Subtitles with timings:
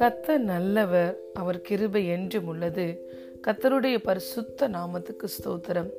[0.00, 3.08] கத்த நல்லவர் அவர் கிருபை என்றும் உள்ளது.
[3.46, 5.90] கத்தருடைய பரிசுத்த நாமத்துக்கு ஸ்தோத்திரம்.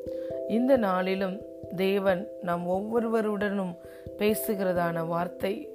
[0.50, 1.38] இந்த நாளிலும்
[1.76, 3.74] தேவன் நாம் ஒவ்வொருவருடனும்
[4.18, 5.70] பேசுகிறதான வார்த்தை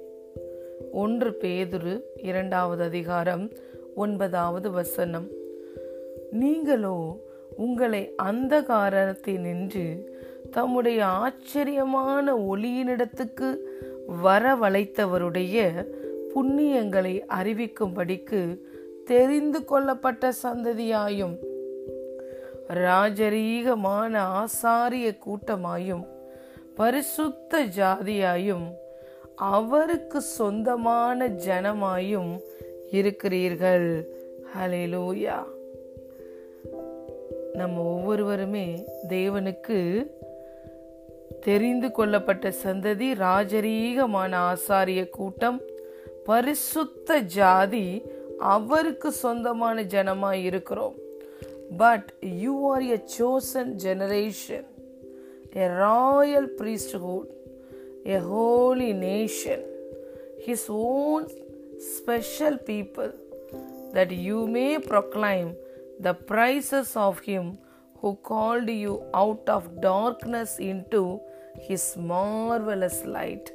[0.91, 3.51] ஒன்று பேதுரு இரண்டாவது அதிகாரம்
[3.95, 5.27] ஒன்பதாவது வசனம்.
[6.31, 7.19] நீங்களோ
[7.57, 10.05] உங்களை அந்தகாரத்தினின்று
[10.51, 13.57] தம்முடைய ஆச்சரியமான ஒளியினிடத்துக்கு
[14.23, 15.57] வரவழைத்தவருடைய
[16.37, 18.57] புண்ணியங்களை அறிவிக்கும்படிக்கு
[19.05, 21.37] தெரிந்து கொள்ளப்பட்ட சந்ததியாயும்
[22.67, 26.07] ராஜரீகமான ஆசாரிய கூட்டமாயும்
[26.75, 28.71] பரிசுத்த ஜாதியாயும்
[29.35, 32.39] அவருக்கு சொந்தமான ஜனமாயும்
[32.91, 34.07] இருக்கிறீர்கள்.
[34.55, 35.43] ஹalleluya.
[37.53, 40.07] நம்ம ஒவ்வொருவருமே தேவனுக்கு
[41.39, 45.61] தெரிந்து கொள்ளப்பட்ட சந்ததி ராஜரீகமான ஆசாரிய கூட்டம்
[46.26, 47.86] பரிசுத்த ஜாதி
[48.54, 50.96] அவருக்கு சொந்தமான ஜனமாய் இருக்கிறோம்
[51.82, 52.08] but
[52.44, 54.68] you are a chosen generation
[55.62, 57.28] a royal priesthood
[58.14, 59.60] a holy nation
[60.46, 61.22] his own
[61.96, 63.12] special people
[63.96, 65.48] that you may proclaim
[66.06, 67.46] the praises of him
[68.00, 71.02] who called you out of darkness into
[71.68, 73.48] his marvelous light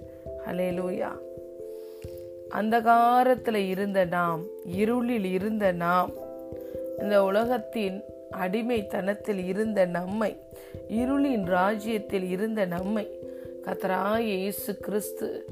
[0.46, 1.16] hallelujah
[2.57, 6.11] அந்தகாரத்தில் இருந்த நாம் இருளில் இருந்த நாம்
[7.01, 10.37] இந்த உலகத்தின் அடிமைத்தனத்தில் இருந்த நம்மை
[10.89, 13.09] இருளின் ராஜ்யத்தில் இருந்த நம்மை
[13.65, 15.45] கத்தராய இயேசு கிறிஸ்து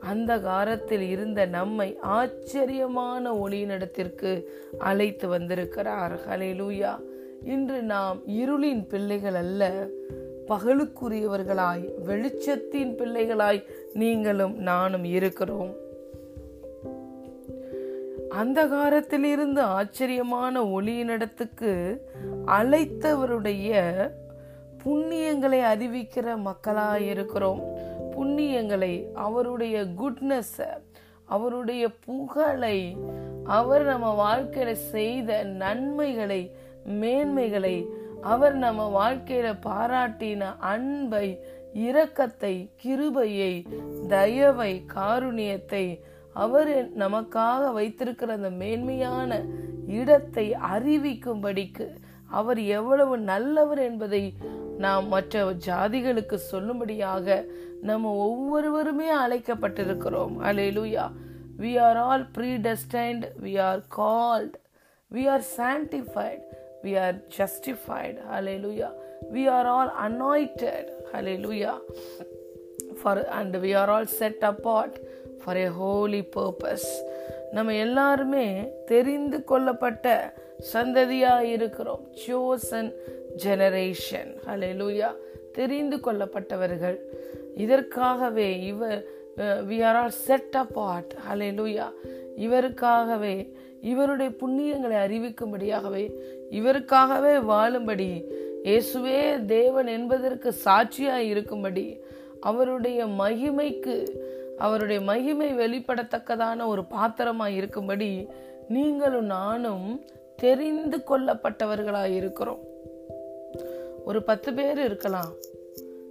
[0.00, 4.44] அந்த காரத்தில் இருந்த நம்மை ஆச்சரியமான ஒளியினிடத்திற்கு
[4.78, 6.20] அழைத்து வந்திருக்கிறார்.
[6.28, 7.00] ஹalleluya.
[7.44, 9.86] இன்று நாம் இருளின் பிள்ளைகள் அல்ல
[10.48, 15.88] பகலுக்குரியவர்களாய் வெளிச்சத்தின் பிள்ளைகளாய் நீங்களும் நானும் இருக்கிறோம்.
[18.34, 22.00] அந்தகாரத்திலிருந்து ஆச்சரியமான ஒளியினிடத்துக்கு
[22.46, 23.70] அழைத்தவருடைய
[24.84, 27.60] புண்ணியங்களை அறிவிக்கிற மக்களாக இருக்கிறோம்.
[28.16, 30.60] புண்ணியங்களை அவருடைய குட்னஸ்
[31.26, 32.96] அவருடைய புகழை
[33.44, 36.56] அவர் நம்ம வாழ்க்கையில செய்த நன்மைகளை
[36.88, 37.86] மேன்மைகளை
[38.20, 41.40] அவர் நம்ம வாழ்க்கையில பாராட்டின அன்பை
[41.74, 43.66] இரக்கத்தை கிருபையை
[44.08, 46.00] தயவை காருணியத்தை
[46.40, 49.30] அவர் நமக்காக வைத்திருக்கிற அந்த மேன்மையான
[50.00, 51.86] இடத்தை அறிவிக்கும்படிக்கு
[52.30, 54.22] அவர் எவ்வளவு நல்லவர் என்பதை
[54.78, 57.26] நாம் மற்ற ஜாதிகளுக்கு சொல்லும்படியாக
[57.80, 60.34] நம்ம ஒவ்வொருவருமே அழைக்கப்பட்டிருக்கிறோம்.
[60.48, 61.04] Hallelujah
[61.58, 64.56] we are all predestined we are called
[65.10, 66.42] we are sanctified
[66.84, 68.90] we are justified hallelujah
[69.32, 71.72] we are all anointed hallelujah
[73.02, 74.96] for and we are all set apart
[75.44, 76.88] for a holy purpose
[77.52, 78.46] நம்ம எல்லாருமே
[78.86, 80.06] தெரிந்து கொள்ளப்பட்ட
[80.72, 82.02] சந்ததியாக இருக்கிறோம்.
[82.26, 82.90] Chosen
[83.44, 85.10] generation ஹalleluya
[85.52, 86.98] தெரிந்து கொள்ளப்பட்டவர்கள்.
[87.56, 89.00] இதற்காகவே இவர்
[89.38, 91.12] we are all set apart
[91.58, 91.86] hallelujah
[92.36, 93.36] இவருக்காகவே
[93.80, 96.04] இவருடைய புண்ணியங்களை அறிவிக்கும்படியாகவே
[96.58, 98.12] இவருக்காகவே வாழும்படி
[98.64, 101.86] இயேசுவே தேவன் என்பதற்கு சாட்சியாய் இருக்கும்படி
[102.40, 103.96] அவருடைய மகிமைக்கு
[104.66, 108.10] அவருடைய மகிமை வெளிப்படத்தக்கதான ஒரு பாத்திரமாக இருக்கும்படி
[108.68, 109.86] நீங்களும் நானும்
[110.36, 112.62] தெரிந்து கொள்ளப்பட்டவர்களாக இருக்கிறோம்.
[114.04, 115.32] ஒரு பத்து பேர் இருக்கலாம்.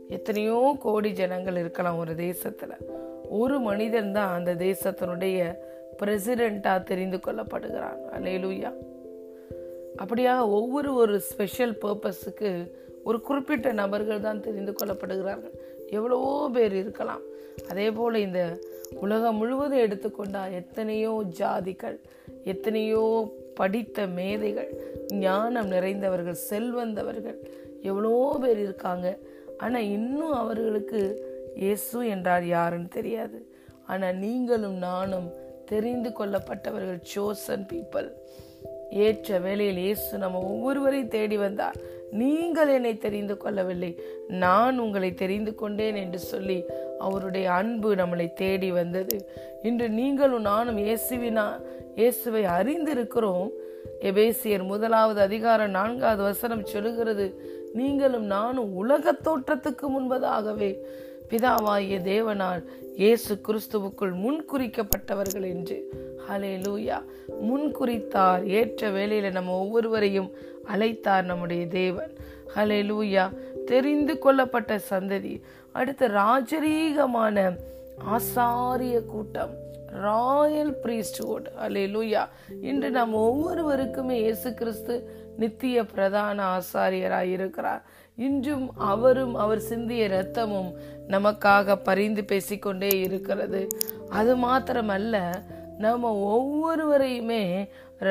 [0.08, 2.76] எத்தனையோ கோடி ஜனங்கள் இருக்கலாம் ஒரு தேசத்தில்.
[3.42, 5.40] ஒரு மனிதன் தான் அந்த தேசத்தினுடைய
[6.00, 8.00] பிரசிடெண்ட்டாக தெரிந்து கொள்ளப்படுகிறான்.
[8.18, 8.72] அலேலுயா
[10.02, 12.52] அப்படியாக ஒவ்வொரு ஒரு ஸ்பெஷல் பர்பஸுக்கு
[13.04, 15.56] ஒரு குறிப்பிட்ட நபர்கள் தான் தெரிந்து கொள்ளப்படுகிறார்கள்.
[15.90, 17.24] எவ்வளவோ பேர் இருக்கலாம்.
[17.70, 18.42] அதே போல இந்த
[19.00, 21.98] உலகம் முழுவதும் எடுத்துக்கொண்டா எத்தனையோ ஜாதிகள்
[22.44, 23.04] எத்தனையோ
[23.56, 24.72] படித்த மேதைகள்
[25.12, 27.40] ஞானம் நிறைந்தவர்கள் செல்வந்தவர்கள்
[27.82, 29.08] எவ்வளோ பேர் இருக்காங்க.
[29.58, 31.02] ஆனால் இன்னும் அவர்களுக்கு
[31.56, 33.40] இயேசு என்றார் யாருன்னு தெரியாது.
[33.85, 35.29] ஆனால் நீங்களும் நானும்
[35.66, 38.08] தெரிந்து கொள்ளப்பட்டவர்கள் சோசன் பீப்புள்
[38.91, 41.76] ஏற்ற வேளையில் இயேசு நம்ம ஒவ்வொருவரையும் தேடி வந்தார்.
[42.12, 44.00] நீங்கள் என்னை தெரிந்து கொள்ளவில்லை.
[44.28, 46.64] நான் உங்களை தெரிந்து கொண்டேன் என்று சொல்லி
[47.00, 49.30] அவருடைய அன்பு நம்மளை தேடி வந்தது.
[49.64, 51.62] இன்று நீங்களும் நானும் இயேசுவினா
[51.96, 53.50] இயேசுவை அறிந்திருக்கிறோம்.
[54.02, 57.44] எபேசியர் முதலாவது அதிகாரம் நான்காவது வசனம் சொல்லுகிறது
[57.74, 60.78] நீங்களும் நானும் உலக தோற்றத்துக்கு முன்பதாகவே
[61.29, 62.64] பிதாவாகிய தேவனால்
[62.96, 65.78] இயேசு கிறிஸ்துவுக்குள் முன்குறிக்கப்பட்டவர்கள் என்று.
[66.29, 67.03] ஹலே லூயா
[67.43, 68.46] முன்குறித்தார்.
[68.46, 70.31] ஏற்ற வேலையில் நம்ம ஒவ்வொருவரையும்
[70.67, 72.11] அழைத்தார் நம்முடைய தேவன்.
[72.55, 73.26] ஹலே லூயா
[73.64, 75.41] தெரிந்து கொள்ளப்பட்ட சந்ததி.
[75.72, 77.58] அடுத்த ராஜரீகமான
[78.11, 79.67] ஆசாரிய கூட்டம்.
[79.91, 82.28] ராயல் பிரீஸ்ட்ஹுட் லூயா
[82.61, 84.96] இன்று நாம் ஒவ்வொருவருக்குமே இயேசு கிறிஸ்து
[85.37, 87.84] நித்திய பிரதான ஆசாரியராக இருக்கிறார்
[88.16, 90.75] இன்றும் அவரும் அவர் சிந்திய இரத்தமும்
[91.09, 93.61] நமக்காக பரிந்து பேசிக்கொண்டே இருக்கிறது.
[94.09, 95.16] அது மாத்திரமல்ல
[95.78, 97.44] நம்ம ஒவ்வொருவரையுமே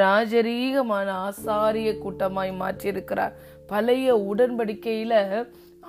[0.00, 3.35] ராஜரீகமான ஆசாரிய கூட்டமாய் மாற்றியிருக்கிறார்.
[3.67, 5.15] பழைய உடன்படிக்கையில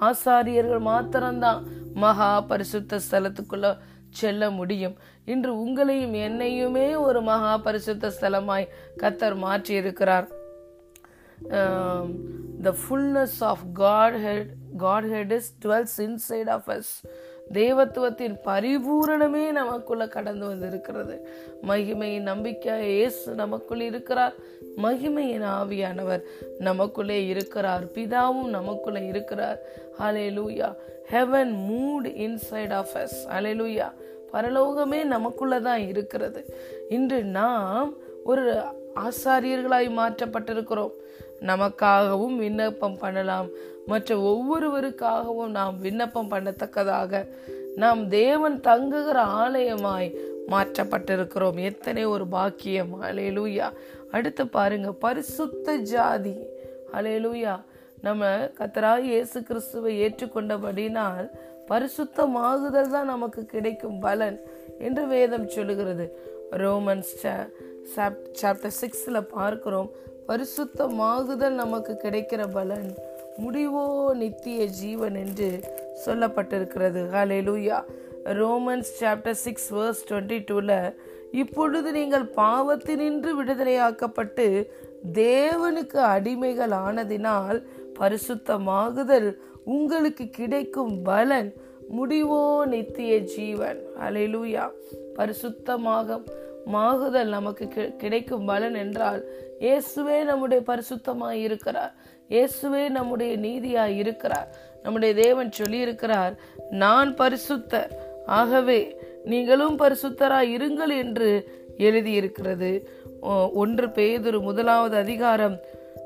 [0.08, 1.62] ஆசாரியர்கள் மாத்திரம்தான்
[1.94, 3.70] மகா பரிசுத்த ஸ்தலத்துக்குள்ள
[4.10, 4.96] செல்ல முடியும்.
[5.26, 8.72] இன்று உங்களையும் என்னையுமே ஒரு மகா பரிசுத்த ஸ்தலமாய்
[9.02, 10.28] கத்தர் மாற்றியிருக்கிறார்.
[12.64, 13.66] The fullness of
[14.26, 14.50] Godhead
[15.10, 16.94] Godhead is dwells inside of us
[17.54, 21.16] தேவத்துவத்தின் பரிபூரணமே நமக்குள்ள கடந்து வந்திருக்கிறது.
[21.68, 24.34] மகிமையின் நம்பிக்கை இயேசு நமக்குள் இருக்கிறார்.
[24.78, 26.22] மகிமையின் ஆவியானவர்
[26.60, 27.86] நமக்குள்ளே இருக்கிறார்.
[27.86, 29.60] பிதாவும் நமக்குள்ளே இருக்கிறார்.
[30.38, 30.70] Hallelujah
[31.12, 33.18] heaven moved inside of us
[33.62, 33.88] hallelujah
[34.34, 36.42] பரலோகமே நமக்குள்ளே தான் இருக்கிறது.
[36.90, 37.94] இன்று நாம்
[38.24, 38.44] ஒரு
[38.96, 40.96] ஆசாரியர்களாய் மாற்றப்பட்டிருக்கிறோம்.
[41.42, 43.48] நமக்காகவும் விண்ணப்பம் பண்ணலாம்.
[43.86, 47.24] மற்ற ஒவ்வொருவருக்காகவும் நாம் விண்ணப்பம் பண்ணத்தக்கதாக
[47.76, 50.10] நாம் தேவன் தங்குகிற ஆலயமாய்
[50.48, 51.58] மாற்றப்பட்டிருக்கிறோம்.
[51.70, 52.94] எத்தனை ஒரு பாக்கியம்.
[53.02, 53.68] அலையலூயா
[54.12, 56.36] அடுத்து பாருங்க பரிசுத்த ஜாதி.
[56.94, 57.56] அலையலூயா
[58.02, 58.26] நம்ம
[58.60, 61.30] கத்தராக இயேசு கிறிஸ்துவை ஏற்றுக்கொண்டபடினால்
[61.70, 64.40] பரிசுத்தமாகுதல் தான் நமக்கு கிடைக்கும் பலன்
[64.80, 66.06] என்று வேதம் சொல்லுகிறது.
[66.52, 67.12] ரோமன்ஸ்
[68.42, 69.90] சாப்டர் சிக்ஸில் பார்க்கிறோம்.
[70.30, 72.90] பரிசுத்தமாகுதல் நமக்கு கிடைக்கிற பலன்
[73.44, 75.60] முடிவோ நித்திய ஜீவன் என்று
[76.06, 77.02] சொல்லப்பட்டிருக்கிறது.
[77.48, 77.78] Hallelujah
[78.24, 80.96] Romans chapter six verse twenty டூவில்
[81.32, 84.68] இப்பொழுது நீங்கள் பாவத்தினின்று விடுதலையாக்கப்பட்டு
[85.14, 87.64] தேவனுக்கு அடிமைகள் ஆனதினால்
[88.00, 91.54] பரிசுத்தமாகுதல் உங்களுக்கு கிடைக்கும் பலன்
[91.98, 93.82] முடிவோ நித்திய ஜீவன்.
[94.00, 94.66] அலையிலூயா
[95.16, 96.24] பரிசுத்தமாக
[96.66, 99.22] மாகுதல் நமக்கு கிடைக்கும் பலன் என்றால்
[99.60, 101.94] இயேசுவே நம்முடைய பரிசுத்தமாய் இருக்கிறார்.
[102.30, 104.50] இயேசுவே நம்முடைய நீதியாய் இருக்கிறார்.
[104.84, 106.34] நம்முடைய தேவன் சொல்லியிருக்கிறார்
[106.84, 107.92] நான் பரிசுத்தர்.
[108.26, 108.80] ஆகவே
[109.26, 111.32] நீங்களும் பரிசுத்தராய் இருங்கள் என்று
[111.78, 112.72] எழுதியிருக்கிறது.
[113.54, 115.56] ஒன்று பேதுரு முதலாவது அதிகாரம்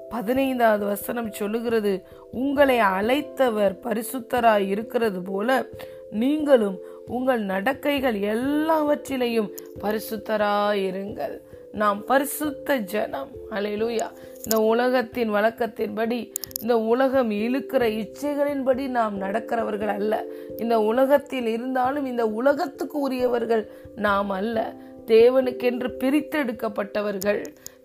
[0.10, 1.92] பதினைந்தாவது வசனம் சொல்லுகிறது
[2.32, 5.66] உங்களை அழைத்தவர் பரிசுத்தராய் இருக்கிறது போல
[6.22, 6.78] நீங்களும்
[7.08, 9.50] உங்கள் நடக்கைகள் எல்லாவற்றிலையும்
[9.82, 11.36] பரிசுத்தராயிருங்கள்
[11.74, 13.30] நாம் பரிசுத்த ஜனம்.
[13.50, 14.08] அலையிலூயா
[14.44, 16.32] இந்த உலகத்தின் வழக்கத்தின்படி
[16.62, 20.24] இந்த உலகம் இழுக்கிற இச்சைகளின்படி நாம் நடக்கிறவர்கள் அல்ல.
[20.58, 24.74] இந்த உலகத்தில் இருந்தாலும் இந்த உலகத்துக்கு உரியவர்கள் நாம் அல்ல.
[25.08, 27.42] தேவனுக்கென்று பிரித்தெடுக்கப்பட்டவர்கள்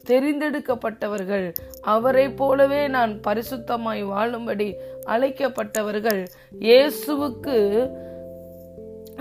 [0.08, 1.46] தெரிந்தெடுக்கப்பட்டவர்கள்
[1.81, 4.69] அவரை போலவே நான் பரிசுத்தமாய் வாழும்படி
[5.06, 6.26] அழைக்கப்பட்டவர்கள்.
[6.61, 7.56] இயேசுவுக்கு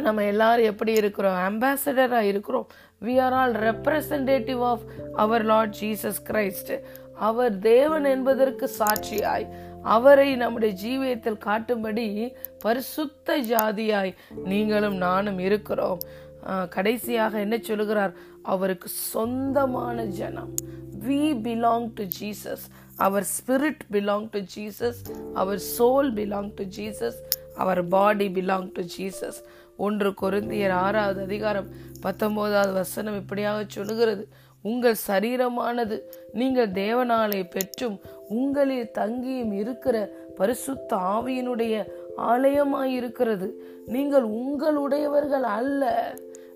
[0.01, 1.37] நம்ம எல்லாரும் எப்படி இருக்கிறோம்?
[1.37, 2.67] அம்பாசடராக இருக்கிறோம்.
[3.05, 4.83] We are all representative of
[5.23, 6.71] our Lord Jesus Christ
[7.27, 9.45] அவர் தேவன் என்பதற்கு சாட்சியாய்.
[9.95, 12.07] அவரை நம்முடைய ஜீவியத்தில் காட்டும்படி
[12.63, 14.11] பரிசுத்த ஜாதியாய்
[14.51, 15.99] நீங்களும் நானும் இருக்கிறோம்.
[16.75, 18.13] கடைசியாக என்ன சொல்லுகிறார்?
[18.53, 20.51] அவருக்கு சொந்தமான ஜனம்.
[21.05, 22.65] We belong to Jesus
[23.05, 25.01] our spirit belong to Jesus
[25.41, 27.19] our soul belong to Jesus
[27.63, 29.39] our body belong to Jesus
[29.77, 31.68] ஒன்று கொருந்தியர் ஆறாவது அதிகாரம்
[32.01, 34.28] பத்தொன்பதாவது வசனம் இப்படியாக சொல்லுகிறது.
[34.61, 36.01] உங்கள் சரீரமானது
[36.33, 37.99] நீங்கள் தேவனாலே பெற்றும்
[38.30, 41.83] உங்களில் தங்கியும் இருக்கிற பரிசுத்த ஆவியினுடைய
[42.18, 46.13] ஆலயமாய் இருக்கிறது நீங்கள் உங்களுடையவர்கள் அல்ல.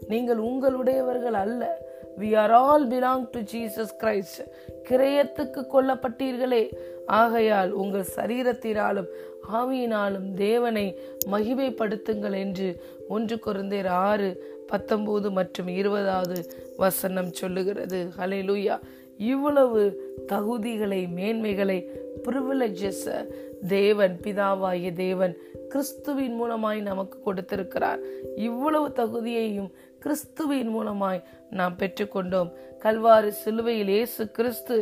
[0.07, 1.89] நீங்கள் உங்களுடையவர்கள் அல்ல.
[2.19, 4.41] We are all belong to Jesus Christ
[4.89, 6.63] கிரயத்துக்கு கொல்லப்பட்டீர்களே.
[7.05, 9.07] ஆகையால் உங்கள் சரீரத்தினாலும்
[9.49, 10.99] ஆவியினாலும் தேவனை
[11.31, 16.45] மகிமைப்படுத்துங்கள் என்று ஒன்று குறைந்தேர் ஆறு பத்தொம்போது மற்றும் இருபதாவது
[16.77, 18.09] வசனம் சொல்லுகிறது.
[18.17, 18.79] ஹலெலுயா
[19.17, 19.81] இவ்வளவு
[20.27, 21.89] தகுதிகளை மேன்மைகளை
[22.23, 23.25] ப்ரிவிலேஜஸ்
[23.67, 25.37] தேவன் பிதாவாகிய தேவன்
[25.69, 27.99] கிறிஸ்துவின் மூலமாய் நமக்கு கொடுத்திருக்கிறார்.
[28.35, 32.51] இவ்வளவு தகுதியையும் கிறிஸ்துவின் மூலமாய் நாம் பெற்றுக்கொண்டோம்.
[32.81, 34.75] கல்வாறு சிலுவையில் இயேசு கிறிஸ்து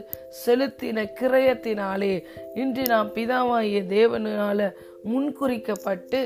[0.45, 2.13] செலுத்தின கிரயத்தினாலே
[2.55, 4.69] இன்று நாம் பிதாவாகிய தேவனால
[5.09, 6.21] முன்குறிக்கப்பட்டு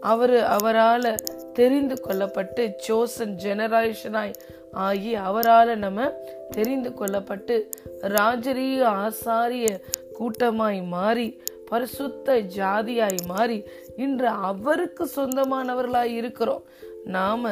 [0.00, 1.10] அவர் அவரால்
[1.52, 4.34] தெரிந்து கொள்ளப்பட்டு சோசன் ஜெனரேஷனாய்
[4.86, 6.08] ஆகி அவரால் நம்ம
[6.50, 7.56] தெரிந்து கொள்ளப்பட்டு
[8.16, 9.68] ராஜரீக ஆசாரிய
[10.18, 11.28] கூட்டமாய் மாறி
[11.68, 13.58] பரிசுத்த ஜாதியாய் மாறி
[13.96, 16.64] இன்று அவருக்கு சொந்தமானவர்களாய் இருக்கிறோம்.
[17.04, 17.42] நாம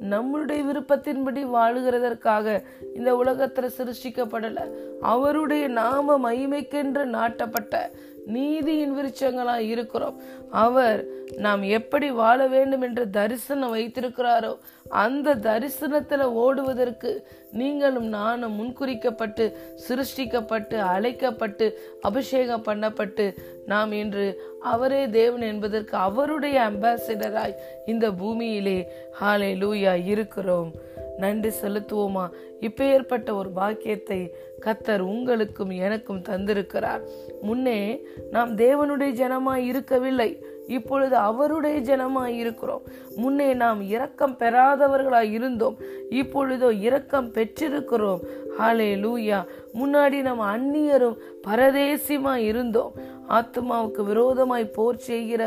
[0.00, 2.62] நம்மளுடைய விருப்பத்தின்படி வாழுகிறதற்காக
[2.94, 4.70] இந்த உலகத்துல சிருஷ்டிக்கப்படல.
[5.00, 7.90] அவருடைய நாம மகிமைக்கென்று நாட்டப்பட்ட
[8.26, 10.20] நீதியின் விருச்சங்களாக இருக்கிறோம்.
[10.50, 11.04] அவர்
[11.36, 14.58] நாம் எப்படி வாழ வேண்டும் என்ற தரிசனம் வைத்திருக்கிறாரோ
[14.90, 19.52] அந்த தரிசனத்தில் ஓடுவதற்கு நீங்களும் நானும் முன்குறிக்கப்பட்டு
[19.88, 27.54] சிருஷ்டிக்கப்பட்டு அழைக்கப்பட்டு அபிஷேகம் பண்ணப்பட்டு நாம் இன்று அவரே தேவன் என்பதற்கு அவருடைய அம்பாசிடராய்
[27.86, 30.72] இந்த பூமியிலே ஹாலே லூயா இருக்கிறோம்.
[31.16, 32.28] நன்றி செலுத்துவோமா?
[32.60, 34.34] இப்போ ஏற்பட்ட ஒரு பாக்கியத்தை
[34.66, 37.00] கத்தர் உங்களுக்கும் எனக்கும் தந்திருக்கிறார்.
[37.40, 40.44] முன்னே நாம் தேவனுடைய ஜனமாய் இருக்கவில்லை.
[40.70, 42.82] இப்பொழுது அவருடைய ஜனமாய் இருக்கிறோம்.
[43.16, 45.76] முன்னே நாம் இரக்கம் பெறாதவர்களாய் இருந்தோம்.
[46.10, 48.22] இப்பொழுதோ இரக்கம் பெற்றிருக்கிறோம்.
[48.58, 49.40] ஹாலே லூயா
[49.74, 52.92] முன்னாடி நாம் அந்நியரும் பரதேசியமாய் இருந்தோம்.
[53.28, 55.42] ஆத்மாவுக்கு விரோதமாய் போர் செய்கிற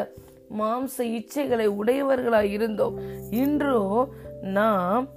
[0.59, 2.95] மாம்ச இச்சைகளை உடையவர்களாய் இருந்தோம்.
[3.31, 4.07] இன்றோ
[4.41, 5.07] நாம்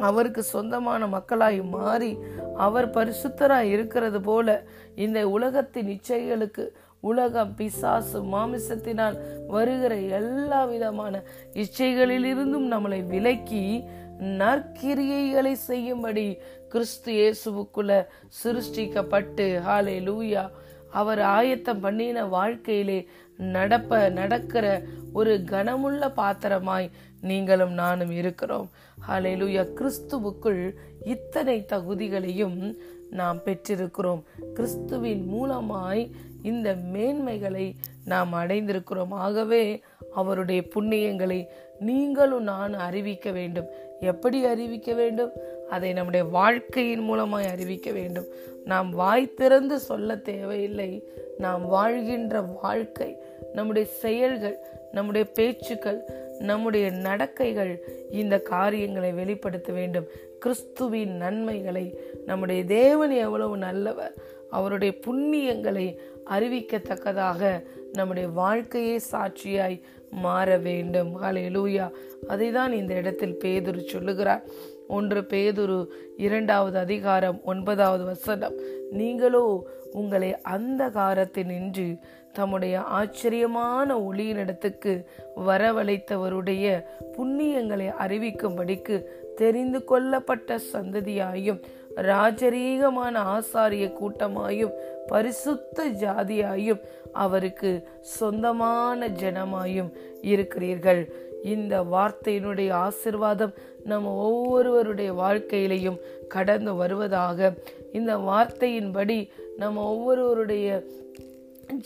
[0.00, 2.12] அவருக்கு சொந்தமான மக்களாய் மாறி
[2.56, 4.48] அவர் பரிசுத்தராய் இருக்கிறது போல
[4.94, 6.64] இந்த உலகத்தின் இச்சைகளுக்கு
[7.00, 11.22] உலகம் பிசாசு மாமிசத்தினால் வருகிற எல்லா விதமான
[11.54, 13.84] இச்சைகளிலிருந்தும் நம்மளை விலக்கி
[14.20, 16.36] நற்கிரியைகளை செய்யும்படி
[16.68, 18.06] கிறிஸ்து இயேசுவுக்குள்ள
[18.44, 20.50] சிருஷ்டிக்கப்பட்டு ஹாலே லூயா
[20.90, 23.06] அவர் ஆயத்தம் பண்ணின வாழ்க்கையிலே
[23.38, 26.90] நடப்ப நடக்கிற ஒரு கனமுள்ள பாத்திரமாய்
[27.20, 28.70] நீங்களும் நானும் இருக்கிறோம்.
[29.08, 30.74] ஹாலே லூயா கிறிஸ்துவுக்குள்
[31.04, 32.76] இத்தனை தகுதிகளையும்
[33.10, 34.22] நாம் பெற்றிருக்கிறோம்.
[34.54, 36.10] கிறிஸ்துவின் மூலமாய்
[36.42, 37.72] இந்த மேன்மைகளை
[38.04, 39.10] நாம் அடைந்திருக்கிறோம்.
[39.10, 39.80] ஆகவே
[40.12, 41.46] அவருடைய புண்ணியங்களை
[41.78, 43.66] நீங்களும் நான் அறிவிக்க வேண்டும்.
[44.00, 45.30] எப்படி அறிவிக்க வேண்டும்?
[45.70, 48.24] அதை நம்முடைய வாழ்க்கையின் மூலமாய் அறிவிக்க வேண்டும்.
[48.64, 51.08] நாம் வாய் திறந்து சொல்ல தேவையில்லை.
[51.38, 53.16] நாம் வாழ்கின்ற வாழ்க்கை
[53.52, 54.58] நம்முடைய செயல்கள்
[54.92, 56.02] நம்முடைய பேச்சுக்கள்
[56.38, 57.80] நம்முடைய நடக்கைகள்
[58.10, 60.06] இந்த காரியங்களை வெளிப்படுத்த வேண்டும்.
[60.38, 64.14] கிறிஸ்துவின் நன்மைகளை நம்முடைய தேவன் எவ்வளவு நல்லவர்
[64.50, 65.96] அவருடைய புண்ணியங்களை
[66.30, 69.80] அறிவிக்கத்தக்கதாக நம்முடைய வாழ்க்கையே சாட்சியாய்
[70.10, 71.22] மாற வேண்டும்.
[71.22, 71.90] ஹalleluya.
[72.28, 74.44] அதை தான் இந்த இடத்தில் பேதுரு சொல்லுகிறார்.
[74.88, 78.54] ஒன்று பேதுரு இரண்டாவது அதிகாரம் ஒன்பதாவது வசனம்.
[78.90, 81.98] நீங்களோ உங்களை அந்த காரத்தினின்று
[82.32, 85.04] தம்முடைய ஆச்சரியமான ஒளியினிடத்துக்கு
[85.46, 86.82] வரவழைத்தவருடைய
[87.18, 89.02] புண்ணியங்களை அறிவிக்கும்படிக்கு
[89.36, 91.62] தெரிந்து கொள்ளப்பட்ட சந்ததியாயும்
[91.96, 94.72] ராஜரீகமான ஆசாரிய கூட்டமாயும்
[95.08, 96.80] பரிசுத்த ஜாதியாயும்
[97.12, 99.90] அவருக்கு சொந்தமான ஜனமாயும்
[100.22, 101.12] இருக்கிறீர்கள்.
[101.42, 105.98] இந்த வார்த்தையினுடைய ஆசிர்வாதம் நம்ம ஒவ்வொருவருடைய வாழ்க்கையிலையும்
[106.28, 107.52] கடந்து வருவதாக.
[107.92, 110.84] இந்த வார்த்தையின்படி நம்ம ஒவ்வொருவருடைய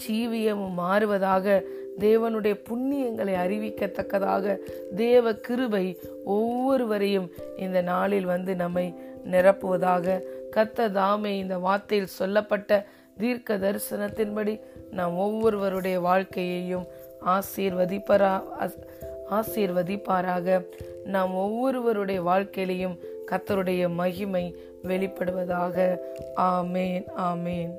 [0.06, 1.62] ஜீவியமும் மாறுவதாக.
[1.98, 4.56] தேவனுடைய புண்ணியங்களை அறிவிக்கத்தக்கதாக.
[4.96, 8.94] தேவ கிருபை ஒவ்வொருவரையும் இந்த நாளில் வந்து நம்மை
[9.30, 10.20] நிரப்புவதாக.
[10.56, 12.86] கத்த தாமே இந்த வார்த்தையில் சொல்லப்பட்ட
[13.18, 16.86] தீர்க்க தரிசனத்தின்படி நாம் ஒவ்வொருவருடைய வாழ்க்கையையும்
[17.26, 18.42] ஆசீர்வதிப்பரா
[19.30, 20.66] ஆசீர்வதிப்பாராக.
[21.04, 22.98] நாம் ஒவ்வொருவருடைய வாழ்க்கையிலையும்
[23.30, 25.98] கத்தருடைய மகிமை வெளிப்படுவதாக.
[26.36, 27.70] ஆமேன் ஆமேன்.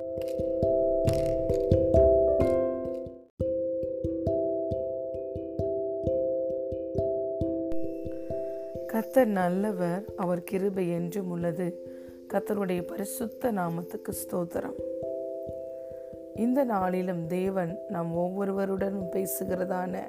[8.93, 11.87] கத்தர் நல்லவர் அவர் கிருபை என்றும் உள்ளது.
[12.33, 14.91] கத்தருடைய பரிசுத்த நாமத்துக்கு ஸ்தோத்திரம்.
[16.35, 20.01] இந்த நாளிலும் தேவன் நாம் ஒவ்வொருவருடனும் பேசுகிறதான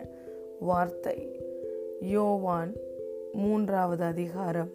[0.61, 1.37] வார்த்தை.
[2.01, 2.75] யோவான்
[3.33, 4.71] மூன்றாவது அதிகாரம்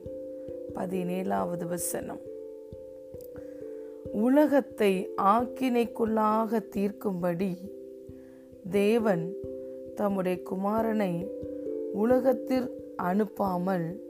[0.75, 2.19] பதினேழாவது வசனம்.
[4.11, 7.57] உலகத்தை ஆக்கினைக்குள்ளாக தீர்க்கும்படி
[8.69, 9.33] தேவன்
[9.95, 11.27] தம்முடைய குமாரனை
[11.93, 14.01] உலகத்தில் அனுப்பாமல்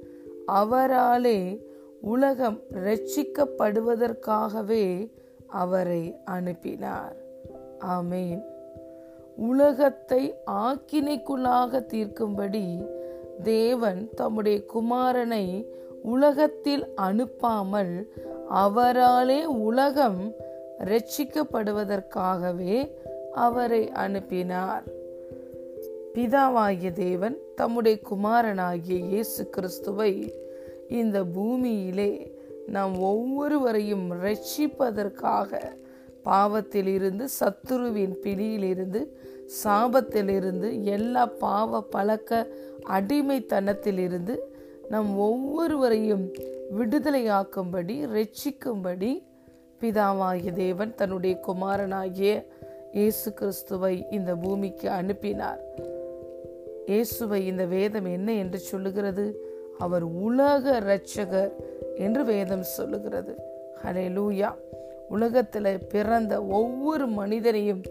[0.47, 1.67] அவராலே
[2.01, 5.11] உலகம் ரட்சிக்கப்படுவதற்காகவே
[5.47, 7.27] அவரை அனுப்பினார்.
[7.79, 8.43] ஆமேன்.
[9.35, 12.85] உலகத்தை ஆக்கினைக்குள்ளாக தீர்க்கும்படி
[13.43, 15.67] தேவன் தம்முடைய குமாரனை
[16.03, 18.09] உலகத்தில் அனுப்பாமல்
[18.53, 20.35] அவராலே உலகம்
[20.79, 22.91] ரட்சிக்கப்படுவதற்காகவே
[23.31, 24.83] அவரை அனுப்பினார்.
[26.13, 30.33] பிதாவாகிய தேவன் தம்முடைய குமாரனாகிய இயேசு கிறிஸ்துவை
[30.89, 32.35] இந்த பூமியிலே
[32.67, 35.77] நாம் ஒவ்வொருவரையும் ரட்சிப்பதற்காக
[36.29, 39.01] பாவத்திலிருந்து சத்துருவின் பிடியிலிருந்து
[39.63, 42.47] சாபத்திலிருந்து எல்லா பாவ பழக்க
[42.89, 44.35] அடிமைத்தனத்திலிருந்து
[44.89, 46.25] நம் ஒவ்வொருவரையும்
[46.77, 49.11] விடுதலையாக்கும்படி ரட்சிக்கும்படி
[49.81, 52.31] பிதாவாகிய தேவன் தன்னுடைய குமாரனாகிய
[52.93, 55.61] இயேசு கிறிஸ்துவை இந்த பூமிக்கு அனுப்பினார்.
[56.85, 59.25] இயேசுவை இந்த வேதம் என்ன என்று சொல்லுகிறது?
[59.77, 61.53] அவர் உலக இரட்சகர்
[61.97, 63.33] என்று வேதம் சொல்லுகிறது.
[63.83, 64.49] ஹலே லூயா
[65.09, 67.81] உலகத்தில் பிறந்த ஒவ்வொரு மனிதனையும்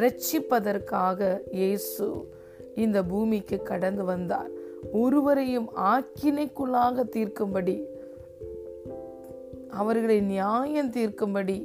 [0.00, 2.06] ரட்சிப்பதற்காக இயேசு
[2.74, 4.50] இந்த பூமிக்கு கடந்து வந்தார்.
[4.92, 7.76] ஒருவரையும் ஆக்கினைக்குள்ளாக தீர்க்கும்படி
[9.70, 11.58] அவர்களை நியாயம் தீர்க்கும்படி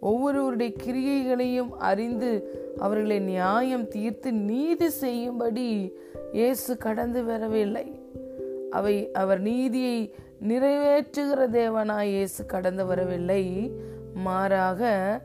[0.00, 2.30] ஒவ்வொருவருடைய கிரியைகளையும் அறிந்து
[2.78, 5.68] அவர்களை நியாயம் தீர்த்து நீதி செய்யும்படி
[6.32, 7.86] இயேசு கடந்து வரவில்லை.
[8.70, 9.98] அவை அவர் நீதியை
[10.48, 13.44] நிறைவேற்றுகிற தேவனாய் இயேசு கடந்து வரவில்லை.
[14.16, 15.20] மாறாக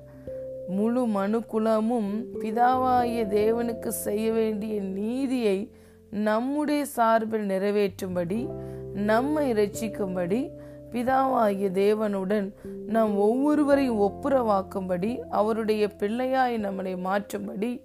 [0.67, 5.71] முழு மனுக்குலமும் பிதாவாகிய தேவனுக்கு செய்ய வேண்டிய நீதியை
[6.09, 8.49] நம்முடைய சார்பில் நிறைவேற்றும்படி
[8.93, 10.49] நம்மை ரட்சிக்கும்படி
[10.91, 12.53] பிதாவாகிய தேவனுடன்
[12.87, 17.81] நாம் ஒவ்வொருவரையும் ஒப்புரவாக்கும்படி அவருடைய பிள்ளையாய் நம்மளை மாற்றும்படி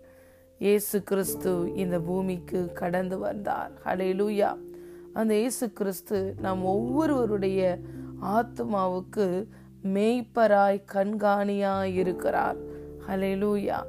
[0.59, 3.71] இயேசு கிறிஸ்து இந்த பூமிக்கு கடந்து வந்தார்.
[3.85, 4.57] ஹலேலூயா
[5.13, 7.79] அந்த இயேசு கிறிஸ்து நாம் ஒவ்வொருவருடைய
[8.23, 9.47] ஆத்மாவுக்கு
[9.95, 12.57] மேய்ப்பராய் கண்காணியாய் இருக்கிறார்
[13.09, 13.83] ஹலேலூயா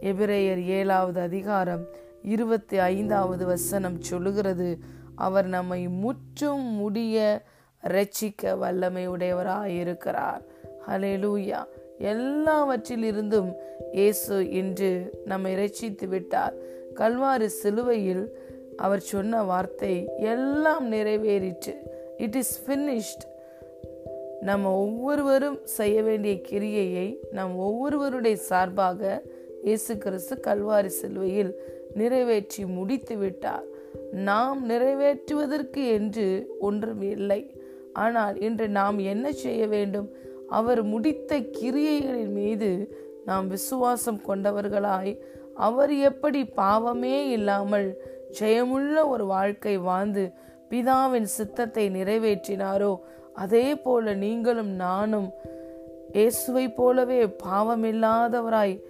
[0.00, 1.84] எபிரேயர் ஏழாவது அதிகாரம்
[2.22, 4.78] இருபத்தி ஐந்தாவது வசனம் சொல்லுகிறது
[5.14, 7.42] அவர் நம்மை முற்றும் முடிய
[7.82, 10.40] ரட்சிக்க வல்லமை உடையவராயிருக்கிறார்
[10.88, 13.52] இருக்கிறார் எல்லாவற்றிலிருந்தும்
[13.92, 16.54] இயேசு இன்று நம்மை ரட்சித்து விட்டார்.
[16.94, 18.38] கல்வாறு சிலுவையில்
[18.76, 21.74] அவர் சொன்ன வார்த்தை எல்லாம் நிறைவேறிற்று.
[22.18, 23.33] இட் இஸ் ஃபினிஷ்ட்
[24.48, 29.00] நம்ம ஒவ்வொருவரும் செய்ய வேண்டிய கிரியையை நம் ஒவ்வொருவருடைய சார்பாக
[29.66, 31.52] இயேசு கிறிஸ்து கல்வாரி சிலுவையில்
[32.00, 33.66] நிறைவேற்றி முடித்து விட்டார்.
[34.28, 36.26] நாம் நிறைவேற்றுவதற்கு என்று
[36.68, 37.40] ஒன்றும் இல்லை.
[38.04, 40.08] ஆனால் இன்று நாம் என்ன செய்ய வேண்டும்?
[40.58, 42.70] அவர் முடித்த கிரியைகளின் மீது
[43.28, 45.12] நாம் விசுவாசம் கொண்டவர்களாய்
[45.66, 47.88] அவர் எப்படி பாவமே இல்லாமல்
[48.38, 50.24] ஜெயமுள்ள ஒரு வாழ்க்கை வாழ்ந்து
[50.70, 52.92] பிதாவின் சித்தத்தை நிறைவேற்றினாரோ
[53.34, 55.32] அதே போல நீங்களும் நானும்
[56.12, 58.82] இயேசுவை போலவே பாவமில்லாதவராய்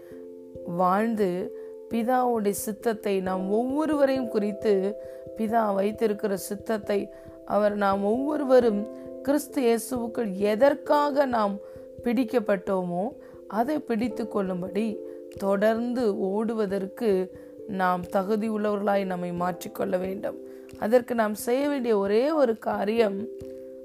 [0.66, 1.56] வாழ்ந்து
[1.90, 4.96] பிதாவுடைய சித்தத்தை நாம் ஒவ்வொருவரையும் குறித்து
[5.36, 7.12] பிதா வைத்திருக்கிற சித்தத்தை
[7.46, 8.86] அவர் நாம் ஒவ்வொருவரும்
[9.22, 11.56] கிறிஸ்து இயேசுவுக்குள் எதற்காக நாம்
[12.04, 13.08] பிடிக்கப்பட்டோமோ
[13.48, 14.98] அதை பிடித்து கொள்ளும்படி
[15.38, 17.30] தொடர்ந்து ஓடுவதற்கு
[17.68, 20.36] நாம் தகுதி உள்ளவர்களாய் நம்மை மாற்றிக்கொள்ள வேண்டும்.
[20.78, 23.28] அதற்கு நாம் செய்ய வேண்டிய ஒரே ஒரு காரியம்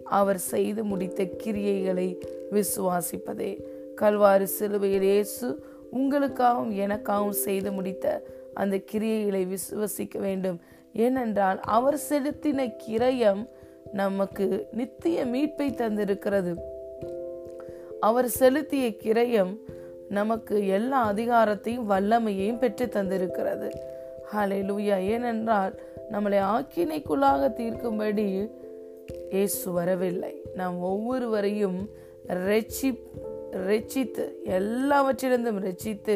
[0.10, 2.10] அவர் செய்து முடித்த கிரியைகளை
[2.52, 3.52] விசுவாசிப்பதே.
[3.96, 10.60] கல்வாறு சிலுவையில் இயேசு உங்களுக்காகவும் எனக்காகவும் செய்து முடித்த அந்த கிரியைகளை விசுவசிக்க வேண்டும்.
[10.94, 13.48] ஏனென்றால் அவர் செலுத்தின கிரயம்
[13.94, 16.54] நமக்கு நித்திய மீட்பை தந்திருக்கிறது.
[18.00, 19.54] அவர் செலுத்திய கிரயம்
[20.10, 23.70] நமக்கு எல்லா அதிகாரத்தையும் வல்லமையையும் பெற்று தந்திருக்கிறது.
[24.34, 25.74] ஹலே லூயா ஏனென்றால்
[26.12, 28.28] நம்மளை ஆக்கினைக்குள்ளாக தீர்க்கும்படி
[29.30, 30.34] இயேசு வரவில்லை.
[30.56, 31.80] நாம் ஒவ்வொருவரையும்
[32.50, 32.90] ரெச்சி
[33.68, 34.26] ரெச்சித்து
[34.58, 36.16] எல்லாவற்றிலிருந்தும் ரெச்சித்து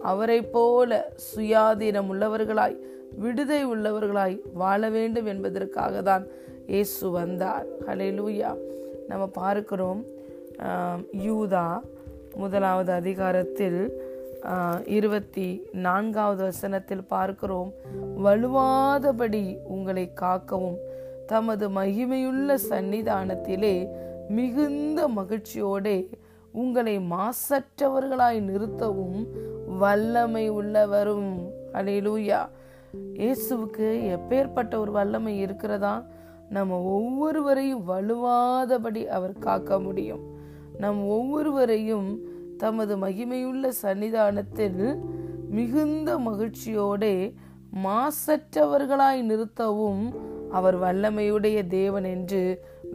[0.00, 0.90] அவரை போல
[1.28, 2.76] சுயாதீனம் உள்ளவர்களாய்
[3.18, 6.24] விடுதை உள்ளவர்களாய் வாழ வேண்டும் என்பதற்காக தான்
[6.66, 7.66] இயேசு வந்தார்.
[7.86, 8.50] ஹலெலூயா
[9.08, 10.02] நம்ம பார்க்கிறோம்
[11.28, 11.66] யூதா
[12.34, 13.80] முதலாவது அதிகாரத்தில்
[14.84, 15.46] இருபத்தி
[15.86, 17.70] நான்காவது வசனத்தில் பார்க்கிறோம்
[18.24, 20.78] வலுவாதபடி உங்களை காக்கவும்
[21.26, 23.88] தமது மகிமையுள்ள சன்னிதானத்திலே
[24.28, 26.12] மிகுந்த மகிழ்ச்சியோடே
[26.52, 29.26] உங்களை மாசற்றவர்களாய் நிறுத்தவும்
[29.78, 31.32] வல்லமை உள்ளவரும்.
[31.72, 32.48] அலையிலூயா
[33.14, 36.04] இயேசுவுக்கு எப்பேற்பட்ட ஒரு வல்லமை இருக்கிறதா?
[36.48, 40.24] நம்ம ஒவ்வொருவரையும் வலுவாதபடி அவர் காக்க முடியும்.
[40.78, 42.18] நம் ஒவ்வொருவரையும்
[42.58, 44.98] தமது மகிமையுள்ள சன்னிதானத்தில்
[45.50, 47.34] மிகுந்த மகிழ்ச்சியோட
[47.84, 50.04] மாசற்றவர்களாய் நிறுத்தவும்
[50.58, 52.40] அவர் வல்லமையுடைய தேவன் என்று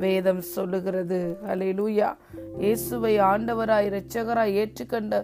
[0.04, 1.20] வேதம் சொல்லுகிறது.
[1.52, 2.10] அலையிலூயா
[2.64, 5.16] இயேசுவை ஆண்டவராய் இரட்சகராய் ஏற்றுக்கொண்ட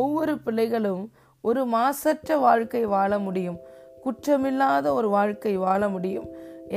[0.00, 1.04] ஒவ்வொரு பிள்ளைகளும்
[1.44, 3.58] ஒரு மாசற்ற வாழ்க்கை வாழ முடியும்.
[4.04, 6.28] குற்றமில்லாத ஒரு வாழ்க்கை வாழ முடியும்.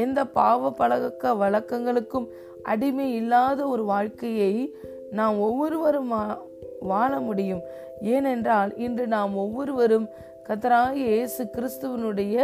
[0.03, 2.27] எந்த பாவ பழக்க வழக்கங்களுக்கும்
[2.71, 4.53] அடிமை இல்லாத ஒரு வாழ்க்கையை
[5.19, 6.11] நாம் ஒவ்வொருவரும்
[6.91, 7.63] வாழ முடியும்.
[8.13, 10.07] ஏனென்றால் இன்று நாம் ஒவ்வொருவரும்
[10.47, 12.35] கத்தராக இயேசு கிறிஸ்துவனுடைய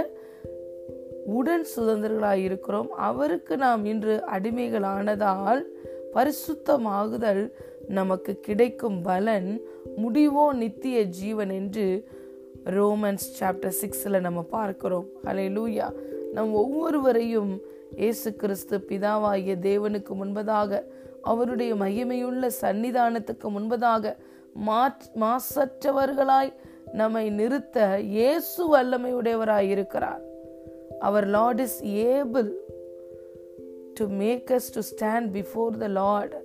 [1.36, 2.90] உடன் சுதந்திரர்களாய் இருக்கிறோம்.
[2.92, 5.62] அவருக்கு நாம் இன்று அடிமைகள் ஆனதால்
[6.14, 7.44] பரிசுத்தமாகுதல்
[7.88, 9.50] நமக்கு கிடைக்கும் பலன்.
[10.04, 11.88] முடிவோ நித்திய ஜீவன் என்று
[12.66, 15.08] ரோமன்ஸ் சாப்டர் சிக்ஸில் நம்ம பார்க்கிறோம்.
[15.24, 15.88] அலை லூயா
[16.34, 17.52] நம் ஒவ்வொருவரையும்
[17.96, 20.82] இயேசு கிறிஸ்து பிதாவாகிய தேவனுக்கு முன்பதாக
[21.22, 24.16] அவருடைய மகிமையுள்ள சன்னிதானத்துக்கு முன்பதாக
[25.24, 26.52] மாசற்றவர்களாய்
[26.94, 30.24] நம்மை நிறுத்த இயேசு வல்லமையுடையவராய் இருக்கிறார்.
[31.00, 32.52] Our Lord is able
[33.94, 36.36] to make us to stand before the Lord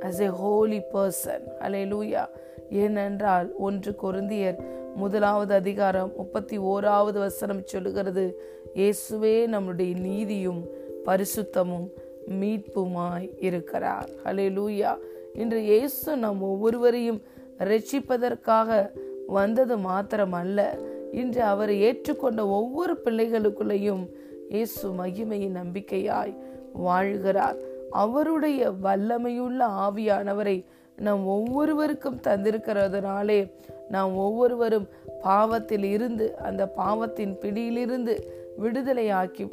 [0.00, 1.46] as a holy person
[1.92, 2.28] hallelujah
[2.70, 4.58] ஏனென்றால் ஒன்று கொருந்தியர்
[4.94, 8.40] முதலாவது அதிகாரம் முப்பத்தி ஓராவது வசனம் சொல்லுகிறது
[8.74, 10.64] இயேசுவே நம்முடைய நீதியும்
[11.04, 11.88] பரிசுத்தமும்
[12.26, 14.08] மீட்புமாய் இருக்கிறார்.
[14.24, 14.98] ஹலே லூயா
[15.32, 17.22] இன்று இயேசு நம் ஒவ்வொருவரையும்
[17.58, 18.90] ரட்சிப்பதற்காக
[19.26, 20.78] வந்தது மாத்திரமல்ல
[21.12, 24.06] இன்று அவரை ஏற்றுக்கொண்ட ஒவ்வொரு பிள்ளைகளுக்குள்ளேயும்
[24.48, 26.36] இயேசு மகிமையின் நம்பிக்கையாய்
[26.84, 27.56] வாழ்கிறார்.
[27.90, 30.64] அவருடைய வல்லமையுள்ள ஆவியானவரை
[30.96, 33.52] நாம் ஒவ்வொருவருக்கும் தந்திருக்கிறதுனாலே
[33.88, 34.88] நாம் ஒவ்வொருவரும்
[35.22, 39.50] பாவத்தில் இருந்து அந்த பாவத்தின் பிடியிலிருந்து விடுதலையாக்கி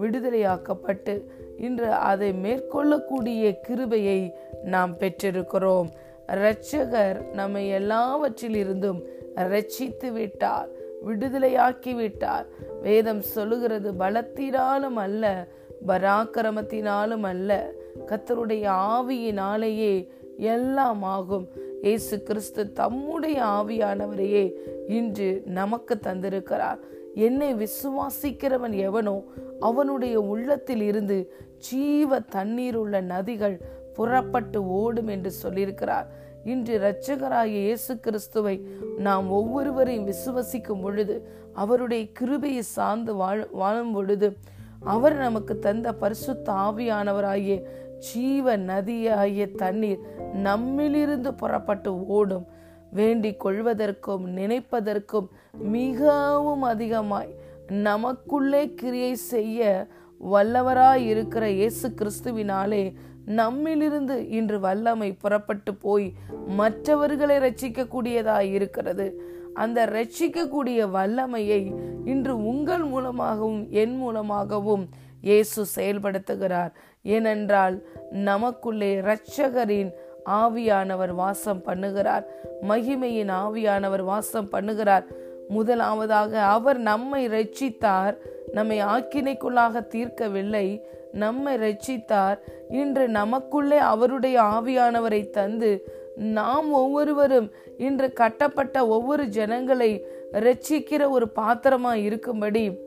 [0.00, 1.24] விடுதலையாக்கப்பட்டு
[1.56, 5.88] இன்று அதை மேற்கொள்ளக்கூடிய கிருபையை நாம் பெற்றிருக்கிறோம்.
[6.26, 9.02] இரட்சகர் நம்மை எல்லாவற்றிலிருந்தும்
[9.36, 10.68] ரட்சித்து விட்டார்
[11.06, 12.46] விடுதலையாக்கி விட்டார்
[12.82, 15.48] வேதம் சொல்லுகிறது பலத்தினாலும் அல்ல
[15.86, 17.72] பராக்கிரமத்தினாலும் அல்ல.
[18.06, 21.48] கத்தருடைய ஆவியினாலேயே எல்லாம் ஆகும்.
[21.82, 24.52] இயேசு கிறிஸ்து தம்முடைய ஆவியானவரையே
[24.88, 26.78] இன்று நமக்கு தந்திருக்கிறார்.
[27.14, 29.24] என்னை விசுவாசிக்கிறவன் எவனோ
[29.60, 33.60] அவனுடைய உள்ளத்தில் இருந்து ஜீவ தண்ணீர் உள்ள நதிகள்
[33.92, 36.06] புறப்பட்டு ஓடும் என்று சொல்லியிருக்கிறார்.
[36.44, 38.66] இன்று இரட்சகராகிய இயேசு கிறிஸ்துவை
[38.98, 44.36] நாம் ஒவ்வொருவரையும் விசுவசிக்கும் பொழுது அவருடைய கிருபையை சார்ந்து வாழ் வாழும் பொழுது
[44.80, 47.62] அவர் நமக்கு தந்த பரிசுத்த ஆவியானவராகிய
[47.98, 49.98] ஜீவ நதியாகிய தண்ணீர்
[50.44, 52.46] நம்மிலிருந்து புறப்பட்டு ஓடும்.
[52.90, 57.34] வேண்டிக் கொள்வதற்கும் நினைப்பதற்கும் மிகவும் அதிகமாய்
[57.66, 59.88] நமக்குள்ளே கிரியை செய்ய
[60.32, 62.94] வல்லவராய் இருக்கிற இயேசு கிறிஸ்துவினாலே
[63.36, 66.12] நம்மிலிருந்து இன்று வல்லமை புறப்பட்டு போய்
[66.46, 69.06] மற்றவர்களை ரட்சிக்கக்கூடியதாய் இருக்கிறது.
[69.54, 74.88] அந்த ரட்சிக்கக்கூடிய வல்லமையை இன்று உங்கள் மூலமாகவும் என் மூலமாகவும்
[75.22, 76.72] இயேசு செயல்படுத்துகிறார்.
[77.02, 77.76] ஏனென்றால்
[78.10, 79.90] நமக்குள்ளே இரட்சகரின்
[80.26, 82.24] ஆவியானவர் வாசம் பண்ணுகிறார்.
[82.68, 85.04] மகிமையின் ஆவியானவர் வாசம் பண்ணுகிறார்.
[85.48, 88.16] முதலாவதாக அவர் நம்மை ரட்சித்தார்.
[88.52, 90.66] நம்மை ஆக்கினைக்குள்ளாக தீர்க்கவில்லை.
[91.12, 92.38] நம்மை ரட்சித்தார்.
[92.68, 102.78] இன்று நமக்குள்ளே அவருடைய ஆவியானவரை தந்து நாம் ஒவ்வொருவரும் இன்று கட்டப்பட்ட ஒவ்வொரு ஜனங்களை ரட்சிக்கிற ஒரு பாத்திரமா இருக்கும்படி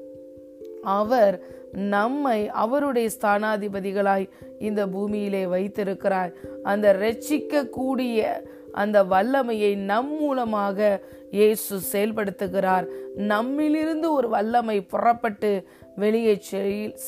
[0.84, 6.34] அவர் நம்மை அவருடைய ஸ்தானாதிபதிகளாய் இந்த பூமியிலே வைத்திருக்கிறார்.
[6.64, 12.86] அந்த ரட்சிக்க கூடிய அந்த வல்லமையை நம் மூலமாக இயேசு செயல்படுத்துகிறார்.
[13.18, 16.42] நம்மிலிருந்து ஒரு வல்லமை புறப்பட்டு வெளியே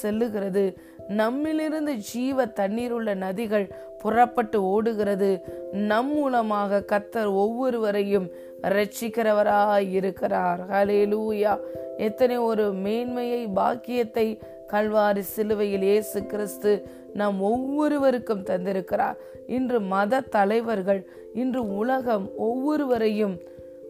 [0.04, 0.78] செல்லுகிறது.
[1.10, 5.42] நம்மிலிருந்து ஜீவ தண்ணீர் உள்ள நதிகள் புறப்பட்டு ஓடுகிறது.
[5.72, 10.62] நம் மூலமாக கத்தர் ஒவ்வொருவரையும் ரட்சிக்கிறவராய் இருக்கிறார்.
[10.70, 11.60] ஹலேலூயா
[11.98, 14.42] எத்தனை ஒரு மேன்மையை பாக்கியத்தை
[14.72, 19.16] கல்வாரி சிலுவையில் இயேசு கிறிஸ்து நாம் ஒவ்வொருவருக்கும் தந்திருக்கிறார்.
[19.48, 23.40] இன்று மத தலைவர்கள் இன்று உலகம் ஒவ்வொருவரையும்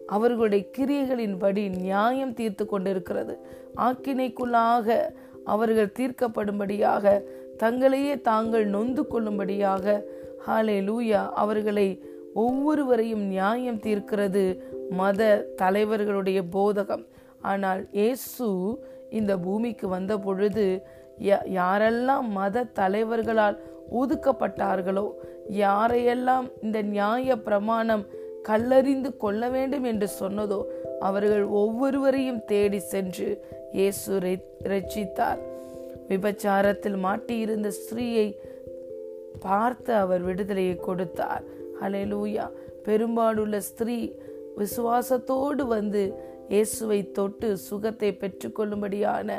[0.06, 3.38] அவர்களுடைய கிரியைகளின்படி நியாயம் தீர்த்து கொண்டிருக்கிறது.
[3.76, 5.14] ஆக்கினைக்குள்ளாக
[5.52, 7.04] அவர்கள் தீர்க்கப்படும்படியாக
[7.62, 9.84] தங்களையே தாங்கள் நொந்து கொள்ளும்படியாக.
[10.46, 11.88] ஹாலே லூயா அவர்களை
[12.44, 14.42] ஒவ்வொருவரையும் நியாயம் தீர்க்கிறது
[15.00, 15.20] மத
[15.62, 17.04] தலைவர்களுடைய போதகம்.
[17.50, 18.48] ஆனால் இயேசு
[19.18, 20.66] இந்த பூமிக்கு வந்த பொழுது
[21.58, 23.56] யாரெல்லாம் மத தலைவர்களால்
[24.00, 25.06] ஒதுக்கப்பட்டார்களோ
[25.64, 28.02] யாரையெல்லாம் இந்த நியாய பிரமாணம்
[28.48, 30.60] கல்லறிந்து கொள்ள வேண்டும் என்று சொன்னதோ
[31.08, 33.28] அவர்கள் ஒவ்வொருவரையும் தேடி சென்று
[33.72, 34.18] இயேசு
[34.72, 35.40] ரட்சித்தார்.
[36.10, 38.28] விபச்சாரத்தில் மாட்டியிருந்த ஸ்திரீயை
[39.46, 41.44] பார்த்து அவர் விடுதலையை கொடுத்தார்.
[41.80, 42.46] ஹலெலூயா
[42.86, 43.98] பெரும்பாலுள்ள ஸ்திரீ
[44.60, 46.02] விசுவாசத்தோடு வந்து
[46.48, 49.30] இயேசுவை தொட்டு சுகத்தை பெற்றுக்கொள்ளும்படியான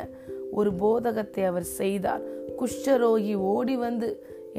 [0.58, 2.22] ஒரு போதகத்தை அவர் செய்தார்.
[2.60, 4.08] குஷ்டரோகி ஓடி வந்து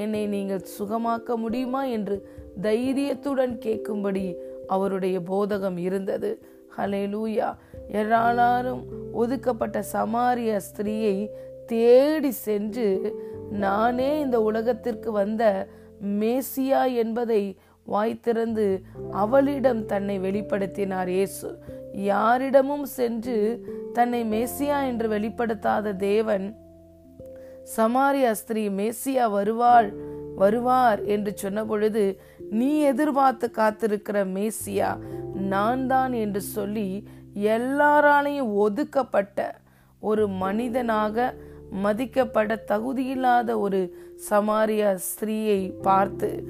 [0.04, 1.82] என்னை நீங்கள் சுகமாக்க முடியுமா?
[1.98, 2.18] என்று
[2.62, 4.36] தைரியத்துடன் கேட்கும்படி
[4.67, 6.41] அவருடைய போதகம் இருந்தது.
[6.78, 7.56] ஹலே லூயா
[7.88, 8.82] எல்லாரும்
[9.13, 11.30] ஒதுக்கப்பட்ட சமாரிய ஸ்திரீயை
[11.65, 13.15] தேடி சென்று
[13.52, 15.67] நானே இந்த உலகத்திற்கு வந்த
[16.19, 17.56] மேசியா என்பதை
[17.88, 21.60] வாய்த்திறந்து அவளிடம் தன்னை வெளிப்படுத்தினார் இயேசு.
[21.93, 23.38] யாரிடமும் சென்று
[23.93, 26.45] தன்னை மேசியா என்று வெளிப்படுத்தாத தேவன்
[27.78, 29.89] சமாரிய ஸ்திரீ மேசியா வருவாள்
[30.36, 32.04] வருவார் என்று சொன்னபொழுது
[32.52, 35.00] நீ எதிர்பார்த்து காத்திருக்கிற மேசியா
[35.34, 39.60] நான் தான் என்று சொல்லி எல்லாராலையும் ஒதுக்கப்பட்ட
[40.00, 41.34] ஒரு மனிதனாக
[41.84, 43.96] மதிக்கப்பட தகுதியில்லாத ஒரு
[44.30, 46.44] சமாரிய ஸ்திரீயை பார்த்து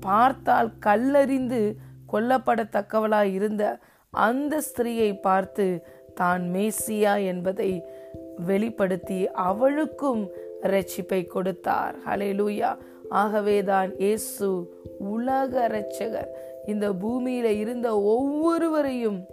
[0.00, 1.76] பார்த்தால் கல்லறிந்து
[2.12, 3.78] கொல்லப்படத்தக்கவளாய் இருந்த
[4.10, 7.84] அந்த ஸ்திரீயை பார்த்து தான் மேசியா என்பதை
[8.46, 10.28] வெளிப்படுத்தி அவளுக்கும்
[10.62, 11.94] ரட்சிப்பை கொடுத்தார்.
[12.06, 12.76] ஹலேலூயா
[13.10, 14.68] ஆகவேதான் இயேசு
[15.00, 16.30] உலக ரட்சகர்
[16.66, 19.26] இந்த பூமியில இருந்த ஒவ்வொருவரையும்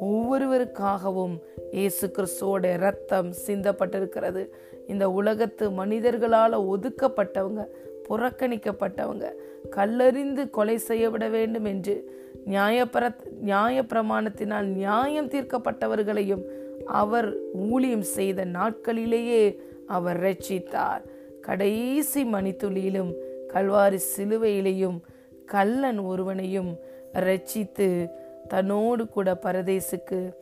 [0.00, 1.34] ஒவ்வொருவருக்காகவும்
[1.72, 4.48] இயேசு கிறிஸ்துவோட ரத்தம் சிந்தப்பட்டிருக்கிறது.
[4.88, 7.66] இந்த உலகத்து மனிதர்களால் ஒதுக்கப்பட்டவங்க
[8.08, 9.26] புறக்கணிக்கப்பட்டவங்க
[9.70, 11.94] கல்லறிந்து கொலை செய்யப்பட வேண்டும் என்று
[12.46, 16.42] நியாயப்பிர நியாய பிரமாணத்தினால் நியாயம் தீர்க்கப்பட்டவர்களையும்
[16.84, 21.02] அவர் ஊழியம் செய்த நாட்களிலேயே அவர் ரட்சித்தார்
[21.40, 23.12] கடைசி மணித்துளியிலும்
[23.52, 24.98] கல்வாரி சிலுவையிலையும்
[25.46, 26.78] கல்லன் ஒருவனையும்
[27.12, 28.10] ரட்சித்து
[28.48, 30.32] தன்னோடு கூட பரதேசுக்கு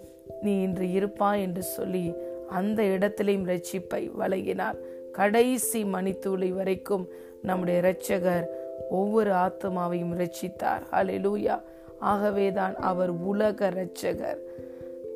[0.42, 2.14] நீ இன்று இருப்பாய் என்று சொல்லி
[2.49, 4.79] அந்த இடத்திலையும் ரட்சிப்பை வழங்கினார்.
[5.12, 7.09] கடைசி மணித்தூளை வரைக்கும்
[7.42, 8.46] நம்முடைய இரட்சகர்
[8.90, 11.62] ஒவ்வொரு ஆத்மாவையும் ரட்சித்தார் அலெலூயா
[11.99, 14.38] ஆகவேதான் அவர் உலக இரட்சகர்.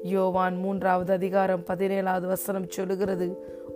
[0.03, 3.29] யோவான் மூன்றாவது அதிகாரம் பதினேழாவது வசனம் சொல்லுகிறது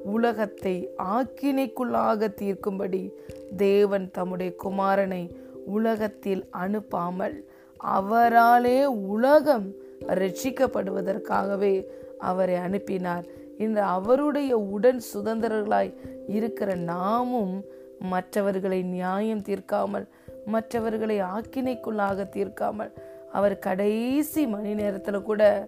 [0.05, 3.11] உலகத்தை ஆக்கினைக்குள்ளாக தீர்க்கும்படி
[3.57, 5.31] தேவன் தம்முடைய குமாரனை
[5.67, 7.45] உலகத்தில் அனுப்பாமல்
[7.85, 9.73] அவராலே உலகம்
[10.07, 11.85] ரட்சிக்கப்படுவதற்காகவே
[12.19, 13.25] அவரை அனுப்பினார்.
[13.59, 15.95] இன்று அவருடைய உடன் சுதந்திரர்களாய்
[16.27, 17.65] இருக்கிற நாமும்
[17.99, 20.09] மற்றவர்களை நியாயம் தீர்க்காமல்
[20.45, 22.93] மற்றவர்களை ஆக்கினைக்குள்ளாக தீர்க்காமல்
[23.33, 25.67] அவர் கடைசி மணி நேரத்தில் கூட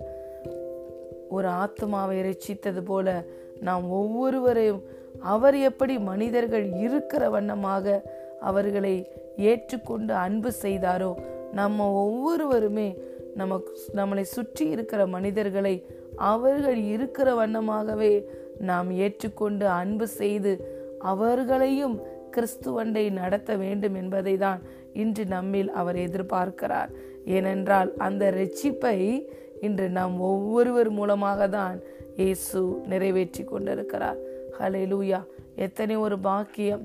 [1.28, 3.24] ஒரு ஆத்மாவை ரட்சித்தது போல
[3.60, 4.82] நாம் ஒவ்வொருவரையும்
[5.20, 8.02] அவர் எப்படி மனிதர்கள் இருக்கிற வண்ணமாக
[8.40, 8.94] அவர்களை
[9.36, 11.14] ஏற்றுக்கொண்டு அன்பு செய்தாரோ
[11.52, 12.88] நம்ம ஒவ்வொருவருமே
[13.34, 18.24] நமக்கு நம்மளை சுற்றி இருக்கிற மனிதர்களை அவர்கள் இருக்கிற வண்ணமாகவே
[18.58, 20.52] நாம் ஏற்றுக்கொண்டு அன்பு செய்து
[20.98, 24.60] அவர்களையும் கிறிஸ்துவண்டை நடத்த வேண்டும் என்பதை தான்
[24.92, 26.90] இன்று நம்மில் அவர் எதிர்பார்க்கிறார்.
[27.24, 29.26] ஏனென்றால் அந்த ரட்சிப்பை
[29.60, 31.78] இன்று நாம் ஒவ்வொருவர் மூலமாக தான்
[32.20, 32.60] இயேசு
[32.92, 34.18] நிறைவேற்றி கொண்டிருக்கிறார்.
[34.58, 35.20] ஹலே லூயா
[35.66, 36.82] எத்தனை ஒரு பாக்கியம்.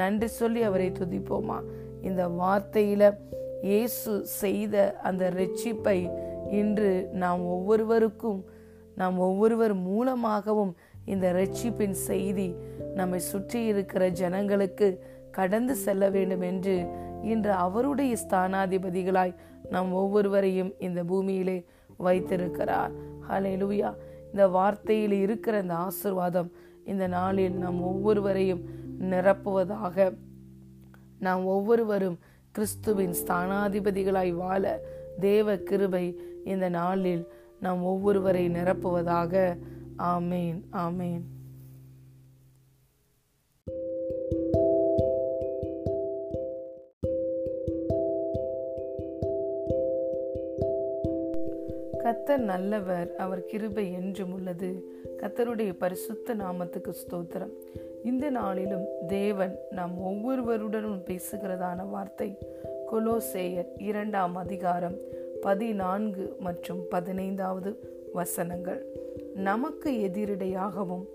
[0.00, 1.58] நன்றி சொல்லி அவரை துதிப்போமா.
[2.08, 3.04] இந்த வார்த்தையில
[3.62, 4.74] இயேசு செய்த
[5.08, 5.98] அந்த ரட்சிப்பை
[6.60, 6.90] இன்று
[7.22, 8.40] நாம் ஒவ்வொருவருக்கும்
[9.00, 10.72] நாம் ஒவ்வொருவர் மூலமாகவும்
[11.12, 12.48] இந்த ரட்சிப்பின் செய்தி
[12.94, 14.88] நம்மை சுற்றி இருக்கிற ஜனங்களுக்கு
[15.38, 16.74] கடந்து செல்ல வேண்டும் என்று
[17.32, 19.34] இன்று அவருடைய ஸ்தானாதிபதிகளாய்
[19.74, 21.58] நாம் ஒவ்வொருவரையும் இந்த பூமியிலே
[22.06, 22.92] வைத்திருக்கிறார்.
[23.28, 23.90] ஹலே லூயா
[24.30, 26.50] இந்த வார்த்தையில் இருக்கிற இந்த ஆசிர்வாதம்
[26.84, 28.62] இந்த நாளில் நாம் ஒவ்வொருவரையும்
[29.00, 30.16] நிரப்புவதாக.
[31.18, 32.18] நாம் ஒவ்வொருவரும்
[32.52, 34.80] கிறிஸ்துவின் ஸ்தானாதிபதிகளாய் வாழ
[35.20, 37.28] தேவ கிருபை இந்த நாளில்
[37.60, 39.58] நாம் ஒவ்வொருவரை நிரப்புவதாக.
[39.98, 41.22] ஆமேன் ஆமேன்.
[52.30, 54.84] கத்தர் நல்லவர் அவர் கிருபை என்றும் உள்ளது.
[55.16, 57.50] கத்தருடைய பரிசுத்த நாமத்துக்கு ஸ்தோத்திரம்.
[58.04, 62.38] இந்த நாளிலும் தேவன் நாம் ஒவ்வொருவருடனும் பேசுகிறதான வார்த்தை
[62.92, 64.96] கொலோசேயர் இரண்டாம் அதிகாரம்
[65.40, 67.72] பதினான்கு மற்றும் பதினைந்தாவது
[68.12, 68.86] வசனங்கள்.
[69.34, 71.06] நமக்கு எதிரிடையாகவும்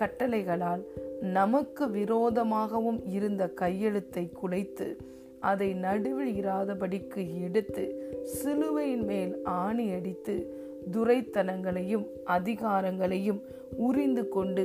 [0.00, 0.84] கட்டளைகளால்
[1.20, 4.96] நமக்கு விரோதமாகவும் இருந்த கையெழுத்தை குலைத்து
[5.40, 13.40] அதை நடுவில் இராதபடிக்கு எடுத்து சிலுவையின் மேல் ஆணி அடித்து துரைத்தனங்களையும் அதிகாரங்களையும்
[13.76, 14.64] உரிந்து கொண்டு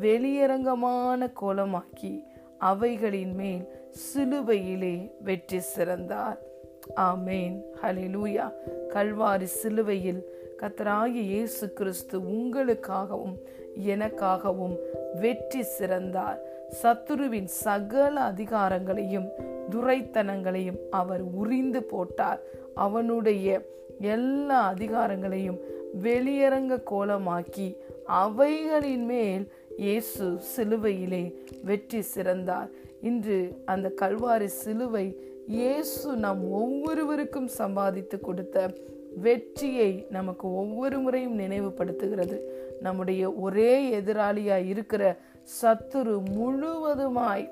[0.00, 2.24] வெளியரங்கமான கோலமாக்கி
[2.58, 3.64] அவைகளின் மேல்
[4.02, 6.38] சிலுவையிலே வெற்றி சிறந்தார்.
[6.96, 7.56] ஆமேன்.
[7.82, 8.52] ஹலிலூயா
[8.94, 10.22] கல்வாரி சிலுவையில்
[10.58, 13.36] கத்தராகி இயேசு கிறிஸ்து உங்களுக்காகவும்
[13.86, 14.76] எனக்காகவும்
[15.20, 16.38] வெற்றி சிறந்தார்.
[16.82, 19.28] சத்துருவின் சகல அதிகாரங்களையும்
[19.70, 22.40] துரைத்தனங்களையும் அவர் உரிந்து போட்டார்.
[22.74, 23.62] அவனுடைய
[24.00, 25.58] எல்லா அதிகாரங்களையும்
[26.02, 31.34] வெளியரங்க கோலமாக்கி அவைகளின் மேல் இயேசு சிலுவையிலே
[31.64, 32.70] வெற்றி சிறந்தார்.
[33.00, 35.06] இன்று அந்த கல்வாரி சிலுவை
[35.48, 38.70] இயேசு நம் ஒவ்வொருவருக்கும் சம்பாதித்து கொடுத்த
[39.16, 42.38] வெற்றியை நமக்கு ஒவ்வொரு முறையும் நினைவுபடுத்துகிறது.
[42.80, 45.16] நம்முடைய ஒரே எதிராளியாய் இருக்கிற
[45.60, 47.46] சத்துரு முழுவதுமாய்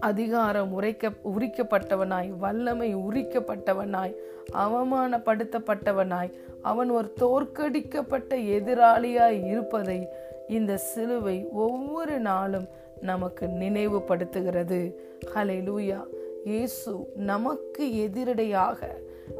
[0.00, 4.14] அதிகாரம் உரைக்க உரிக்கப்பட்டவனாய் வல்லமை உரிக்கப்பட்டவனாய்
[4.52, 6.32] அவமானப்படுத்தப்பட்டவனாய்
[6.62, 10.08] அவன் ஒரு தோற்கடிக்கப்பட்ட எதிராளியாய் இருப்பதை
[10.48, 12.66] இந்த சிலுவை ஒவ்வொரு நாளும்
[13.00, 14.94] நமக்கு நினைவுபடுத்துகிறது.
[15.34, 16.02] ஹலே லூயா
[16.44, 18.86] இயேசு நமக்கு எதிரடையாக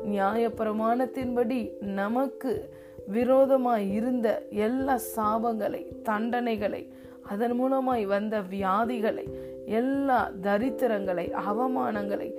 [0.05, 2.75] நியாய பிரமாணத்தின்படி நமக்கு
[3.07, 6.91] விரோதமாய் இருந்த எல்லா சாபங்களை தண்டனைகளை
[7.23, 9.27] அதன் மூலமாய் வந்த வியாதிகளை
[9.71, 12.33] எல்லா தரித்திரங்களை அவமானங்களை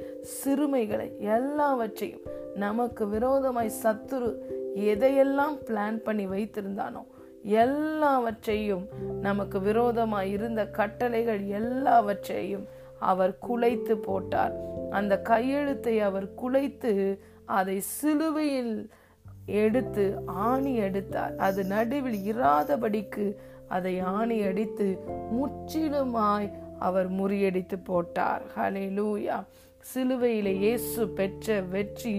[0.46, 2.22] சிறுமைகளை எல்லாவற்றையும்
[2.56, 4.36] நமக்கு விரோதமாய் சத்துரு
[4.76, 7.04] எதையெல்லாம் பிளான் பண்ணி வைத்திருந்தானோ
[7.44, 8.88] எல்லாவற்றையும்
[9.22, 12.68] நமக்கு விரோதமாய் இருந்த கட்டளைகள் எல்லாவற்றையும்
[13.00, 14.54] அவர் குலைத்து போட்டார்.
[14.90, 18.90] அந்த கையெழுத்தை அவர் குலைத்து அதை சிலுவையில்
[19.46, 23.36] எடுத்து ஆணி எடுத்தார் அது நடுவில் இராதபடிக்கு
[23.68, 25.00] அதை ஆணி அடித்து
[25.32, 26.52] முற்றிலுமாய்
[26.88, 28.44] அவர் முறியடித்து போட்டார்.
[28.58, 29.38] ஹலே லூயா
[29.92, 32.16] சிலுவையிலே இயேசு பெற்ற வெற்றி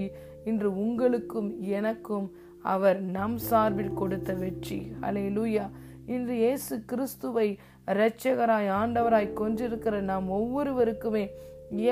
[0.51, 2.27] இன்று உங்களுக்கும் எனக்கும்
[2.73, 4.79] அவர் நம் சார்பில் கொடுத்த வெற்றி.
[5.03, 5.67] ஹலே லூயா
[6.15, 7.49] இன்று இயேசு கிறிஸ்துவை
[7.93, 11.25] இரட்சகராய் ஆண்டவராய் கொஞ்சிருக்கிற நாம் ஒவ்வொருவருக்குமே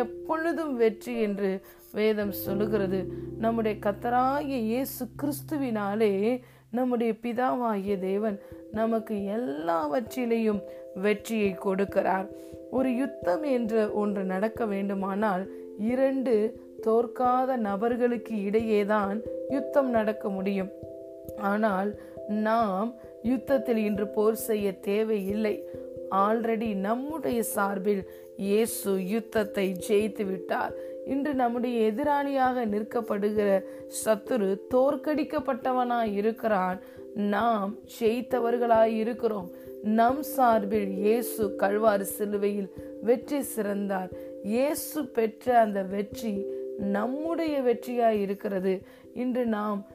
[0.02, 1.50] எப்பொழுதும் வெற்றி என்று
[1.98, 3.00] வேதம் சொல்லுகிறது.
[3.44, 6.12] நம்முடைய கத்தராகிய இயேசு கிறிஸ்துவினாலே
[6.78, 8.36] நம்முடைய பிதாவாகிய தேவன்
[8.78, 10.60] நமக்கு எல்லாவற்றிலையும்
[11.04, 12.28] வெற்றியை கொடுக்கிறார்.
[12.70, 15.44] ஒரு யுத்தம் என்று ஒன்று நடக்க வேண்டுமானால்
[15.92, 16.34] இரண்டு
[16.86, 20.70] தோற்காத நபர்களுக்கு இடையேதான் யுத்தம் நடக்க முடியும்.
[21.40, 21.90] ஆனால்
[22.28, 22.90] நாம்
[23.22, 25.54] யுத்தத்தில் இன்று போர் செய்ய தேவையில்லை.
[26.26, 28.02] ஆல்ரெடி நம்முடைய சார்பில்
[28.36, 30.72] இயேசு யுத்தத்தை ஜெயித்து விட்டார்.
[31.06, 33.48] இன்று நம்முடைய எதிராளியாக நிற்கப்படுகிற
[34.04, 36.78] சத்துரு தோற்கடிக்கப்பட்டவனாய் இருக்கிறான்
[37.14, 39.48] நாம் ஜெயித்தவர்களாய் இருக்கிறோம்
[39.84, 44.08] நம் சார்பில் இயேசு கழ்வாறு சிலுவையில் வெற்றி சிறந்தார்.
[44.42, 46.46] இயேசு பெற்ற அந்த வெற்றி
[46.78, 48.82] நம்முடைய வெற்றியாய் இருக்கிறது.
[49.14, 49.86] இன்று நாம்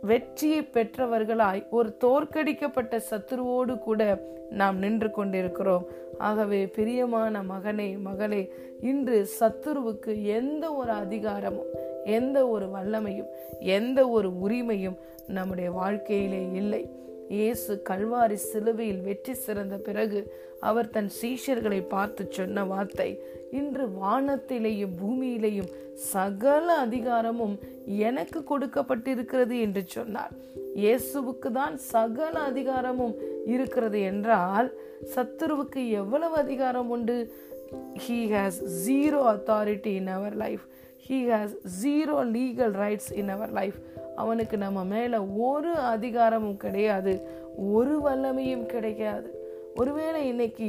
[0.00, 5.86] வெற்றியை பெற்றவர்களாய் ஒரு தோற்கடிக்கப்பட்ட சத்துருவோடு கூட நாம் நின்று கொண்டிருக்கிறோம்.
[6.18, 11.72] ஆகவே பிரியமான மகனே மகளே இன்று சத்துருவுக்கு எந்த ஒரு அதிகாரமும்
[12.04, 13.26] எந்த ஒரு வல்லமையும்
[13.60, 16.90] எந்த ஒரு உரிமையும் நம்முடைய வாழ்க்கையிலே இல்லை.
[17.28, 25.70] இயேசு கல்வாரி சிலுவையில் வெற்றி சிறந்த பிறகு அவர் தன் சீஷர்களை பார்த்து சொன்ன வார்த்தை இன்று வானத்திலேயும் பூமியிலேயும்
[25.94, 30.32] சகல அதிகாரமும் எனக்கு கொடுக்கப்பட்டிருக்கிறது என்று சொன்னார்.
[30.74, 33.14] இயேசுவுக்கு தான் சகல அதிகாரமும்
[33.46, 34.78] இருக்கிறது என்றால்
[35.14, 37.32] சத்துருவுக்கு எவ்வளவு அதிகாரம் உண்டு?
[38.08, 40.64] He has zero authority in our life
[41.08, 43.78] he has zero legal rights in our life
[44.22, 47.14] அவனுக்கு நம்ம மேலே ஒரு அதிகாரமும் கிடையாது
[47.72, 49.28] ஒரு வல்லமையும் கிடைக்காது.
[49.80, 50.68] ஒருவேளை இன்னைக்கு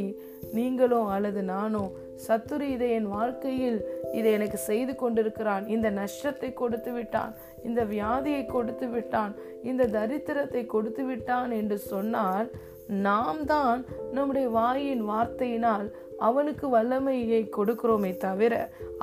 [0.58, 1.84] நீங்களோ அல்லது நானோ
[2.28, 3.78] சத்துரு இதை என் வாழ்க்கையில்
[4.14, 5.66] இதை எனக்கு செய்து கொண்டிருக்கிறான்.
[5.76, 7.34] இந்த நஷ்டத்தை கொடுத்து விட்டான்
[7.64, 9.34] இந்த வியாதியை கொடுத்து விட்டான்
[9.64, 12.50] இந்த தரித்திரத்தை கொடுத்து விட்டான் என்று சொன்னால்
[13.08, 13.80] நாம் தான்
[14.18, 15.88] நம்முடைய வாயின் வார்த்தையினால்
[16.28, 18.54] அவனுக்கு வல்லமையை கொடுக்கிறோமே தவிர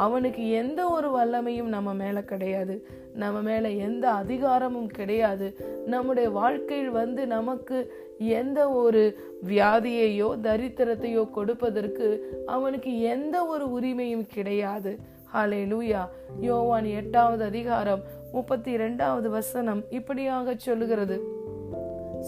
[0.05, 2.77] அவனுக்கு எந்த ஒரு வல்லமையும் நம்ம மேலே கிடையாது.
[3.15, 5.57] நம்ம மேல எந்த அதிகாரமும் கிடையாது.
[5.87, 7.79] நம்முடைய வாழ்க்கையில் வந்து நமக்கு
[8.19, 9.03] எந்த ஒரு
[9.47, 12.07] வியாதியையோ தரித்திரத்தையோ கொடுப்பதற்கு
[12.47, 14.99] அவனுக்கு எந்த ஒரு உரிமையும் கிடையாது.
[15.35, 16.09] ஹலே லூயா
[16.41, 21.19] யோவான் எட்டாவது அதிகாரம் முப்பத்தி இரண்டாவது வசனம் இப்படியாக சொல்லுகிறது.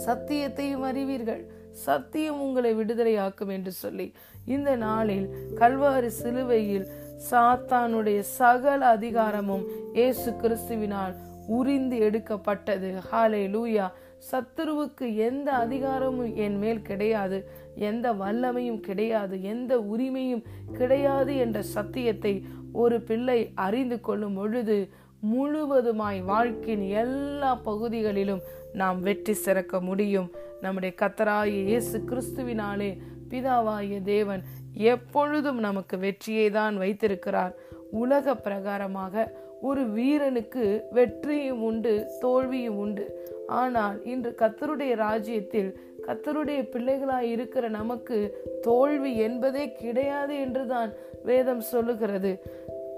[0.07, 1.44] சத்தியத்தையும் அறிவீர்கள்.
[1.70, 4.12] சத்தியம் உங்களை விடுதலையாக்கும் என்று சொல்லி
[4.46, 6.87] இந்த நாளில் கல்வாரி சிலுவையில்
[7.31, 11.15] சாத்தானுடைய சகல அதிகாரமும் இயேசு கிறிஸ்துவினால்
[11.47, 12.95] உரிந்து எடுக்கப்பட்டது.
[13.13, 13.87] ஹாலே லூயா
[14.31, 17.49] சத்துருவுக்கு எந்த அதிகாரமும் என் மேல் கிடையாது.
[17.75, 19.43] எந்த வல்லமையும் கிடையாது.
[19.43, 24.89] எந்த உரிமையும் கிடையாது என்ற சத்தியத்தை ஒரு பிள்ளை அறிந்து கொள்ளும் பொழுது
[25.33, 28.41] முழுவதுமாய் வாழ்க்கையின் எல்லா பகுதிகளிலும்
[28.73, 30.33] நாம் வெற்றி சிறக்க முடியும்.
[30.61, 32.99] நம்முடைய கத்தராய இயேசு கிறிஸ்துவினாலே
[33.31, 34.45] பிதாவாய தேவன்
[34.77, 37.55] எப்பொழுதும் நமக்கு வெற்றியை தான் வைத்திருக்கிறார்.
[37.91, 39.27] உலக பிரகாரமாக
[39.61, 43.05] ஒரு வீரனுக்கு வெற்றியும் உண்டு தோல்வியும் உண்டு.
[43.47, 45.71] ஆனால் இன்று கத்தருடைய ராஜ்யத்தில்
[46.07, 48.19] கத்தருடைய பிள்ளைகளாய் இருக்கிற நமக்கு
[48.62, 50.91] தோல்வி என்பதே கிடையாது என்றுதான்
[51.25, 52.33] வேதம் சொல்லுகிறது.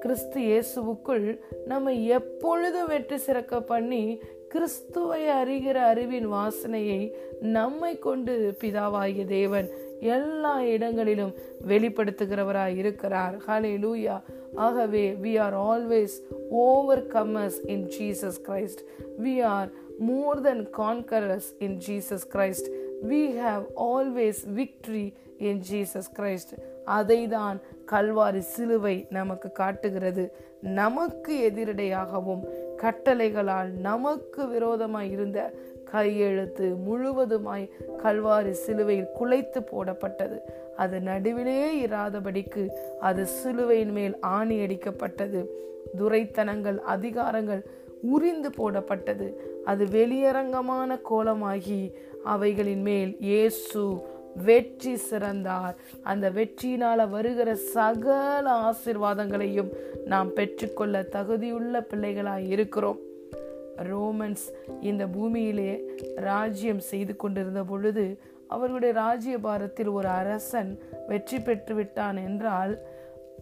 [0.00, 9.68] கிறிஸ்து இயேசுவுக்குள் நம்ம எப்பொழுதும் வெற்றி சிறக்க பண்ணி கிறிஸ்துவை அறிகிற அறிவின் வாசனையை நம்மை கொண்டு பிதாவாகிய தேவன்
[10.00, 11.34] எல்லா இடங்களிலும்
[11.68, 13.36] வெளிப்படுத்துகிறவராய் இருக்கிறார்.
[13.46, 14.22] ஹலே லூயா
[14.54, 16.16] ஆகவே we are always
[17.06, 18.80] overcomers in Jesus Christ
[19.22, 22.68] we are more than conquerors in Jesus Christ
[23.08, 26.52] we have always victory in Jesus Christ
[26.84, 30.32] அதை தான் கல்வாரி சிலுவை நமக்கு காட்டுகிறது.
[30.60, 32.42] நமக்கு எதிரடையாகவும்
[32.76, 35.52] கட்டளைகளால் நமக்கு விரோதமாக இருந்த
[35.92, 37.64] கையெழுத்து முழுவதுமாய்
[38.04, 40.38] கல்வாரி சிலுவையில் குலைத்து போடப்பட்டது.
[40.76, 42.64] அது நடுவிலே இராதபடிக்கு
[43.08, 45.42] அது சிலுவையின் மேல் ஆணி அடிக்கப்பட்டது.
[45.98, 47.62] துரைத்தனங்கள் அதிகாரங்கள்
[48.14, 49.28] உரிந்து போடப்பட்டது.
[49.64, 51.80] அது வெளியரங்கமான கோலமாகி
[52.34, 53.82] அவைகளின் மேல் இயேசு
[54.46, 55.76] வெற்றி சிறந்தார்.
[56.10, 59.70] அந்த வெற்றியினால வருகிற சகல ஆசிர்வாதங்களையும்
[60.04, 62.98] நாம் பெற்றுக்கொள்ள தகுதியுள்ள பிள்ளைகளாய் இருக்கிறோம்.
[63.82, 64.44] ரோமன்ஸ்
[64.80, 65.80] இந்த பூமியிலே
[66.16, 72.78] ராஜ்யம் செய்து கொண்டிருந்த பொழுது அவர்களுடைய ராஜ்ய பாரத்தில் ஒரு அரசன் வெற்றி பெற்று விட்டான் என்றால்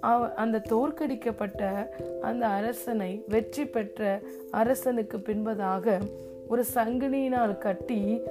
[0.01, 1.89] அவ- அந்த தோற்கடிக்கப்பட்ட
[2.21, 4.21] அந்த அரசனை வெற்றி பெற்ற
[4.51, 6.01] அரசனுக்கு பின்பதாக
[6.49, 8.23] ஒரு சங்கினியினால் கட்டி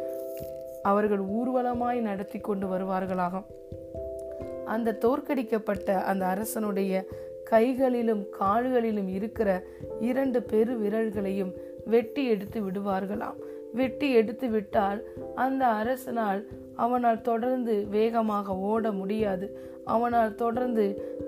[0.84, 3.46] அவர்கள் ஊர்வலமாய் நடத்தி கொண்டு வருவார்களாகும்.
[4.66, 7.06] அந்த தோற்கடிக்கப்பட்ட அந்த அரசனுடைய
[7.44, 9.64] கைகளிலும் கால்களிலும் இருக்கிற
[10.00, 11.54] இரண்டு பெரு விரல்களையும்
[11.86, 13.40] வெட்டி எடுத்து விடுவார்களாம்.
[13.74, 15.00] வெட்டி எடுத்து விட்டால்
[15.36, 16.42] அந்த அரசனால்
[16.76, 19.48] அவனால் தொடர்ந்து வேகமாக ஓட முடியாது.
[19.86, 20.86] அவனால் தொடர்ந்து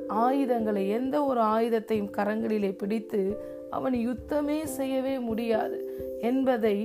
[0.07, 3.21] ஆயுதங்களை எந்த ஒரு ஆயுதத்தையும் கரங்களிலே பிடித்து
[3.69, 5.79] அவன் யுத்தமே செய்யவே முடியாது
[6.21, 6.77] என்பதை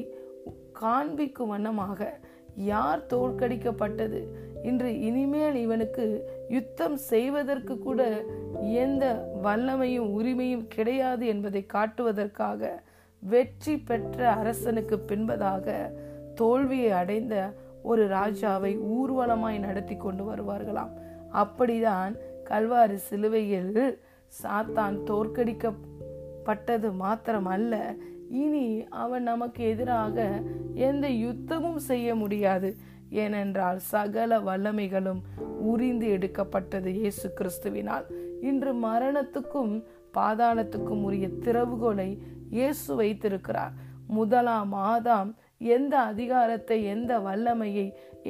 [0.73, 2.19] காண்பிக்கும் வண்ணமாக
[2.55, 4.21] யார் தோற்கடிக்கப்பட்டது?
[4.63, 6.07] இன்று இனிமேல் இவனுக்கு
[6.49, 8.25] யுத்தம் செய்வதற்கு கூட
[8.61, 9.05] எந்த
[9.43, 12.83] வல்லமையும் உரிமையும் கிடையாது என்பதை காட்டுவதற்காக
[13.23, 15.93] வெற்றி பெற்ற அரசனுக்கு பின்பதாக
[16.35, 20.93] தோல்வியை அடைந்த ஒரு ராஜாவை ஊர்வலமாய் நடத்தி கொண்டு வருவார்களாம்.
[21.33, 22.15] அப்படிதான்
[22.51, 24.01] கல்வாரி சிலுவையில்
[24.43, 27.97] சாத்தான் தோற்கடிக்கப்பட்டது மாத்திரமல்ல
[28.31, 30.43] இனி அவன் நமக்கு எதிராக
[30.75, 32.77] எந்த யுத்தமும் செய்ய முடியாது
[33.11, 35.21] ஏனென்றால் சகல வல்லமைகளும்
[35.61, 38.05] உரிந்து எடுக்கப்பட்டது இயேசு கிறிஸ்துவினால்.
[38.41, 42.19] இன்று மரணத்துக்கும் பாதாளத்துக்கும் உரிய திறவுகோலை
[42.59, 43.75] இயேசு வைத்திருக்கிறார்.
[44.17, 45.31] முதலாம் ஆதாம்
[45.77, 47.87] எந்த அதிகாரத்தை எந்த வல்லமையை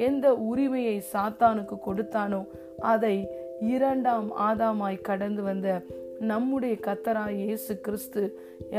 [0.07, 2.41] எந்த உரிமையை சாத்தானுக்கு கொடுத்தானோ
[2.91, 3.15] அதை
[3.73, 5.67] இரண்டாம் ஆதாமாய் கடந்து வந்த
[6.31, 8.21] நம்முடைய கத்தராய் இயேசு கிறிஸ்து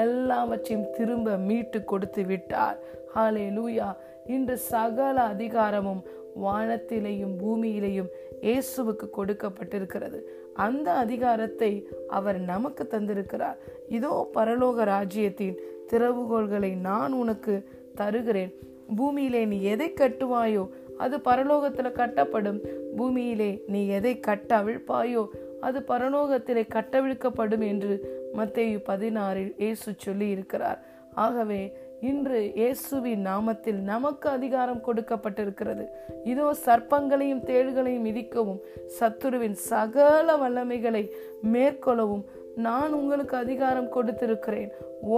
[0.03, 2.79] எல்லாவற்றையும் திரும்ப மீட்டு கொடுத்து விட்டார்.
[3.15, 3.89] ஹாலே லூயா
[4.35, 6.03] இன்று சகல அதிகாரமும்
[6.45, 8.11] வானத்திலேயும் பூமியிலேயும்
[8.47, 10.19] இயேசுவுக்கு கொடுக்கப்பட்டிருக்கிறது.
[10.55, 13.57] அந்த அதிகாரத்தை அவர் நமக்கு தந்திருக்கிறார்.
[13.89, 15.59] இதோ பரலோக ராஜ்யத்தின்
[15.93, 18.55] திறவுகோள்களை நான் உனக்கு தருகிறேன்.
[18.97, 22.61] பூமியிலே நீ எதை கட்டுவாயோ அது பரலோகத்தில் கட்டப்படும்.
[22.97, 25.27] பூமியிலே நீ எதை கட்டவிழ்ப்பாயோ
[25.61, 30.81] அது பரலோகத்திலே கட்டவிழ்க்கப்படும் என்று மத்தேயு பதினாறில் இயேசு சொல்லி இருக்கிறார்
[31.15, 35.85] ஆகவே இன்று இயேசுவின் நாமத்தில் நமக்கு அதிகாரம் கொடுக்கப்பட்டிருக்கிறது.
[36.25, 38.61] இதோ சர்ப்பங்களையும் தேள்களையும் மிதிக்கவும்
[38.97, 41.05] சத்துருவின் சகல வல்லமைகளை
[41.53, 42.25] மேற்கொள்ளவும்
[42.67, 44.71] நான் உங்களுக்கு அதிகாரம் கொடுத்திருக்கிறேன்.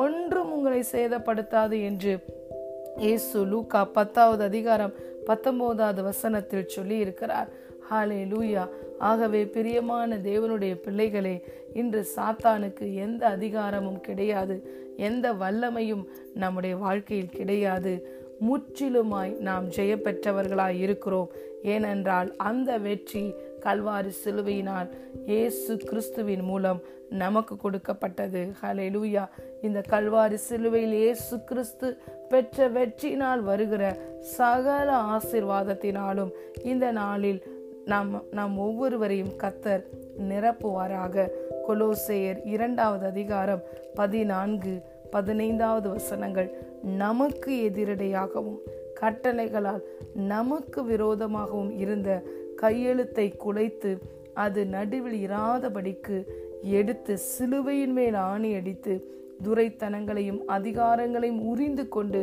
[0.03, 2.15] ஒன்றும் உங்களை சேதப்படுத்தாது என்று
[2.97, 7.49] இயேசு லூக்கா பத்தாவது அதிகாரம் பத்தொன்பதாவது வசனத்தில் சொல்லி இருக்கிறார்
[7.91, 8.63] ஹாலே லூயா
[8.99, 11.35] ஆகவே பிரியமான தேவனுடைய பிள்ளைகளே
[11.81, 14.85] இன்று சாத்தானுக்கு எந்த அதிகாரமும் கிடையாது.
[14.97, 18.25] எந்த வல்லமையும் நம்முடைய வாழ்க்கையில் கிடையாது.
[18.49, 21.31] முற்றிலுமாய் நாம் ஜெய பெற்றவர்களாய் இருக்கிறோம்.
[21.63, 24.89] ஏனென்றால் அந்த வெற்றி கல்வாரி சிலுவையினால்
[25.27, 28.53] இயேசு கிறிஸ்துவின் மூலம் நமக்கு கொடுக்கப்பட்டது.
[28.63, 29.29] ஹலே லூயா
[29.63, 36.33] இந்த கல்வாரி சிலுவையில் இயேசு கிறிஸ்து பெற்ற வெற்றியினால் வருகிற சகல ஆசிர்வாதத்தினாலும்
[36.63, 37.43] இந்த நாளில்
[37.85, 39.85] நாம் நாம் ஒவ்வொருவரையும் கத்தர்
[40.29, 41.29] நிரப்புவாராக.
[41.67, 43.63] கொலோசேயர் இரண்டாவது அதிகாரம்
[43.95, 46.51] பதினான்கு பதினைந்தாவது வசனங்கள்.
[46.83, 48.59] நமக்கு எதிரடையாகவும்
[49.01, 49.83] கட்டளைகளால்
[50.15, 52.23] நமக்கு விரோதமாகவும் இருந்த
[52.57, 53.99] கையெழுத்தை குலைத்து
[54.35, 56.25] அது நடுவில் இராதபடிக்கு
[56.63, 58.95] எடுத்து சிலுவையின் மேல் ஆணி அடித்து
[59.45, 62.21] துரைத்தனங்களையும் அதிகாரங்களையும் உறிந்து கொண்டு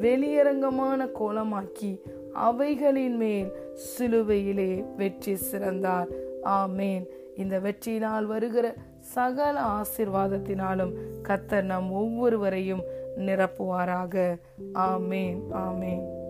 [0.00, 2.00] வெளியரங்கமான கோலமாக்கி
[2.32, 3.50] அவைகளின் மேல்
[3.98, 6.08] சிலுவையிலே வெற்றி சிறந்தார்.
[6.44, 7.04] ஆமேன்.
[7.36, 12.82] இந்த வெற்றியினால் வருகிற சகல ஆசிர்வாதத்தினாலும் கத்தர் நம் ஒவ்வொருவரையும்
[13.16, 14.40] நிரப்புவாராக.
[14.74, 15.40] ஆமேன்.
[15.52, 16.22] ஆமேன்.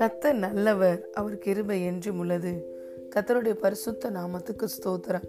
[0.00, 2.74] கத்தர் நல்லவர் அவர் கிருபை என்றும் உள்ளது.
[3.14, 5.28] கத்தருடைய பரிசுத்த நாமத்துக்கு ஸ்தோத்திரம்.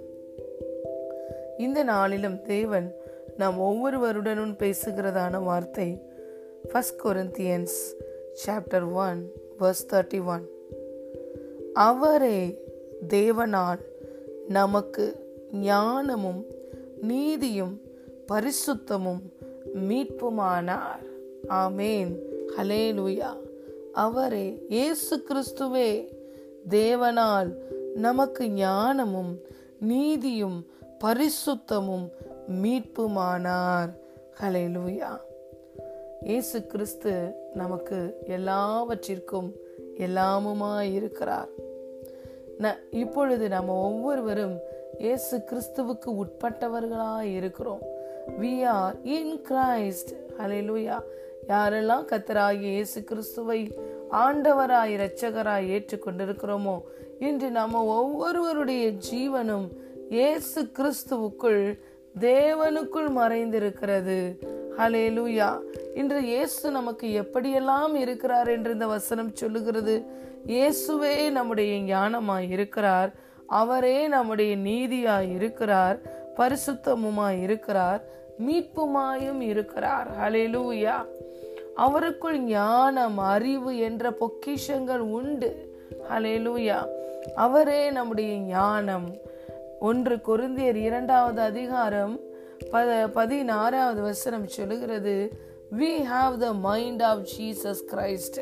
[1.58, 2.94] இந்த நாளிலும் தேவன்
[3.38, 6.14] நாம் ஒவ்வொருவருடனும் பேசுகிறதான வார்த்தை
[6.72, 7.94] first Corinthians
[8.46, 10.50] chapter one verse thirty one
[11.74, 12.64] அவரே
[13.08, 13.80] தேவனால்
[14.48, 16.46] நமக்கு ஞானமும்
[17.02, 17.82] நீதியும்
[18.32, 19.22] பரிசுத்தமும்
[19.76, 21.04] மீட்புமானார்.
[21.50, 22.20] ஆமேன்.
[22.58, 23.38] ஹலேலுயா
[23.94, 26.08] அவரே இயேசு கிறிஸ்துவே
[26.70, 27.56] தேவனால்
[27.94, 29.40] நமக்கு ஞானமும்
[29.80, 30.66] நீதியும்
[31.04, 32.10] பரிசுத்தமும்
[32.64, 33.94] மீட்புமானார்.
[34.42, 35.18] ஹலேலுயா
[36.26, 39.54] இயேசு கிறிஸ்து நமக்கு எல்லாவற்றிற்கும்
[39.98, 41.50] எல்லாமுமாய் இருக்கிறார்
[42.58, 44.58] ந- இப்பொழுது நம்ம ஒவ்வொருவரும்
[45.00, 47.84] இயேசு கிறிஸ்துவுக்கு உட்பட்டவர்களாய் இருக்கிறோம்
[48.40, 50.98] we are in Christ hallelujah
[51.48, 53.60] யாரெல்லாம் கத்தராகி இயேசு கிறிஸ்துவை
[54.10, 56.76] ஆண்டவராய் இரட்சகராய் ஏற்றுக்கொண்டிருக்கிறோமோ
[57.20, 59.68] இன்று நம்ம ஒவ்வொருவருடைய ஜீவனும்
[60.10, 61.78] இயேசு கிறிஸ்துவுக்குள்
[62.16, 64.20] தேவனுக்குள் மறைந்திருக்கிறது.
[64.78, 65.60] ஹalleluya.
[65.96, 70.04] இன்று இயேசு நமக்கு எப்படியெல்லாம் இருக்கிறார் என்று இந்த வசனம் சொல்லுகிறது?
[70.48, 73.14] இயேசுவே நம்முடைய ஞானமாய் இருக்கிறார்.
[73.48, 76.00] அவரே நம்முடைய நீதியாய் இருக்கிறார்.
[76.38, 78.04] பரிசுத்தமுமாய் இருக்கிறார்.
[78.48, 80.08] மீட்புமாயும் இருக்கிறார்.
[80.20, 81.06] ஹalleluya.
[81.78, 85.80] அவருக்குள் ஞானம் அறிவு என்ற பொக்கிஷங்கள் உண்டு.
[86.10, 86.88] ஹalleluya.
[87.36, 89.16] அவரே நம்முடைய ஞானம்.
[89.80, 92.20] ஒன்று குருந்தியர் இரண்டாவது அதிகாரம்
[92.72, 95.14] பத பதினாறாவது வசனம் சொல்லுகிறது
[95.78, 98.40] we have the mind of Jesus Christ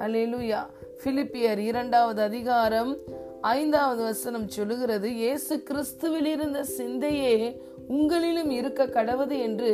[0.00, 0.60] hallelujah
[1.04, 2.96] பிலிப்பியர் இரண்டாவது அதிகாரம்
[3.40, 7.34] ஐந்தாவது வசனம் சொல்லுகிறது இயேசு கிறிஸ்துவில் இருந்த சிந்தையே
[7.88, 9.70] உங்களிலும் இருக்க கடவுது என்று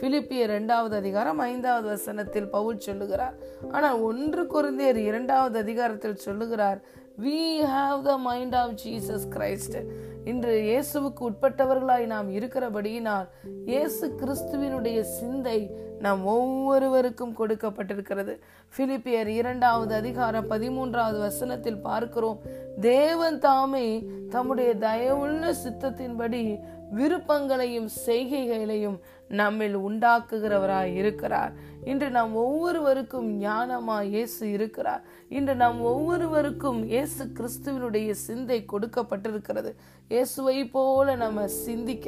[0.00, 3.36] பிலிப்பியர் இரண்டாவது அதிகாரம் ஐந்தாவது வசனத்தில் பவுல் சொல்லுகிறார்.
[3.70, 6.80] ஆனால் ஒன்று குருந்தியர் இரண்டாவது அதிகாரத்தில் சொல்லுகிறார்
[7.22, 7.38] we
[7.70, 9.76] have the mind of Jesus Christ
[10.24, 13.26] இன்று இயேசுவுக்கு உட்பட்டவர்களாய் நாம் இருக்கிறபடியினால்
[13.64, 18.34] இயேசு கிறிஸ்துவினுடைய சிந்தை நாம் ஒவ்வொருவருக்கும் கொடுக்கப்பட்டிருக்கிறது.
[18.76, 22.40] பிலிப்பியர் இரண்டாவது அதிகாரம் பதிமூன்றாவது வசனத்தில் பார்க்கிறோம்.
[22.80, 26.42] தேவன் தாமே தம்முடைய தயவுள்ள சித்தத்தின்படி
[26.90, 28.98] விருப்பங்களையும் செய்கைகளையும்
[29.28, 31.52] நம்மில் உண்டாக்குகிறவராய் இருக்கிறார்
[31.90, 35.02] இன்று நாம் ஒவ்வொருவருக்கும் ஞானமா இயேசு இருக்கிறார்.
[35.36, 39.70] இன்று நாம் ஒவ்வொருவருக்கும் இயேசு கிறிஸ்துவனுடைய சிந்தை கொடுக்கப்பட்டிருக்கிறது.
[40.14, 42.06] இயேசுவை போல நம்ம சிந்திக்க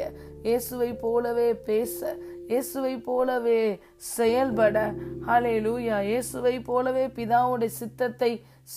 [0.48, 1.98] இயேசுவை போலவே பேச
[2.52, 3.60] இயேசுவை போலவே
[4.16, 4.76] செயல்பட.
[5.28, 8.32] ஹலே லூயா இயேசுவை போலவே பிதாவுடைய சித்தத்தை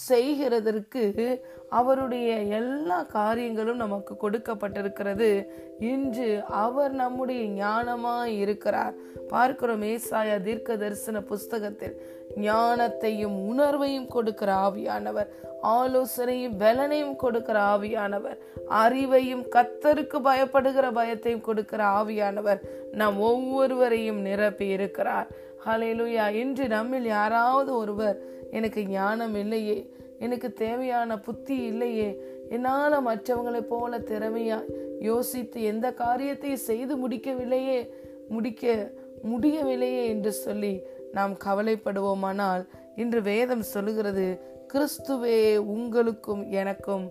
[0.09, 5.47] செய்கிறதற்கு அவருடைய எல்லா காரியங்களும் நமக்கு கொடுக்கப்பட்டிருக்கிறது.
[5.79, 8.93] இன்று அவர் நம்முடைய ஞானமாய் இருக்கிறார்.
[9.27, 12.22] பார்க்கிறோம் ஏசாயா தீர்க்க தரிசன புஸ்தகத்தில்.
[12.35, 15.27] ஞானத்தையும் உணர்வையும் கொடுக்கிற ஆவியானவர்
[15.63, 18.37] ஆலோசனையும் பலனையும் கொடுக்கிற ஆவியானவர்
[18.69, 22.59] அறிவையும் கத்தருக்கு பயப்படுகிற பயத்தையும் கொடுக்கிற ஆவியானவர்
[22.91, 25.27] நம் ஒவ்வொருவரையும் நிரப்பி இருக்கிறார்.
[25.65, 28.21] ஹலேலுயா இன்று நம்மில் யாராவது ஒருவர்
[28.51, 34.63] எனக்கு ஞானம் இல்லையே எனக்கு தேவையான புத்தி இல்லையே என்னால் மற்றவங்களைப் போல திறமையா
[34.99, 37.89] யோசித்து எந்த காரியத்தையும் செய்து முடிக்கவில்லையே
[38.27, 38.91] முடிக்க
[39.23, 40.81] முடியவில்லையே என்று சொல்லி
[41.13, 42.63] நாம் கவலைப்படுவோமானால்
[42.95, 44.25] இன்று வேதம் சொல்லுகிறது
[44.73, 47.05] கிறிஸ்துவே உங்களுக்கும் எனக்கும்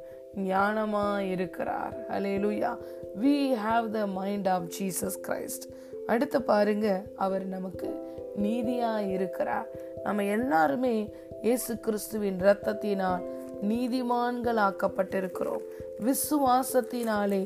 [0.44, 2.70] ஞானமா இருக்கிறார் hallelujah
[3.20, 5.66] we have the mind of Jesus Christ
[6.06, 7.88] அடுத்து பாருங்க அவர் நமக்கு
[8.42, 9.68] நீதியா இருக்கிறார்
[10.04, 10.96] நம்ம எல்லாருமே
[11.42, 13.24] இயேசு கிறிஸ்துவின் இரத்தத்தினால்
[13.68, 15.64] நீதிமான்கள் ஆக்கப்பட்டிருக்கிறோம்
[16.04, 17.42] விசுவாசத்தினாலே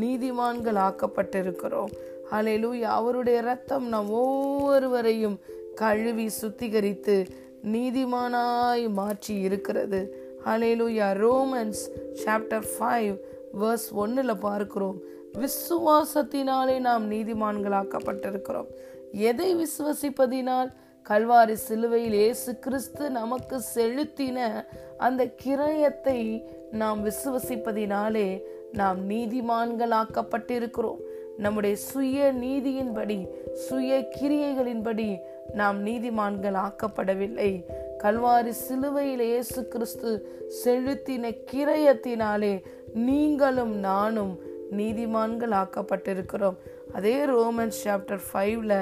[0.00, 1.92] நீதிமான்கள் ஆக்கப்பட்டிருக்கிறோம்
[2.32, 5.36] லூயா அவருடைய ரத்தம் நம் ஒவ்வொருவரையும்
[5.80, 7.16] கழுவி சுத்திகரித்து
[7.74, 10.00] நீதிமானாய் மாற்றி இருக்கிறது.
[10.44, 11.82] Hallelujah Romans
[12.22, 13.14] chapter five
[13.60, 14.98] verse ஒன்றில் பார்க்கிறோம்.
[15.40, 18.70] விசுவாசத்தினாலே நாம் நீதிமான்களாக்கப்பட்டிருக்கிறோம்.
[19.30, 20.70] எதை விசுவசிப்பதினால்?
[21.08, 24.38] கல்வாரி சிலுவையில் இயேசு கிறிஸ்து நமக்கு செலுத்தின
[25.06, 26.20] அந்த கிரயத்தை
[26.80, 28.28] நாம் விசுவசிப்பதினாலே
[28.72, 31.00] நாம் நீதிமான்களாக்கப்பட்டிருக்கிறோம்.
[31.44, 33.18] நம்முடைய சுய நீதியின்படி
[33.66, 35.08] சுய கிரியைகளின்படி
[35.54, 37.50] நாம் நீதிமான்கள் ஆக்கப்படவில்லை
[38.02, 40.10] கல்வாரி சிலுவையில் இயேசு கிறிஸ்து
[40.60, 42.54] செலுத்தின கிரயத்தினாலே
[43.00, 44.32] நீங்களும் நானும்
[44.76, 46.58] நீதிமான்கள் ஆக்கப்பட்டிருக்கிறோம்
[46.92, 48.74] அதே ரோமன்ஸ் சாப்டர் ஃபைவ்ல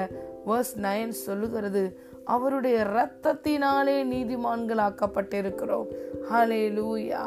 [0.45, 1.83] வர்ஸ் நைன் சொல்லுகிறது
[2.25, 5.87] அவருடைய இரத்தத்தினாலே நீதிமான்கள் ஆக்கப்பட்டிருக்கிறோம்
[6.31, 7.21] ஹலே லூயா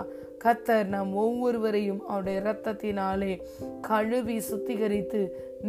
[0.44, 3.32] கத்தர் நாம் ஒவ்வொருவரையும் அவருடைய இரத்தத்தினாலே
[3.80, 5.20] கழுவி சுத்திகரித்து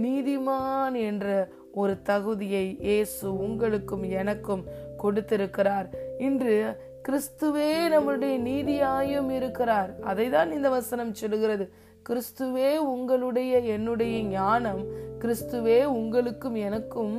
[0.01, 1.28] நீதிமான் என்ற
[1.82, 4.63] ஒரு தகுதியை இயேசு உங்களுக்கும் எனக்கும்
[5.03, 5.88] கொடுத்திருக்கிறார்.
[6.28, 6.55] இன்று
[7.07, 9.89] கிறிஸ்துவே நம்முடைய நீதியாயும் இருக்கிறார்.
[10.11, 11.65] அதை தான் இந்த வசனம் சொல்லுகிறது.
[12.09, 14.82] கிறிஸ்துவே உங்களுடைய என்னுடைய ஞானம்
[15.24, 17.15] கிறிஸ்துவே உங்களுக்கும் எனக்கும்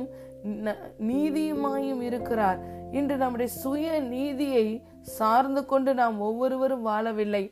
[1.11, 2.59] நீதியுமாயும் இருக்கிறார்.
[2.97, 4.65] இன்று நம்முடைய சுய நீதியை
[5.17, 7.43] சார்ந்து கொண்டு நாம் ஒவ்வொருவரும் வாழவில்லை.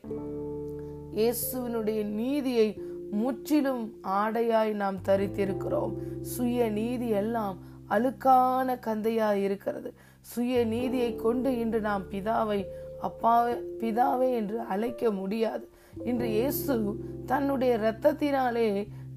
[1.20, 2.68] இயேசுவினுடைய நீதியை
[3.20, 3.84] முற்றிலும்
[4.20, 5.92] ஆடையாய் நாம் தரித்திருக்கிறோம்.
[6.32, 7.56] சுய நீதி எல்லாம்
[7.94, 9.90] அழுக்கான கந்தையாய் இருக்கிறது.
[10.32, 12.60] சுய நீதியை கொண்டு இன்று நாம் பிதாவை
[13.08, 15.64] அப்பாவே பிதாவே என்று அழைக்க முடியாது.
[16.04, 16.74] இன்று இயேசு
[17.26, 18.68] தன்னுடைய இரத்தத்தினாலே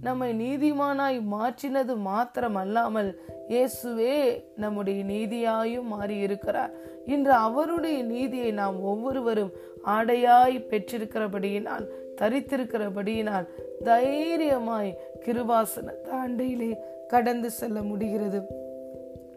[0.06, 3.10] நம்மை நீதிமானாய் மாற்றினது மாத்திரம் அல்லாமல்
[3.54, 4.18] இயேசுவே
[4.64, 6.74] நம்முடைய நீதியாயும் மாறி இருக்கிறார்
[7.14, 9.54] இன்று அவருடைய நீதியை நாம் ஒவ்வொருவரும்
[9.96, 11.86] ஆடையாய் பெற்றிருக்கிறபடியினால்
[12.22, 13.48] தரித்திருக்கிறபடியினால்
[13.84, 16.76] தைரியமாய் கிருபாசன தாண்டையிலே
[17.08, 18.42] கடந்து செல்ல முடிகிறது.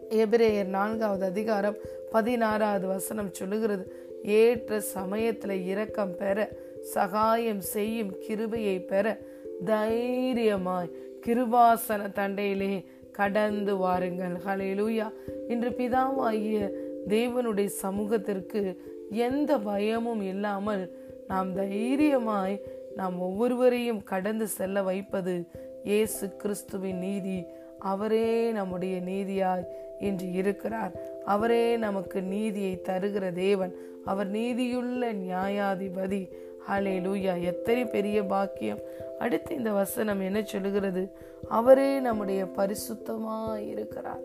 [0.09, 1.75] எபிரேயர் நான்காவது அதிகாரம்
[2.11, 6.49] பதினாறாவது வசனம் சொல்லுகிறது ஏற்ற சமயத்தில் இரக்கம் பெற
[6.81, 9.17] சகாயம் செய்யும் கிருபையை பெற
[9.65, 10.89] தைரியமாய்
[11.27, 14.33] கிருபாசன தண்டையிலே கடந்து வாருங்கள்.
[14.47, 15.11] ஹலேலூயா
[15.47, 16.69] இன்று பிதாவாகிய
[17.07, 22.61] தேவனுடைய சமூகத்திற்கு எந்த பயமும் இல்லாமல் நாம் தைரியமாய்
[22.95, 25.45] நாம் ஒவ்வொருவரையும் கடந்து செல்ல வைப்பது
[25.83, 27.45] இயேசு கிறிஸ்துவின் நீதி.
[27.79, 29.65] அவரே நம்முடைய நீதியாய்
[29.99, 30.91] இன்று இருக்கிறார்.
[31.25, 33.75] அவரே நமக்கு நீதியை தருகிற தேவன்.
[34.05, 36.29] அவர் நீதியுள்ள நியாயாதிபதி.
[36.69, 38.79] ஹலே லூயா எத்தனை பெரிய பாக்கியம்.
[39.19, 41.09] அடுத்து இந்த வசனம் என்ன சொல்லுகிறது?
[41.49, 44.21] அவரே நம்முடைய பரிசுத்தமாய் இருக்கிறார்.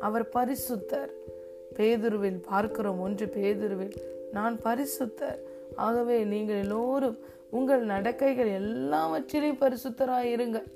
[0.00, 1.10] அவர் பரிசுத்தர்.
[1.74, 3.00] பேதுருவில் பார்க்கிறோம்.
[3.00, 3.96] ஒன்று பேதுருவில்.
[4.32, 5.38] நான் பரிசுத்தர்.
[5.76, 7.18] ஆகவே நீங்கள் எல்லோரும்
[7.50, 10.68] உங்கள் நடக்கைகள் எல்லாவற்றிலும் பரிசுத்தராய் இருங்கள்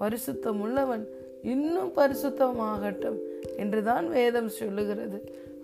[0.00, 1.04] பரிசுத்தம் உள்ளவன்
[1.42, 3.18] இன்னும் பரிசுத்தமாகட்டும்
[3.56, 5.18] என்றுதான் வேதம் சொல்லுகிறது.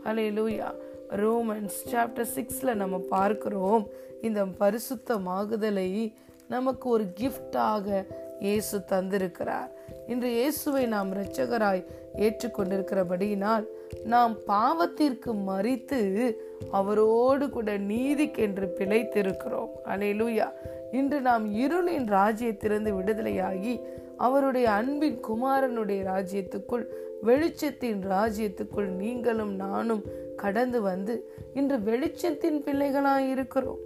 [0.04, 0.68] ஹலே லூயா
[1.10, 3.88] ரோமன்ஸ் சாப்டர் சிக்ஸில் நம்ம பார்க்கிறோம்.
[4.22, 6.14] இந்த பரிசுத்தமாகுதலை
[6.48, 8.06] நமக்கு ஒரு கிஃப்டாக
[8.40, 9.70] இயேசு தந்திருக்கிறார்.
[10.06, 11.82] இன்று இயேசுவை நாம் இரட்சகராய்
[12.16, 13.66] ஏற்றுக்கொண்டிருக்கிறபடியினால்
[14.04, 16.00] நாம் பாவத்திற்கு மறித்து
[16.70, 19.68] அவரோடு கூட நீதிக்கென்று பிழைத்திருக்கிறோம்.
[19.84, 20.50] அலையிலூயா.
[20.92, 23.80] இன்று நாம் இருளின் ராஜ்யத்திலிருந்து விடுதலையாகி
[24.16, 26.84] அவருடைய அன்பின் குமாரனுடைய ராஜ்யத்துக்குள்
[27.26, 30.04] வெளிச்சத்தின் ராஜ்யத்துக்குள் நீங்களும் நானும்
[30.36, 33.78] கடந்து வந்து இன்று வெளிச்சத்தின் பிள்ளைகளாய் இருக்கிறோம்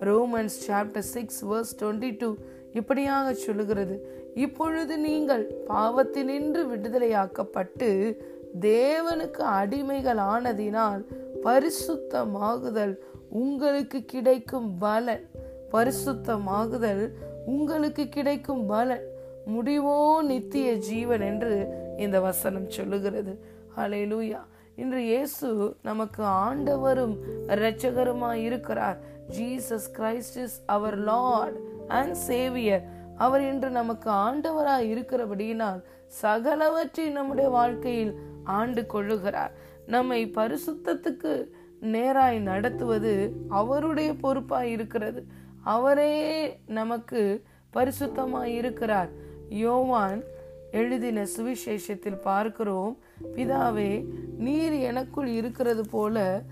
[0.00, 2.34] Romans chapter six verse twenty two
[2.72, 4.22] இப்படியாக சொல்லுகிறது.
[4.34, 8.16] இப்பொழுது நீங்கள் பாவத்தினின்று விடுதலையாக்கப்பட்டு
[8.60, 11.04] தேவனுக்கு அடிமைகள் ஆனதினால்
[11.44, 12.94] பரிசுத்தமாகுதல்
[13.28, 15.30] உங்களுக்கு கிடைக்கும் பலன்.
[15.72, 17.10] பரிசுத்தமாகுதல்
[17.46, 19.06] உங்களுக்கு கிடைக்கும் பலன்.
[19.46, 21.66] முடிவோ நித்திய ஜீவன் என்று
[21.98, 23.44] இந்த வசனம் சொல்லுகிறது.
[23.76, 24.40] ஹalleluya.
[24.74, 27.16] இன்று இயேசு நமக்கு ஆண்டவரும்
[27.48, 28.98] இரட்சகருமாய் இருக்கிறார்.
[29.38, 31.56] Jesus Christ is our Lord
[31.88, 32.84] and Saviour
[33.16, 35.82] அவர் இன்று நமக்கு ஆண்டவராய் இருக்கிறபடியினால்
[36.22, 38.14] சகலவற்றை நம்முடைய வாழ்க்கையில்
[38.44, 39.52] ஆண்டு கொள்ளுகிறார்.
[39.86, 41.48] நம்மை பரிசுத்தத்துக்கு
[41.82, 45.24] நேராய் நடத்துவது அவருடைய பொறுப்பாய் இருக்கிறது.
[45.62, 49.08] அவரே நமக்கு பரிசுத்தமாய் இருக்கிறார்.
[49.48, 50.22] யோவான்
[50.70, 52.98] எழுதின சுவிசேஷத்தில் பார்க்கிறோம்
[53.36, 54.04] பிதாவே
[54.38, 56.42] நீர் எனக்குள் இருக்கிறது போல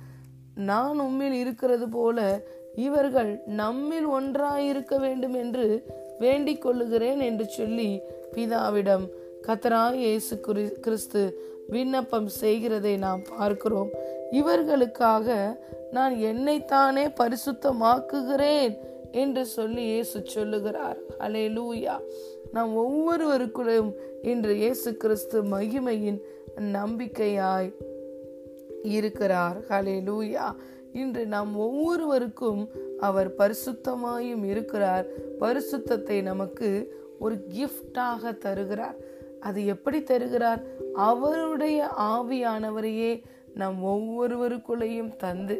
[0.54, 2.42] நான் உம்மில் இருக்கிறது போல
[2.76, 5.86] இவர்கள் நம்மில் ஒன்றாயிருக்க வேண்டும் என்று
[6.18, 8.00] வேண்டிக் கொள்ளுகிறேன் என்று சொல்லி
[8.32, 9.08] பிதாவிடம்
[9.46, 10.40] கத்தராய் இயேசு
[10.80, 13.90] கிறிஸ்து விண்ணப்பம் செய்கிறதை நாம் பார்க்கிறோம்.
[14.30, 15.58] இவர்களுக்காக
[15.90, 18.76] நான் என்னைத்தானே பரிசுத்தமாக்குகிறேன்
[19.12, 20.98] என்று சொல்லி இயேசு சொல்லுகிறார்.
[21.18, 21.96] அலே லூயா
[22.52, 23.92] நாம் ஒவ்வொருவருக்குள்ளும்
[24.22, 26.20] இன்று இயேசு கிறிஸ்து மகிமையின்
[26.58, 27.72] நம்பிக்கையாய்
[28.82, 29.56] இருக்கிறார்.
[29.68, 30.54] ஹலே லூயா
[30.92, 35.06] இன்று நாம் ஒவ்வொருவருக்கும் அவர் பரிசுத்தமாயும் இருக்கிறார்.
[35.40, 38.96] பரிசுத்தத்தை நமக்கு ஒரு கிஃப்டாக தருகிறார்.
[39.42, 40.60] அது எப்படி தருகிறார்?
[40.94, 43.12] அவருடைய ஆவியானவரையே
[43.54, 45.56] நம் ஒவ்வொருவருக்குள்ளேயும் தந்து.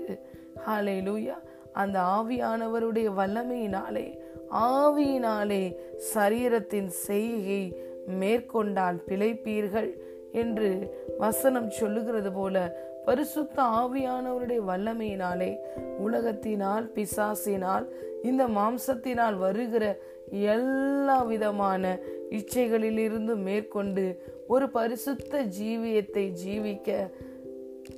[0.66, 1.36] ஹாலே லூயா
[1.72, 4.06] அந்த ஆவியானவருடைய வல்லமையினாலே
[4.54, 5.62] ஆவியினாலே
[6.14, 7.62] சரீரத்தின் செய்கை
[8.06, 9.90] மேற்கொண்டால் பிழைப்பீர்கள்
[10.32, 10.70] என்று
[11.18, 12.56] வசனம் சொல்லுகிறது போல
[13.04, 15.50] பரிசுத்த ஆவியானவருடைய வல்லமையினாலே
[16.06, 17.86] உலகத்தினால் பிசாசினால்
[18.22, 19.84] இந்த மாம்சத்தினால் வருகிற
[20.30, 21.98] எல்லா விதமான
[22.38, 24.04] இச்சைகளிலிருந்து மேற்கொண்டு
[24.48, 27.10] ஒரு பரிசுத்த ஜீவியத்தை ஜீவிக்க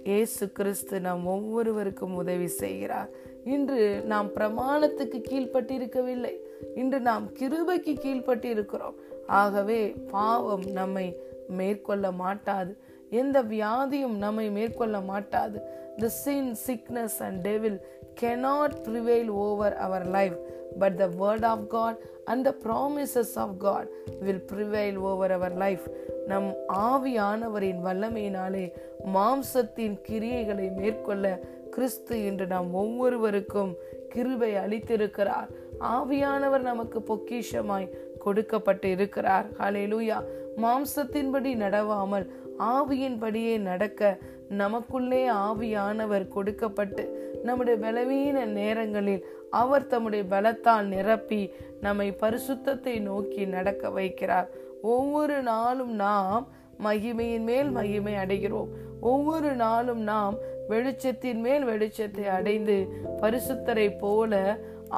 [0.04, 3.10] இயேசு கிறிஸ்து நாம் ஒவ்வொருவருக்கும் உதவி செய்கிறார்.
[3.44, 6.34] இன்று நாம் பிரமாணத்துக்கு கீழ்ப்பட்டிருக்கவில்லை.
[6.74, 9.80] இன்று நாம் கிருபைக்கு கீழ்பட்டு இருக்கிறோம் ஆகவே
[10.10, 11.16] பாவம் நம்மை
[11.48, 12.72] மேற்கொள்ள மாட்டாது.
[13.10, 15.58] எந்த வியாதியும் நம்மை மேற்கொள்ள மாட்டாது.
[15.96, 17.78] The sin sickness and devil
[18.20, 20.38] cannot prevail over our life
[20.80, 21.96] but the word of god
[22.26, 23.86] and the promises of god
[24.20, 25.90] will prevail over our life.
[26.26, 28.72] நம் ஆவியானவரின் வல்லமையினாலே
[29.14, 33.74] மாம்சத்தின் கிரியைகளை மேற்கொள்ள கிறிஸ்து என்று நாம் ஒவ்வொருவருக்கும்
[34.08, 35.48] கிருபை அளித்திருக்கிறார்.
[35.80, 39.46] ஆவியானவர் நமக்கு பொக்கிஷமாய் கொடுக்கப்பட்டு இருக்கிறார்.
[39.58, 40.18] ஹalleluya
[40.56, 42.26] மாம்சத்தின்படி நடவாமல்
[42.58, 44.18] ஆவியின்படியே நடக்க
[44.48, 49.24] நமக்குள்ளே ஆவியானவர் கொடுக்கப்பட்டு நம்முடைய பலவீன நேரங்களில்
[49.60, 51.42] அவர் தம்முடைய பலத்தால் நிரப்பி
[51.80, 54.48] நம்மை பரிசுத்தத்தை நோக்கி நடக்க வைக்கிறார்.
[54.94, 56.44] ஒவ்வொரு நாளும் நாம்
[56.84, 58.70] மகிமையின் மேல் மகிமை அடைகிறோம்.
[59.12, 60.36] ஒவ்வொரு நாளும் நாம்
[60.68, 62.76] வெளிச்சத்தின் மேல் வெளிச்சத்தை அடைந்து
[63.22, 64.32] பரிசுத்தரை போல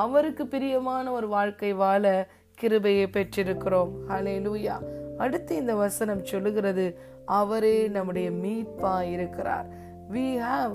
[0.05, 2.05] அவருக்கு பிரியமான ஒரு வாழ்க்கை வாழ
[2.61, 3.93] கிருபையை பெற்றிருக்கிறோம்.
[4.11, 4.77] ஹலே லூயா
[5.19, 6.87] அடுத்து இந்த வசனம் சொல்லுகிறது
[7.39, 9.67] அவரே நம்முடைய மீட்பா இருக்கிறார்
[10.13, 10.75] we have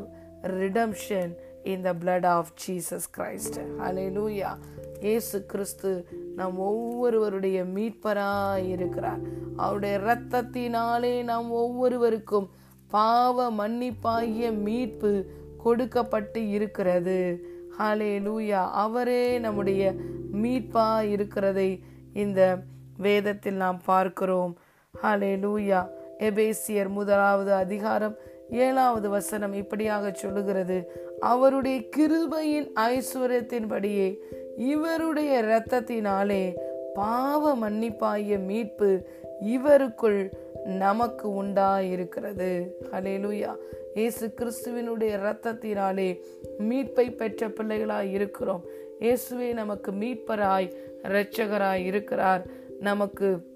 [0.62, 3.60] redemption in the blood of Jesus Christ
[4.18, 4.58] hallelujah
[5.00, 9.20] இயேசு கிறிஸ்து நம் ஒவ்வொருவருடைய மீட்பராய் இருக்கிறார்.
[9.56, 12.50] அவருடைய இரத்தத்தினாலே நாம் ஒவ்வொருவருக்கும்
[12.88, 17.46] பாவ மன்னிப்பாகிய மீட்பு கொடுக்கப்பட்டு இருக்கிறது.
[17.80, 19.96] ஹாலே லூயா அவரே நம்முடைய
[20.34, 21.84] மீட்பா இருக்கிறதை
[22.14, 22.58] இந்த
[22.98, 24.58] வேதத்தில் நாம் பார்க்கிறோம்.
[25.04, 25.88] ஹாலே லூயா
[26.20, 28.16] எபேசியர் முதலாவது அதிகாரம்
[28.50, 30.92] ஏழாவது வசனம் இப்படியாக சொல்லுகிறது.
[31.22, 34.18] அவருடைய கிருபையின் ஐஸ்வர்யத்தின்படியே
[34.58, 36.56] இவருடைய இரத்தத்தினாலே
[36.94, 39.08] பாவ மன்னிப்பாய மீட்பு
[39.46, 40.32] இவருக்குள்
[40.66, 42.68] நமக்கு உண்டாயிருக்கிறது.
[42.92, 43.56] ஹலேலூயா
[43.96, 46.22] இயேசு கிறிஸ்துவினுடைய இரத்தத்தினாலே
[46.58, 48.64] மீட்பை பெற்ற பிள்ளைகளாய் இருக்கிறோம்.
[49.00, 50.70] இயேசுவே நமக்கு மீட்பராய்
[51.04, 52.46] இரட்சகராய் இருக்கிறார்.
[52.80, 53.50] நமக்கு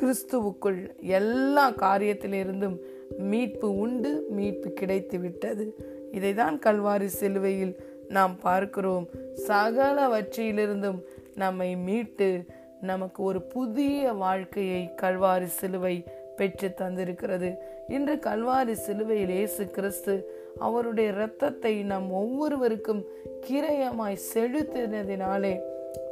[0.00, 2.78] கிறிஸ்துவுக்குள் எல்லா காரியத்திலிருந்தும்
[3.18, 9.06] மீட்பு உண்டு மீட்பு கிடைத்து விட்டது இதைதான் கல்வாரி சிலுவையில் நாம் பார்க்கிறோம்.
[9.48, 11.00] சகலவற்றிலிருந்தும்
[11.34, 12.44] நம்மை மீட்டு
[12.80, 16.04] நமக்கு ஒரு புதிய வாழ்க்கையை கல்வாரி சிலுவை
[16.36, 17.54] பெற்று தந்திருக்கிறது.
[17.88, 20.14] இன்று கல்வாரி சிலுவையில் இயேசு கிறிஸ்து
[20.58, 23.04] அவருடைய இரத்தத்தை நம் ஒவ்வொருவருக்கும்
[23.46, 25.60] கிரயமாய் செலுத்தினதினாலே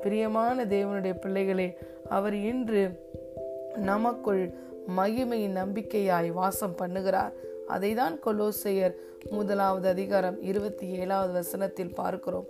[0.02, 1.78] பிரியமான தேவனுடைய பிள்ளைகளே
[2.08, 3.00] அவர் இன்று
[3.76, 4.54] நமக்குள்
[4.96, 7.32] மகிமையின் நம்பிக்கையாய் வாசம் பண்ணுகிறார்.
[7.66, 8.94] அதை தான் கொலோசையர்
[9.30, 12.46] முதலாவது அதிகாரம் இருபத்தி ஏழாவது வசனத்தில் பார்க்கிறோம்.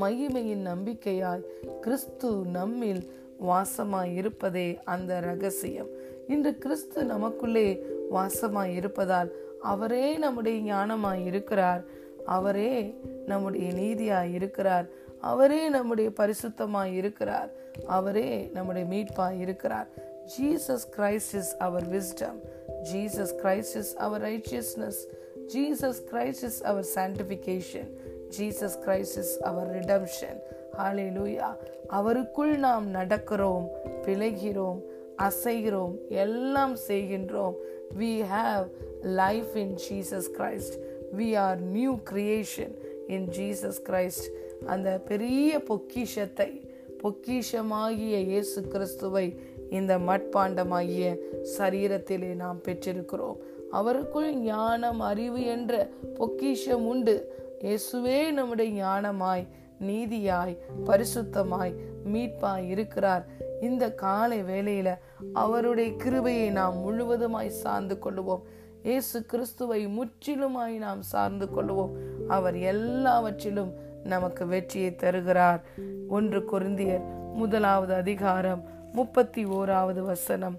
[0.00, 1.44] மகிமையின் நம்பிக்கையாய்
[1.80, 3.10] கிறிஸ்து நம்மில்
[3.46, 5.88] வாசமாய் இருப்பதே அந்த ரகசியம்.
[6.28, 11.84] இன்று கிறிஸ்து நமக்குள்ளே வாசமாய் இருப்பதால் அவரே நம்முடைய ஞானமாய் இருக்கிறார்
[12.26, 14.86] அவரே நம்முடைய நீதியாய் இருக்கிறார்
[15.20, 17.50] அவரே நம்முடைய பரிசுத்தமாய் இருக்கிறார்
[17.86, 19.88] அவரே நம்முடைய மீட்பாய் இருக்கிறார்
[20.24, 22.38] Jesus Christ is our wisdom
[22.82, 25.08] Jesus Christ is our righteousness
[25.54, 27.90] Jesus Christ is our sanctification
[28.38, 30.38] Jesus Christ is our redemption
[31.16, 31.56] hallelujah
[31.88, 33.66] அவருக்குள் நாம் நடக்கிறோம்
[34.06, 34.80] பிழைகிறோம்
[35.16, 37.54] அசைகிறோம் எல்லாம் செய்கின்றோம்.
[37.98, 38.66] We have
[39.02, 40.74] life in Jesus Christ
[41.16, 42.74] we are new creation
[43.06, 44.26] in Jesus Christ
[44.66, 46.62] அந்த பெரிய பொக்கிஷத்தை
[47.02, 49.38] பொக்கிஷமாகிய இயேசு கிறிஸ்துவை
[49.70, 51.16] இந்த மட்பாண்டமாகிய
[51.58, 53.36] சரீரத்திலே நாம் பெற்றிருக்கிறோம்.
[53.72, 57.32] அவருக்குள் ஞானம் அறிவு என்ற பொக்கிஷம் உண்டு.
[57.60, 59.46] இயேசுவே நம்முடைய ஞானமாய்
[59.80, 61.74] நீதியாய் பரிசுத்தமாய்
[62.12, 63.26] மீட்பாய் இருக்கிறார்.
[63.60, 64.98] இந்த காலை வேளையில
[65.32, 68.40] அவருடைய கிருபையை நாம் முழுவதுமாய் சார்ந்து கொள்வோம்
[68.82, 71.90] இயேசு கிறிஸ்துவை முற்றிலுமாய் நாம் சார்ந்து கொள்வோம்
[72.28, 73.72] அவர் எல்லாவற்றிலும்
[74.04, 75.60] நமக்கு வெற்றியை தருகிறார்.
[76.08, 77.04] ஒன்று குருந்தியர்
[77.34, 80.58] முதலாவது அதிகாரம் முப்பத்தி ஓராவது வசனம்.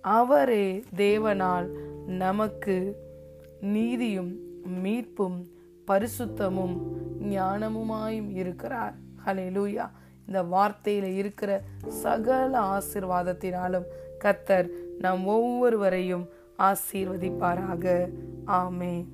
[0.00, 1.68] அவரே தேவனால்
[2.06, 2.96] நமக்கு
[3.60, 5.46] நீதியும் மீட்பும்
[5.86, 6.80] பரிசுத்தமும்
[7.22, 8.94] ஞானமுமாயும் இருக்கிறார்.
[9.26, 9.90] ஹலே லூயா
[10.26, 13.84] இந்த வார்த்தையில இருக்கிற சகல ஆசிர்வாதத்தினாலும்
[14.24, 14.68] கத்தர்
[14.98, 18.10] நம் ஒவ்வொருவரையும் ஆசீர்வதிப்பாராக.
[18.46, 19.06] ஆமே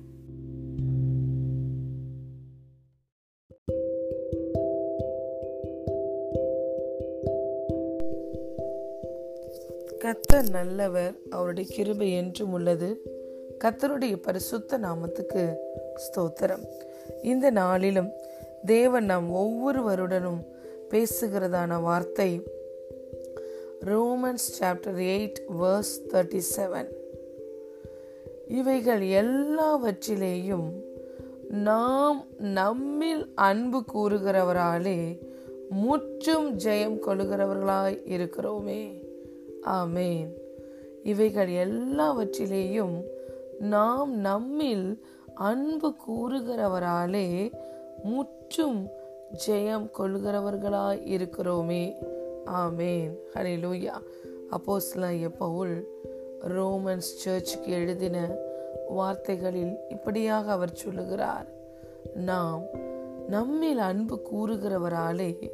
[10.03, 13.01] கத்தர் நல்லவர் அவருடைய கிருபை என்றும் உள்ளது.
[13.63, 15.53] கத்தருடைய பரிசுத்த நாமத்துக்கு
[15.95, 16.65] ஸ்தோத்திரம்.
[17.21, 18.09] இந்த நாளிலும்
[18.65, 20.45] தேவன் நாம் ஒவ்வொருவருடனும்
[20.89, 22.41] பேசுகிறதான வார்த்தை
[23.85, 26.87] Romans chapter eight verse thirty seven.
[28.47, 30.69] இவைகள் எல்லாவற்றிலேயும்
[31.49, 35.19] நாம் நம்மில் அன்பு கூறுகிறவராலே
[35.69, 39.02] முற்றும் ஜெயம் கொள்கிறவர்களாய் இருக்கிறோமே.
[39.65, 40.29] ஆமேன்.
[41.03, 43.03] இவைகள் எல்லாவற்றிலேயும்
[43.59, 47.51] நாம் நம்மில் அன்பு கூறுகிறவராலே
[48.03, 48.87] முற்றும்
[49.47, 51.93] ஜெயம் கொள்கிறவர்களாய் இருக்கிறோமே.
[52.45, 53.17] ஆமேன்.
[53.33, 53.93] ஹரே லூயா
[54.51, 55.87] அப்போஸ்லாய பவுல்
[56.41, 58.35] ரோமன்ஸ் சர்ச்சுக்கு எழுதின
[58.89, 61.47] வார்த்தைகளில் இப்படியாக அவர் சொல்லுகிறார்.
[62.15, 62.61] நாம்
[63.27, 65.51] நம்மில் அன்பு கூறுகிறவராலே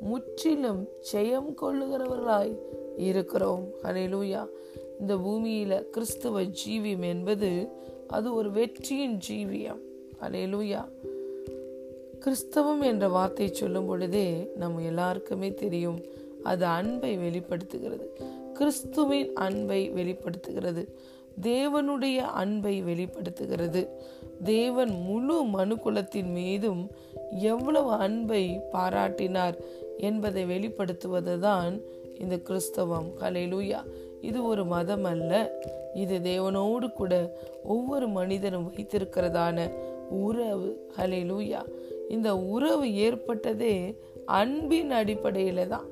[0.00, 2.58] முற்றிலும் ஜெயம் கொள்ளுகிறவர்களாய்
[2.96, 3.68] இருக்கிறோம்.
[3.82, 4.48] ஹலெலூயா
[5.00, 7.68] இந்த பூமியில கிறிஸ்துவ ஜீவியம் என்பது
[8.06, 9.80] அது ஒரு வெற்றியின் ஜீவியம்.
[10.20, 10.88] ஹலெலூயா
[12.18, 16.04] கிறிஸ்தவம் என்ற வார்த்தை சொல்லும் பொழுதே நம்ம எல்லாருக்குமே தெரியும்.
[16.42, 18.16] அது அன்பை வெளிப்படுத்துகிறது.
[18.52, 20.98] கிறிஸ்துவின் அன்பை வெளிப்படுத்துகிறது.
[21.42, 23.88] தேவனுடைய அன்பை வெளிப்படுத்துகிறது.
[24.44, 26.90] தேவன் முழு மனுக்குலத்தின் மீதும்
[27.40, 29.54] எவ்வளவு அன்பை பாராட்டினார்
[29.98, 31.80] என்பதை வெளிப்படுத்துவதுதான்
[32.20, 33.10] இந்த கிறிஸ்தவம்.
[33.20, 33.82] ஹலேலூயா
[34.20, 35.60] இது ஒரு மதம் அல்ல
[35.94, 39.70] இது தேவனோடு கூட ஒவ்வொரு மனிதனும் வைத்திருக்கிறதான
[40.10, 40.90] உறவு.
[40.96, 41.64] ஹலேலூயா
[42.08, 45.86] இந்த உறவு ஏற்பட்டதே அன்பின் அடிப்படையில் தான்.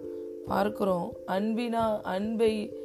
[0.46, 2.76] பார்க்கிறோம் அன்பினா அன்பை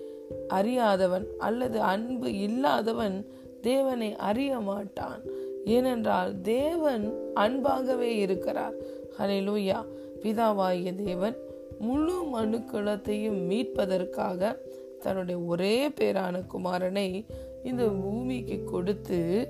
[0.47, 3.25] அறியாதவன் அல்லது அன்பு இல்லாதவன்
[3.61, 5.21] தேவனை அறிய மாட்டான்.
[5.65, 8.73] ஏனென்றால் தேவன் அன்பாகவே இருக்கிறார்.
[9.19, 9.85] ஹalleluya
[10.21, 11.35] பிதாவாகிய தேவன்
[11.79, 14.57] முழு மனுக்குலத்தையும் மீட்பதற்காக
[14.99, 17.25] தன்னுடைய ஒரே பேரான குமாரனை
[17.63, 19.49] இந்த பூமிக்கு கொடுத்து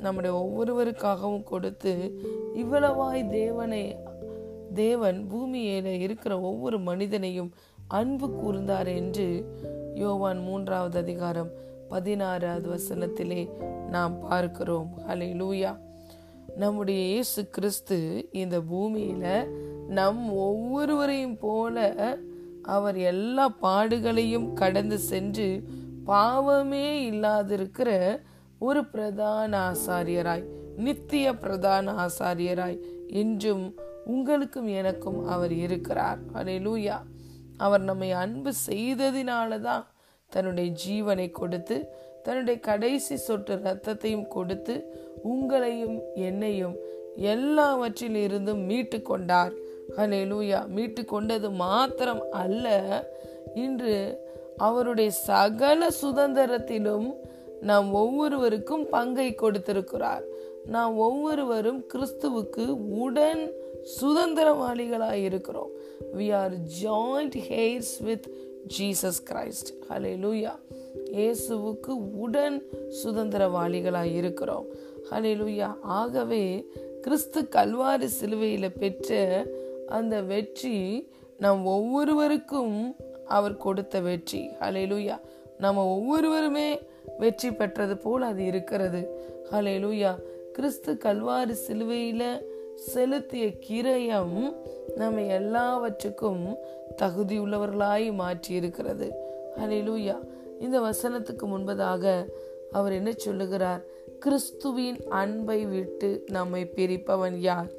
[0.00, 2.22] நம்முடைய ஒவ்வொருவருக்காகவும் கொடுத்து
[2.56, 3.96] இவ்வளவாய் தேவனை
[4.74, 7.52] தேவன் பூமியில இருக்கிற ஒவ்வொரு மனிதனையும்
[7.88, 9.56] அன்பு கூர்ந்தார் என்று
[9.94, 11.50] யோவான் மூன்றாவது அதிகாரம்
[11.88, 13.50] பதினாறாவது வசனத்திலே
[13.88, 14.98] நாம் பார்க்கிறோம்.
[15.08, 15.78] ஹலே லூயா
[16.56, 19.48] நம்முடைய இயேசு கிறிஸ்து இந்த பூமியில
[19.88, 21.94] நம் ஒவ்வொருவரையும் போல
[22.62, 25.64] அவர் எல்லா பாடுகளையும் கடந்து சென்று
[26.04, 28.20] பாவமே இல்லாதிருக்கிற
[28.58, 30.44] ஒரு பிரதான ஆசாரியராய்
[30.76, 33.74] நித்திய பிரதான ஆசாரியராய் என்றும்
[34.04, 36.18] உங்களுக்கும் எனக்கும் அவர் இருக்கிறார்.
[36.34, 37.02] அல்லேலூயா
[37.56, 39.86] அவர் நம்மை அன்பு செய்ததினால தான்
[40.26, 41.88] தன்னுடைய ஜீவனை கொடுத்து
[42.22, 44.94] தன்னுடைய கடைசி சொட்டு ரத்தத்தையும் கொடுத்து
[45.24, 46.76] உங்களையும் என்னையும்
[47.16, 49.52] எல்லாவற்றில் இருந்தும் மீட்டு கொண்டார்
[49.96, 52.66] லூயா மீட்டு கொண்டது மாத்திரம் அல்ல
[53.54, 53.94] இன்று
[54.56, 57.14] அவருடைய சகல சுதந்திரத்திலும்
[57.60, 60.24] நாம் ஒவ்வொருவருக்கும் பங்கை கொடுத்திருக்கிறார்.
[60.66, 62.66] நாம் ஒவ்வொருவரும் கிறிஸ்துவுக்கு
[63.04, 63.52] உடன்
[64.00, 65.70] சுதந்திரவாளிகளாய் இருக்கிறோம்.
[66.16, 66.52] We are
[66.82, 68.26] joint heirs with
[68.78, 69.70] Jesus Christ
[70.24, 70.54] hallelujah
[71.12, 72.62] இயேசுவுக்கு உடன்
[73.04, 74.66] சுதந்திரவாளிகளாய் இருக்கிறோம்.
[75.12, 75.76] ஹalleluya.
[75.82, 76.66] ஆகவே
[77.00, 79.44] கிறிஸ்து கல்வாரி சிலுவையில் பெற்ற
[79.86, 81.08] அந்த வெற்றி
[81.38, 82.96] நம் ஒவ்வொருவருக்கும்
[83.26, 84.48] அவர் கொடுத்த வெற்றி.
[84.60, 85.20] ஹalleluya.
[85.58, 86.80] நம்ம ஒவ்வொருவருமே
[87.18, 89.02] வெற்றி பெற்றது போல் அது இருக்கிறது.
[89.50, 90.12] ஹalleluya.
[90.52, 94.56] கிறிஸ்து கல்வாரி சிலுவையில் செலுத்திய கிரயம்
[94.96, 96.56] நம்ம எல்லாவற்றுக்கும்
[97.02, 99.12] தகுதியுள்ளவர்களாய் மாற்றி இருக்கிறது
[99.56, 100.16] ஹalleluya.
[100.60, 102.26] இந்த வசனத்துக்கு முன்பதாக
[102.72, 103.82] அவர் என்ன சொல்லுகிறார்?
[104.22, 107.70] கிறிஸ்துவின் அன்பை விட்டு நம்மை பிரிப்பவன் யார்?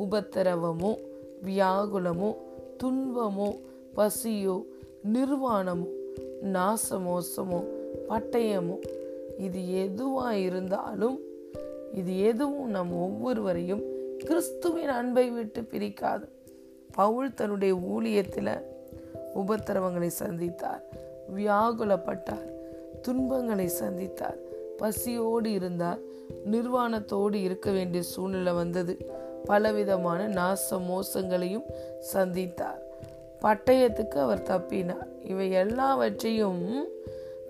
[0.00, 0.96] உபத்திரவமோ
[1.44, 2.36] வியாகுலமோ
[2.82, 3.60] துன்பமோ
[3.94, 4.66] பசியோ
[5.12, 5.86] நிர்வாணமோ
[6.42, 7.60] நாசமோசமோ
[8.08, 8.78] பட்டயமோ
[9.38, 11.20] இது எதுவா இருந்தாலும்
[11.92, 13.82] இது எதுவும் நம் ஒவ்வொருவரையும்
[14.18, 16.28] கிறிஸ்துவின் அன்பை விட்டு பிரிக்காது.
[16.94, 18.62] பவுல் தன்னுடைய ஊழியத்தில்
[19.34, 20.82] உபத்திரவங்களை சந்தித்தார்
[21.36, 22.50] வியாகுலப்பட்டார்
[23.02, 24.50] துன்பங்களை சந்தித்தார்.
[24.76, 25.98] பசியோடு இருந்தார்.
[26.50, 28.96] நிர்வாணத்தோடு இருக்க வேண்டிய சூழ்நிலை வந்தது.
[29.44, 31.64] பலவிதமான நாச மோசங்களையும்
[32.12, 32.80] சந்தித்தார்.
[33.42, 35.28] பட்டயத்துக்கு அவர் தப்பினார்.
[35.28, 36.88] இவை எல்லாவற்றையும்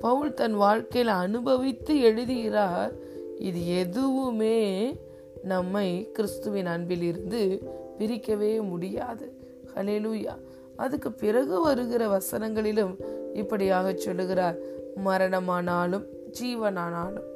[0.01, 2.93] பவுல் தன் வாழ்க்கையில் அனுபவித்து எழுதுகிறார்.
[3.39, 4.97] இது எதுவுமே
[5.43, 7.59] நம்மை கிறிஸ்துவின் அன்பில் இருந்து
[7.99, 9.33] பிரிக்கவே முடியாது.
[9.75, 10.37] ஹலேலூயா
[10.77, 12.97] அதுக்கு பிறகு வருகிற வசனங்களிலும்
[13.35, 14.57] இப்படியாக சொல்லுகிறார்.
[15.05, 16.05] மரணமானாலும்
[16.41, 17.29] ஜீவனானாலும்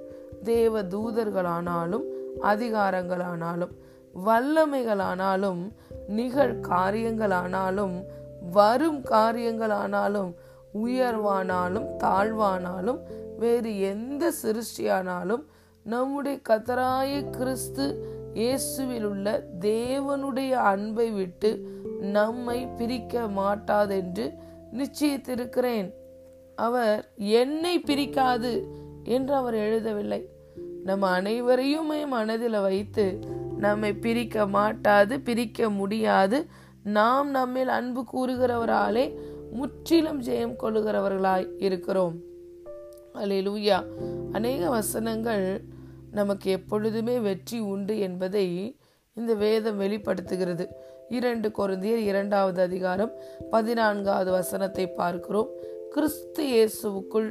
[0.43, 2.07] தேவ தூதர்களானாலும்
[2.43, 3.75] அதிகாரங்களானாலும்
[4.27, 5.63] வல்லமைகளானாலும்
[6.09, 7.97] நிகழ் காரியங்களானாலும்
[8.53, 10.33] வரும் காரியங்களானாலும்
[10.85, 13.01] உயர்வானாலும் தாழ்வானாலும்
[13.39, 15.45] வேறு எந்த சிருஷ்டியானாலும்
[15.83, 21.51] நம்முடைய கத்தராய கிறிஸ்து இயேசுவில் உள்ள தேவனுடைய அன்பை விட்டு
[22.01, 24.27] நம்மை பிரிக்க மாட்டாதென்று
[24.73, 25.93] நிச்சயித்திருக்கிறேன்.
[26.55, 28.53] அவர் என்னை பிரிக்காது.
[29.07, 30.21] என்று அவர் எழுதவில்லை.
[30.85, 33.19] நம்ம அனைவரையுமே மனதில் வைத்து
[33.59, 36.47] நம்மை பிரிக்க மாட்டாது பிரிக்க முடியாது.
[36.83, 39.19] நாம் நம்மில் அன்பு கூறுகிறவராலே
[39.53, 42.17] முற்றிலும் ஜெயம் கொள்ளுகிறவர்களாய் இருக்கிறோம்.
[43.15, 43.79] அல்லேலூயா
[44.33, 45.65] அநேக வசனங்கள்
[46.11, 48.77] நமக்கு எப்பொழுதுமே வெற்றி உண்டு என்பதை
[49.15, 50.69] இந்த வேதம் வெளிப்படுத்துகிறது.
[51.09, 53.13] இரண்டு குருந்தியர் இரண்டாவது அதிகாரம்
[53.51, 55.51] பதினான்காவது வசனத்தை பார்க்கிறோம்.
[55.91, 57.31] கிறிஸ்து இயேசுவுக்குள்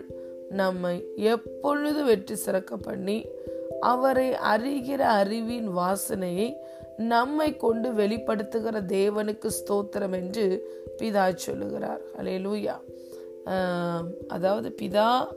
[0.49, 3.25] நம்மை எப்பொழுது வெற்றி சிறக்க பண்ணி
[3.79, 6.53] அவரை அறிகிற அறிவின் வாசனையை
[6.97, 10.69] நம்மை கொண்டு வெளிப்படுத்துகிற தேவனுக்கு ஸ்தோத்திரம் என்று
[11.01, 12.01] பிதா சொல்லுகிறார்.
[12.17, 12.75] அலேலூயா
[14.27, 15.27] அதாவது பிதா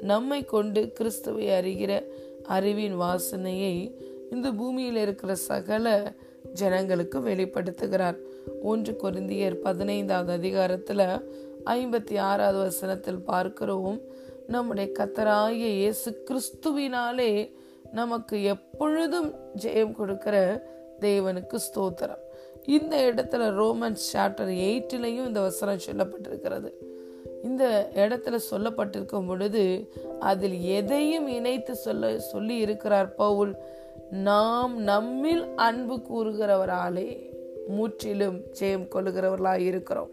[0.00, 2.06] நம்மை கொண்டு கிறிஸ்துவை அறிகிற
[2.42, 3.96] அறிவின் வாசனையை
[4.30, 6.14] இந்த பூமியில் இருக்கிற சகல
[6.52, 8.16] ஜனங்களுக்கு வெளிப்படுத்துகிறார்.
[8.62, 11.06] ஒன்று குருந்தியர் பதினைந்தாவது அதிகாரத்தில்
[11.64, 14.00] ஐம்பத்தி ஆறாவது வசனத்தில் பார்க்கிறோம்.
[14.46, 17.52] நம்முடைய கத்தராகிய இயேசு கிறிஸ்துவினாலே
[17.92, 20.66] நமக்கு எப்பொழுதும் ஜெயம் கொடுக்கிற
[21.00, 22.22] தேவனுக்கு ஸ்தோத்திரம்.
[22.64, 26.70] இந்த இடத்துல ரோமன்ஸ் சாப்டர் எயிட்டிலையும் இந்த வசனம் சொல்லப்பட்டிருக்கிறது.
[27.42, 33.56] இந்த இடத்துல சொல்லப்பட்டிருக்கும் பொழுது அதில் எதையும் இணைத்து சொல்ல சொல்லி இருக்கிறார் பவுல்
[34.10, 37.30] நாம் நம்மில் அன்பு கூறுகிறவராலே
[37.68, 40.10] முற்றிலும் ஜெயம் கொள்ளுகிறவர்களாய் இருக்கிறோம்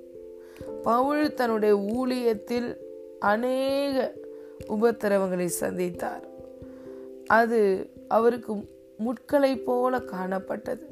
[0.83, 2.77] பவுல் தன்னுடைய ஊழியத்தில்
[3.19, 4.13] அநேக
[4.67, 6.23] உபத்திரவங்களை சந்தித்தார்.
[7.27, 8.53] அது அவருக்கு
[8.97, 10.85] முட்களை போல காணப்பட்டது.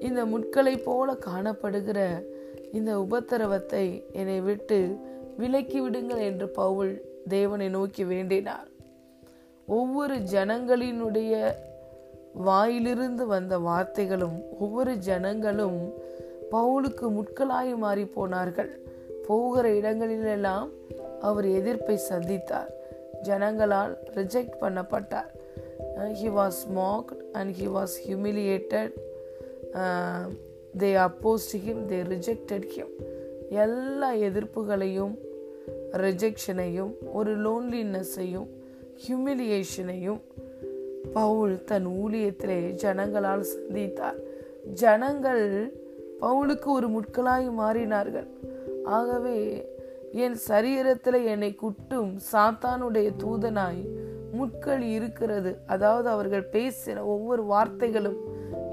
[0.00, 2.26] இந்த முட்களை போல காணப்படுகிற
[2.72, 4.96] இந்த உபத்திரவத்தை என்னை விட்டு
[5.36, 8.68] விலக்கி விடுங்கள் என்று பவுல் தேவனை நோக்கி வேண்டினார்.
[9.66, 11.52] ஒவ்வொரு ஜனங்களினுடைய
[12.34, 15.92] வாயிலிருந்து வந்த வார்த்தைகளும் ஒவ்வொரு ஜனங்களும்
[16.52, 18.86] பவுலுக்கு முட்களாய் மாறி போனார்கள்.
[19.26, 20.68] போகிற இடங்களிலெல்லாம்
[21.20, 22.70] அவர் எதிர்ப்பை சந்தித்தார்.
[23.22, 25.30] ஜனங்களால் reject பண்ணப்பட்டார்.
[25.98, 28.92] He was mocked and he was humiliated
[30.78, 32.94] they opposed him they rejected him
[33.48, 35.14] எல்லா எதிர்ப்புகளையும்
[35.92, 38.48] ரிஜெக்ஷனையும் ஒரு லோன்லினஸ்ஸையும்
[39.02, 40.20] ஹியூமிலியேஷனையும்
[41.12, 44.18] பவுல் தன் ஊழியத்திலே ஜனங்களால் சந்தித்தார்.
[44.72, 45.74] ஜனங்கள்
[46.20, 48.26] பவுலுக்கு ஒரு முட்களாய் மாறினார்கள்.
[48.84, 49.36] ஆகவே
[50.12, 53.88] என் சரீரத்தில் என்னை குட்டும் சாத்தானுடைய தூதனாய்
[54.32, 55.58] முட்கள் இருக்கிறது.
[55.66, 58.16] அதாவது அவர்கள் பேசின ஒவ்வொரு வார்த்தைகளும்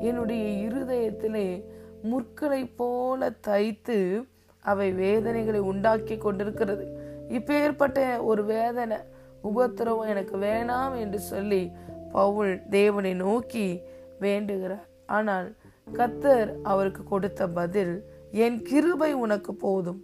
[0.02, 1.66] என்னுடைய இருதயத்திலே
[2.02, 4.26] முற்களை போல தைத்து
[4.60, 6.86] அவை வேதனைகளை உண்டாக்கி கொண்டிருக்கிறது.
[7.30, 8.98] இப்பேற்பட்ட ஒரு வேதனை
[9.42, 11.72] உபத்திரவம் எனக்கு வேணாம் என்று சொல்லி
[12.12, 13.82] பவுல் தேவனை நோக்கி
[14.20, 14.88] வேண்டுகிறார்.
[15.06, 15.56] ஆனால்
[15.94, 20.04] கத்தர் அவருக்கு கொடுத்த பதில் என் கிருபை உனக்கு போதும்.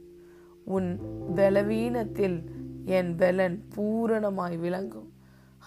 [0.65, 0.99] உன்
[1.35, 2.43] பலவீனத்தில்
[2.85, 5.11] என் பலன் பூரணமாய் விளங்கும்.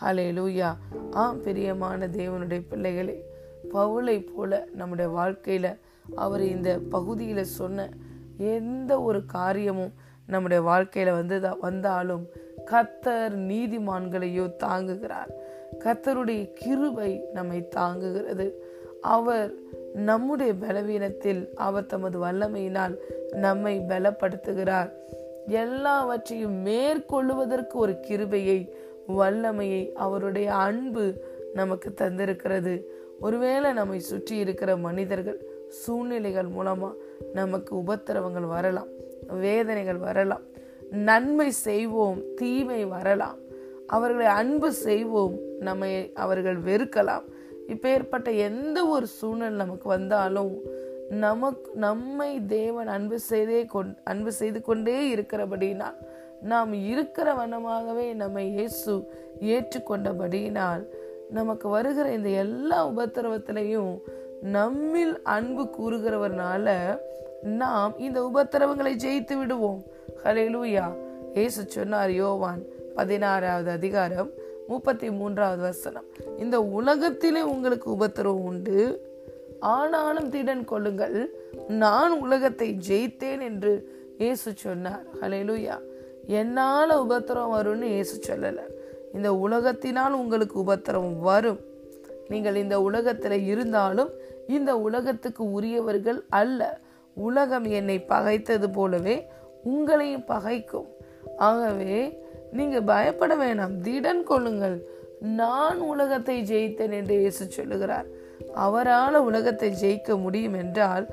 [0.02, 0.76] ஹலே லூயா
[1.10, 3.24] ஆம் பிரியமான தேவனுடைய பிள்ளைகளே
[3.72, 5.78] பவுளை போல நம்முடைய வாழ்க்கையில
[6.14, 7.88] அவர் இந்த பகுதியில சொன்ன
[8.36, 9.92] எந்த ஒரு காரியமும்
[10.26, 12.26] நம்முடைய வாழ்க்கையில வந்து வந்தாலும்
[12.70, 15.30] கத்தர் நீதிமான்களையோ தாங்குகிறார்.
[15.78, 18.52] கத்தருடைய கிருபை நம்மை தாங்குகிறது.
[19.00, 19.54] அவர்
[19.94, 22.96] நம்முடைய பலவீனத்தில் அவர் தமது வல்லமையினால்
[23.32, 24.90] நம்மை பலப்படுத்துகிறார்.
[25.46, 28.74] எல்லாவற்றையும் மேற்கொள்ளுவதற்கு ஒரு கிருபையை
[29.06, 31.14] வல்லமையை அவருடைய அன்பு
[31.54, 32.82] நமக்கு தந்திருக்கிறது.
[33.20, 36.92] ஒருவேளை நம்மை சுற்றி இருக்கிற மனிதர்கள் சூழ்நிலைகள் மூலமா
[37.32, 38.86] நமக்கு உபத்திரவங்கள் வரலாம்
[39.40, 40.42] வேதனைகள் வரலாம்
[40.90, 43.38] நன்மை செய்வோம் தீமை வரலாம்
[43.86, 47.24] அவர்களை அன்பு செய்வோம் நம்மை அவர்கள் வெறுக்கலாம்.
[47.68, 50.60] இப்போ ஏற்பட்ட எந்த ஒரு சூழ்நிலை நமக்கு வந்தாலும்
[51.10, 55.94] நமக்கு நம்மை தேவன் அன்பு செய்தே கொண் அன்பு செய்து கொண்டே இருக்கிறபடினால்
[56.42, 59.08] நாம் இருக்கிற வனமாகவே நம்மை இயேசு
[59.40, 60.86] ஏற்றுக்கொண்டபடியினால்
[61.30, 63.98] நமக்கு வருகிற இந்த எல்லா உபத்திரவத்திலையும்
[64.42, 66.98] நம்மில் அன்பு கூறுகிறவர்னால
[67.42, 69.82] நாம் இந்த உபத்திரவங்களை ஜெயித்து விடுவோம்.
[70.24, 70.94] ஹலேலூயா
[71.34, 72.62] ஏசு சொன்னார் யோவான்
[72.94, 74.30] பதினாறாவது அதிகாரம்
[74.66, 76.04] முப்பத்தி மூன்றாவது வசனம்.
[76.38, 79.00] இந்த உலகத்திலே உங்களுக்கு உபத்திரவம் உண்டு.
[79.60, 81.34] ஆனாலும் திடன் கொள்ளுங்கள்.
[81.68, 85.02] நான் உலகத்தை ஜெயித்தேன் என்று இயேசு சொன்னார்.
[85.20, 85.78] ஹலெலுயா
[86.26, 88.58] என்னால உபத்திரம் வரும்னு இயேசு சொல்லல.
[89.14, 91.60] இந்த உலகத்தினால் உங்களுக்கு உபத்திரம் வரும்.
[92.28, 94.10] நீங்கள் இந்த உலகத்தில் இருந்தாலும்
[94.48, 96.78] இந்த உலகத்துக்கு உரியவர்கள் அல்ல.
[97.14, 99.26] உலகம் என்னை பகைத்தது போலவே
[99.64, 100.86] உங்களையும் பகைக்கும்.
[101.36, 102.23] ஆகவே
[102.58, 103.74] நீங்க பயப்பட வேணாம்.
[103.86, 104.76] திடன் கொள்ளுங்கள்.
[105.40, 108.08] நான் உலகத்தை ஜெயித்தேன் என்று இயேசு சொல்லுகிறார்.
[108.66, 111.06] அவரால் உலகத்தை ஜெயிக்க முடியும் என்றால்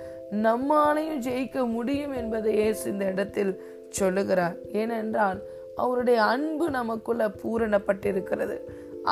[0.45, 3.53] நம்மாலையும் ஜெயிக்க முடியும் என்பதை இயேசு இந்த இடத்தில்
[3.99, 4.57] சொல்லுகிறார்.
[4.81, 5.39] ஏனென்றால்
[5.75, 8.57] அவருடைய அன்பு நமக்குள்ள பூரணப்பட்டிருக்கிறது.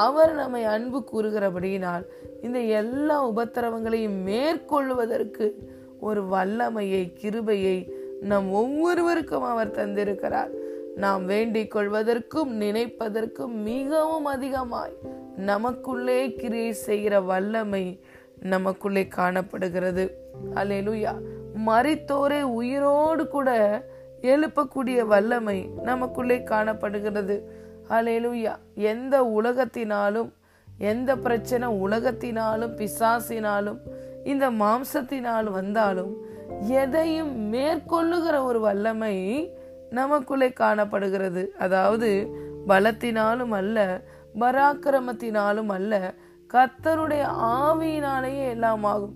[0.06, 2.04] அவர் நம்மை அன்பு கூறுகிறபடியினால்
[2.42, 5.46] இந்த எல்லா உபத்திரவங்களையும் மேற்கொள்வதற்கு
[6.00, 7.78] ஒரு வல்லமையை கிருபையை
[8.32, 10.52] நம் ஒவ்வொருவருக்கும் அவர் தந்திருக்கிறார்.
[11.00, 14.96] நாம் வேண்டிக் கொள்வதற்கும் நினைப்பதற்கும் மிகவும் அதிகமாய்
[15.36, 17.84] நமக்குள்ளே கிரியை செய்கிற வல்லமை
[18.40, 20.06] நமக்குள்ளே காணப்படுகிறது.
[20.56, 21.14] அலையலுயா
[21.68, 23.50] மறித்தோரை உயிரோடு கூட
[24.22, 27.38] எழுப்பக்கூடிய வல்லமை நமக்குள்ளே காணப்படுகிறது.
[27.90, 30.32] அலையலுயா எந்த உலகத்தினாலும்
[30.78, 33.80] எந்த பிரச்சனை உலகத்தினாலும் பிசாசினாலும்
[34.24, 36.14] இந்த மாம்சத்தினால் வந்தாலும்
[36.60, 39.16] எதையும் மேற்கொள்ளுகிற ஒரு வல்லமை
[39.90, 41.54] நமக்குள்ளே காணப்படுகிறது.
[41.60, 42.38] அதாவது
[42.68, 44.02] பலத்தினாலும் அல்ல
[44.40, 46.14] பராக்கிரமத்தினாலும் அல்ல
[46.54, 49.14] கத்தருடைய ஆவியினாலேயே எல்லாம் ஆகும்.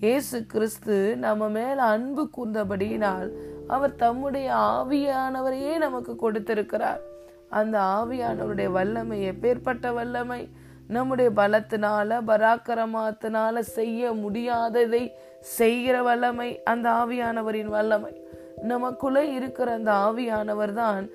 [0.00, 3.30] இயேசு கிறிஸ்து நம்ம மேல அன்பு கூர்ந்தபடியினால்
[3.68, 7.00] அவர் தம்முடைய ஆவியானவரையே நமக்கு கொடுத்திருக்கிறார்.
[7.48, 10.48] அந்த ஆவியானவருடைய வல்லமை எப்பேற்பட்ட வல்லமை?
[10.88, 18.25] நம்முடைய பலத்தினால பராக்கிரமத்தினால செய்ய முடியாததை செய்கிற வல்லமை அந்த ஆவியானவரின் வல்லமை.
[18.62, 21.10] நமக்குள்ளே இருக்கிற அந்த ஆவியானவர் தான்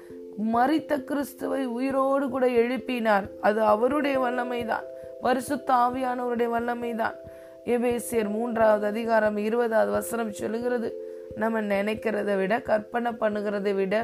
[0.53, 3.25] மறித்த கிறிஸ்துவை உயிரோடு கூட எழுப்பினார்.
[3.41, 4.85] அது அவருடைய வல்லமை தான்
[5.21, 7.15] பரிசுத்த ஆவியானவருடைய வல்லமை தான்
[7.65, 10.89] எபேசியர் மூன்றாவது அதிகாரம் இருபதாவது வசனம் சொல்லுகிறது
[11.37, 13.95] நம்ம நினைக்கிறதை விட கற்பனை பண்ணுகிறதை விட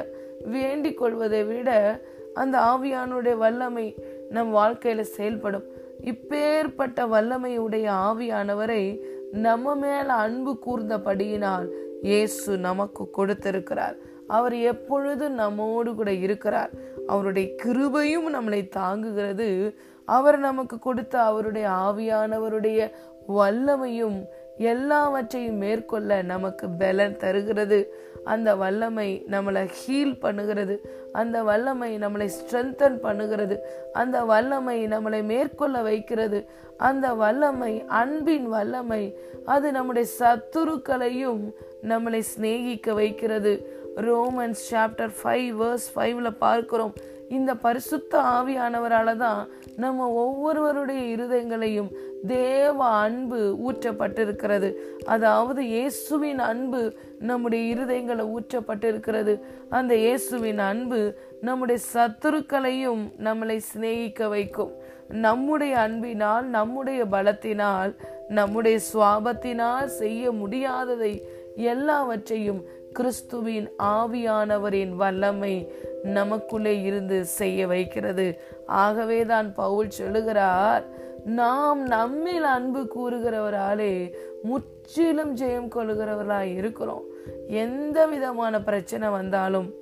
[0.46, 2.00] வேண்டிக் கொள்வதை விட
[2.34, 3.96] அந்த ஆவியானுடைய வல்லமை
[4.30, 5.66] நம் வாழ்க்கையில செயல்படும்.
[6.12, 9.00] இப்பேற்பட்ட வல்லமையுடைய ஆவியானவரை
[9.32, 11.68] நம்ம மேல அன்பு கூர்ந்தபடியினால்
[12.02, 13.96] இயேசு நமக்கு கொடுத்திருக்கிறார்.
[14.28, 16.70] அவர் எப்பொழுதும் நம்மோடு கூட இருக்கிறார்?
[17.08, 19.76] அவருடைய கிருபையும் நம்மளை தாங்குகிறது.
[20.06, 22.92] அவர் நமக்கு கொடுத்த அவருடைய ஆவியானவருடைய
[23.38, 24.26] வல்லமையும்
[24.58, 27.94] எல்லாவற்றையும் மேற்கொள்ள நமக்கு பலன் தருகிறது.
[28.24, 30.78] அந்த வல்லமை நம்மளை ஹீல் பண்ணுகிறது.
[31.12, 33.58] அந்த வல்லமை நம்மளை ஸ்ட்ரென்தன் பண்ணுகிறது.
[33.94, 36.50] அந்த வல்லமை நம்மளை மேற்கொள்ள வைக்கிறது.
[36.78, 41.52] அந்த வல்லமை அன்பின் வல்லமை அது நம்முடைய சத்துருக்களையும்
[41.84, 43.70] நம்மளை சிநேகிக்க வைக்கிறது.
[43.96, 46.94] ரோமன்ஸ் சாப்டர் ஃபைவ் வேர்ஸ் ஃபைவ்ல பார்க்கிறோம்.
[47.30, 51.90] இந்த பரிசுத்த ஆவியானவரால் தான் நம்ம ஒவ்வொருவருடைய இருதயங்களையும்
[52.28, 54.70] தேவ அன்பு ஊற்றப்பட்டிருக்கிறது.
[55.06, 59.40] அதாவது இயேசுவின் அன்பு நம்முடைய இருதயங்களை ஊற்றப்பட்டிருக்கிறது.
[59.70, 64.72] அந்த இயேசுவின் அன்பு நம்முடைய சத்துருக்களையும் நம்மளை சிநேகிக்க வைக்கும்.
[65.10, 67.96] நம்முடைய அன்பினால் நம்முடைய பலத்தினால்
[68.30, 71.22] நம்முடைய சுவாபத்தினால் செய்ய முடியாததை
[71.58, 75.72] எல்லாவற்றையும் கிறிஸ்துவின் ஆவியானவரின் வல்லமை
[76.04, 78.40] நமக்குள்ளே இருந்து செய்ய வைக்கிறது.
[78.66, 80.86] ஆகவேதான் பவுல் சொல்லுகிறார்
[81.26, 87.04] நாம் நம்மில் அன்பு கூறுகிறவராலே முற்றிலும் ஜெயம் கொள்கிறவர்களாய் இருக்கிறோம்.
[87.48, 89.74] எந்த விதமான பிரச்சனை வந்தாலும்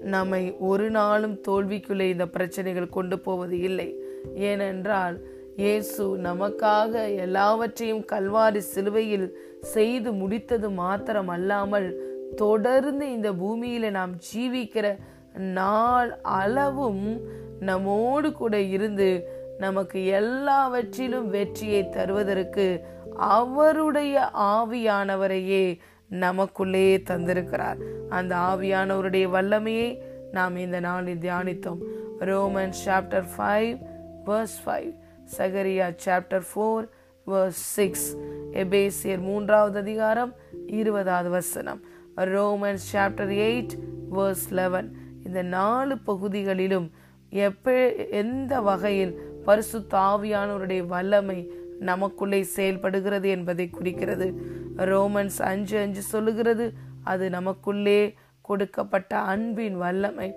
[0.00, 4.02] நம்மை ஒரு நாளும் தோல்விக்குள்ளே இந்த பிரச்சனைகள் கொண்டு போவது இல்லை.
[4.34, 5.20] ஏனென்றால்
[5.56, 14.96] இயேசு நமக்காக எல்லாவற்றையும் கல்வாரி சிலுவையில் செய்து முடித்தது மாத்திரம் அல்லாமல் தொடர்ந்து இந்த பூமியில நாம் ஜீவிக்கிற
[15.32, 17.20] நாள் அளவும்
[17.60, 22.84] நம்மோடு கூட இருந்து நமக்கு எல்லாவற்றிலும் வெற்றியை தருவதற்கு
[23.16, 27.76] அவருடைய ஆவியானவரையே நமக்குள்ளே தந்திருக்கிறார்.
[28.08, 30.02] அந்த ஆவியானவருடைய வல்லமையை
[30.32, 31.78] நாம் இந்த நாளில் தியானித்தோம்.
[32.18, 33.78] Roman chapter five
[34.26, 34.94] verse five
[35.38, 36.88] சகரியா சாப்டர் ஃபோர்
[37.48, 38.16] சிக்ஸ்
[38.52, 40.34] எபேசியர் மூன்றாவது அதிகாரம்
[40.66, 41.80] இருபதாவது வசனம்.
[42.16, 43.74] Romans chapter eight
[44.12, 46.90] verse eleven இந்த நாலு பகுதிகளிலும்
[47.30, 49.12] எப்ப எந்த வகையில்
[49.44, 54.34] பரிசு தாவியானவருடைய வல்லமை நமக்குள்ளே செயல்படுகிறது என்பதை குறிக்கிறது.
[54.76, 56.72] ரோமன்ஸ் அஞ்சு அஞ்சு சொல்லுகிறது
[57.04, 60.34] அது நமக்குள்ளே கொடுக்கப்பட்ட அன்பின் வல்லமை.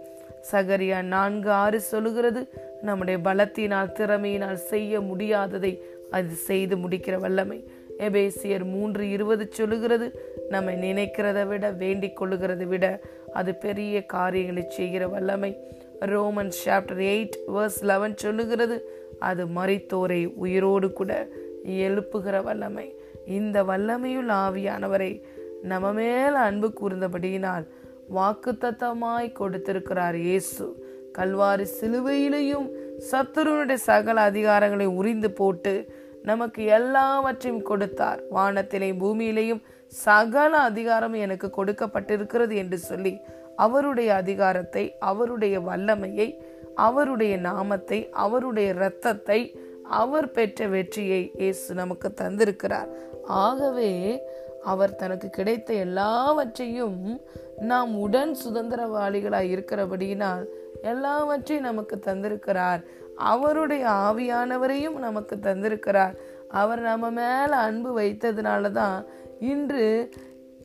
[0.51, 2.41] சகரியா நான்கு ஆறு சொல்லுகிறது
[2.81, 5.79] நம்முடைய பலத்தினால் திறமையினால் செய்ய முடியாததை
[6.17, 7.59] அது செய்து முடிக்கிற வல்லமை.
[8.05, 10.07] எபேசியர் மூன்று இருபது சொல்லுகிறது
[10.53, 12.85] நம்மை நினைக்கிறத விட வேண்டிக் கொள்ளுகிறதை விட
[13.39, 15.51] அது பெரிய காரியங்களை செய்கிற வல்லமை.
[16.11, 18.77] Roman chapter eight verse eleven சொல்லுகிறது
[19.29, 21.11] அது மறித்தோரை உயிரோடு கூட
[21.85, 22.87] எழுப்புகிற வல்லமை.
[23.37, 25.11] இந்த வல்லமையுள் ஆவியானவரை
[25.71, 27.65] நம்ம மேல் அன்பு கூர்ந்தபடியினால்
[28.15, 30.65] வாக்குத்தத்தமாய் கொடுத்திருக்கிறார் இயேசு.
[31.17, 32.67] கல்வாரி சிலுவையிலையும்
[33.09, 35.73] சத்துருனுடைய சகல அதிகாரங்களை உறிந்து போட்டு
[36.29, 38.19] நமக்கு எல்லாவற்றையும் கொடுத்தார்.
[38.37, 39.61] வானத்திலையும் பூமியிலையும்
[40.05, 43.13] சகல அதிகாரம் எனக்கு கொடுக்கப்பட்டிருக்கிறது என்று சொல்லி
[43.63, 46.29] அவருடைய அதிகாரத்தை அவருடைய வல்லமையை
[46.85, 49.39] அவருடைய நாமத்தை அவருடைய இரத்தத்தை
[49.99, 52.89] அவர் பெற்ற வெற்றியை இயேசு நமக்கு தந்திருக்கிறார்.
[53.45, 53.91] ஆகவே
[54.71, 56.99] அவர் தனக்கு கிடைத்த எல்லாவற்றையும்
[57.71, 60.43] நாம் உடன் சுதந்திரவாளிகளாய் இருக்கிறபடியினால்
[60.91, 62.81] எல்லாவற்றையும் நமக்கு தந்திருக்கிறார்.
[63.15, 66.15] அவருடைய ஆவியானவரையும் நமக்கு தந்திருக்கிறார்.
[66.47, 69.05] அவர் நம்ம மேல அன்பு வைத்ததுனால தான்
[69.39, 70.09] இன்று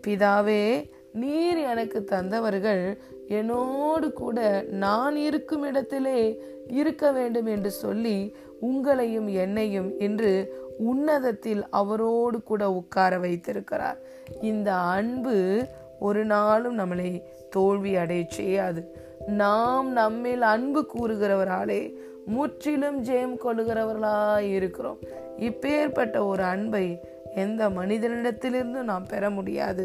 [0.06, 2.98] பிதாவே நீர் எனக்கு தந்தவர்கள்
[3.28, 12.72] என்னோடு கூட நான் இருக்கும் இடத்திலே இருக்க வேண்டும் என்று சொல்லி உங்களையும் என்னையும் இன்று உன்னதத்தில் அவரோடு கூட
[12.72, 13.98] உட்கார வைத்திருக்கிறார்.
[14.40, 15.66] இந்த அன்பு
[16.00, 18.96] ஒரு நாளும் நம்மளை தோல்வி அடைய செய்யாது.
[19.26, 21.94] நாம் நம்மில் அன்பு கூறுகிறவராலே
[22.28, 24.98] முற்றிலும் ஜெயம் கொள்ளுகிறவர்களாய் இருக்கிறோம்
[25.38, 26.86] இப்பேற்பட்ட ஒரு அன்பை
[27.34, 29.84] எந்த மனிதனிடத்திலிருந்து நாம் பெற முடியாது.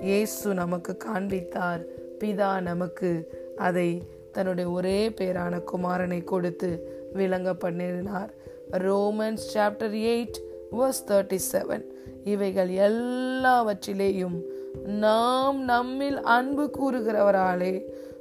[0.00, 1.82] இயேசு நமக்கு காண்பித்தார்.
[2.20, 3.10] பிதா நமக்கு
[3.56, 3.88] அதை
[4.32, 6.70] தன்னுடைய ஒரே பேரான குமாரனை கொடுத்து
[7.12, 8.32] விளங்க பண்ணினார்.
[8.86, 10.38] Romans chapter eight
[10.72, 11.84] verse thirty seven.
[12.24, 14.38] இவைகள் எல்லாவற்றிலேயும்
[15.04, 17.74] நாம் நம்மில் அன்பு கூறுகிறவராலே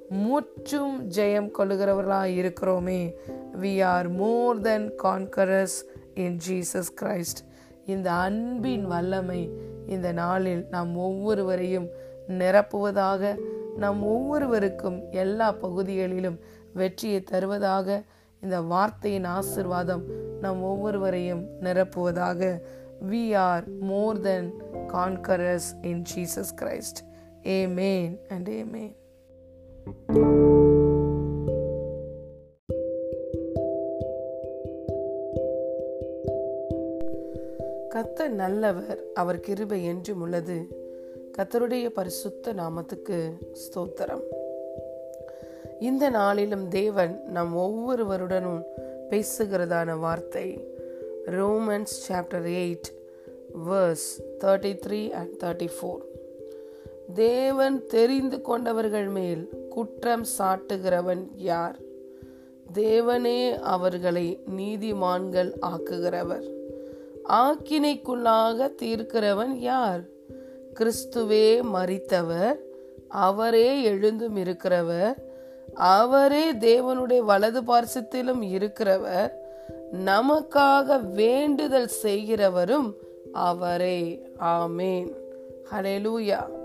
[0.10, 3.14] முற்றும் ஜெயம் கொள்ளுகிறவர்களாக இருக்கிறோமே.
[3.62, 5.84] We are more than conquerors
[6.14, 7.48] in Jesus Christ
[7.86, 9.52] இந்த அன்பின் வல்லமை
[9.88, 11.90] இந்த நாளில் நாம் ஒவ்வொருவரையும்
[12.28, 13.36] நிரப்புவதாக
[13.78, 16.40] நம் ஒவ்வொருவருக்கும் எல்லா பகுதிகளிலும்
[16.74, 18.04] வெற்றியை தருவதாக
[18.42, 20.02] இந்த வார்த்தையின் ஆசிர்வாதம்
[20.42, 22.60] நம் ஒவ்வொருவரையும் நிரப்புவதாக.
[23.10, 24.54] We are more than
[24.88, 27.10] conquerors in Jesus Christ
[27.68, 28.96] amen and amen
[29.86, 29.94] கத்த
[38.30, 40.68] நல்லவர் அவர் கிருபை என்றும் உள்ளது.
[41.38, 44.24] கத்தருடைய பரிசுத்த நாமத்துக்கு ஸ்தோத்திரம்.
[45.80, 48.64] இந்த நாளிலும் தேவன் நம் ஒவ்வொருவருடனும்
[49.10, 50.68] பேசுகிறதான வார்த்தை
[51.26, 52.92] Romans chapter eight
[53.70, 56.14] verse thirty three and thirty four
[57.14, 61.80] தேவன் தெரிந்து கொண்டவர்கள் மேல் குற்றம் சாட்டுகிறவன் யார்?
[62.74, 66.50] தேவனே அவர்களை நீதிமான்கள் ஆக்குகிறவர்.
[67.30, 70.02] ஆக்கினைக்குள்ளாக தீர்க்கிறவன் யார்?
[70.80, 72.56] கிறிஸ்துவே மறித்தவர்
[73.08, 75.16] அவரே எழுந்தும் இருக்கிறவர்
[75.74, 79.32] அவரே தேவனுடைய வலது பார்சத்திலும் இருக்கிறவர்
[79.92, 82.94] நமக்காக வேண்டுதல் செய்கிறவரும்
[83.32, 84.22] அவரே.
[84.40, 85.14] ஆமேன்.
[85.72, 86.64] ஹலெலூயா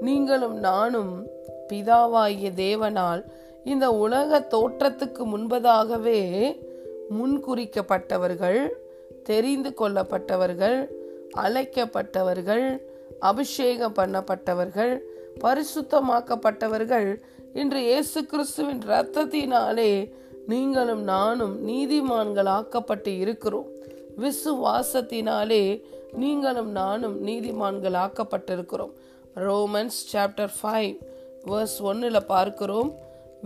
[0.00, 1.26] நீங்களும் நானும்
[1.68, 3.22] பிதாவாகிய தேவனால்
[3.64, 6.20] இந்த உலக தோற்றத்துக்கு முன்பதாகவே
[7.10, 8.68] முன்குறிக்கப்பட்டவர்கள்
[9.22, 10.86] தெரிந்து கொள்ளப்பட்டவர்கள்
[11.36, 12.78] அழைக்கப்பட்டவர்கள்
[13.20, 14.98] அபிஷேகம் பண்ணப்பட்டவர்கள்
[15.40, 17.22] பரிசுத்தமாக்கப்பட்டவர்கள்.
[17.54, 20.12] இன்று இயேசு கிறிஸ்துவின் இரத்தத்தினாலே
[20.46, 23.68] நீங்களும் நானும் நீதிமான்கள் ஆக்கப்பட்டு இருக்கிறோம்.
[24.16, 25.82] விசுவாசத்தினாலே
[26.12, 28.92] நீங்களும் நானும் நீதிமான்கள் ஆக்கப்பட்டிருக்கிறோம்
[29.34, 30.96] ரோமன்ஸ் சாப்டர் ஃபைவ்
[31.44, 32.90] வேர்ஸ் ஒன்றில் பார்க்கிறோம்.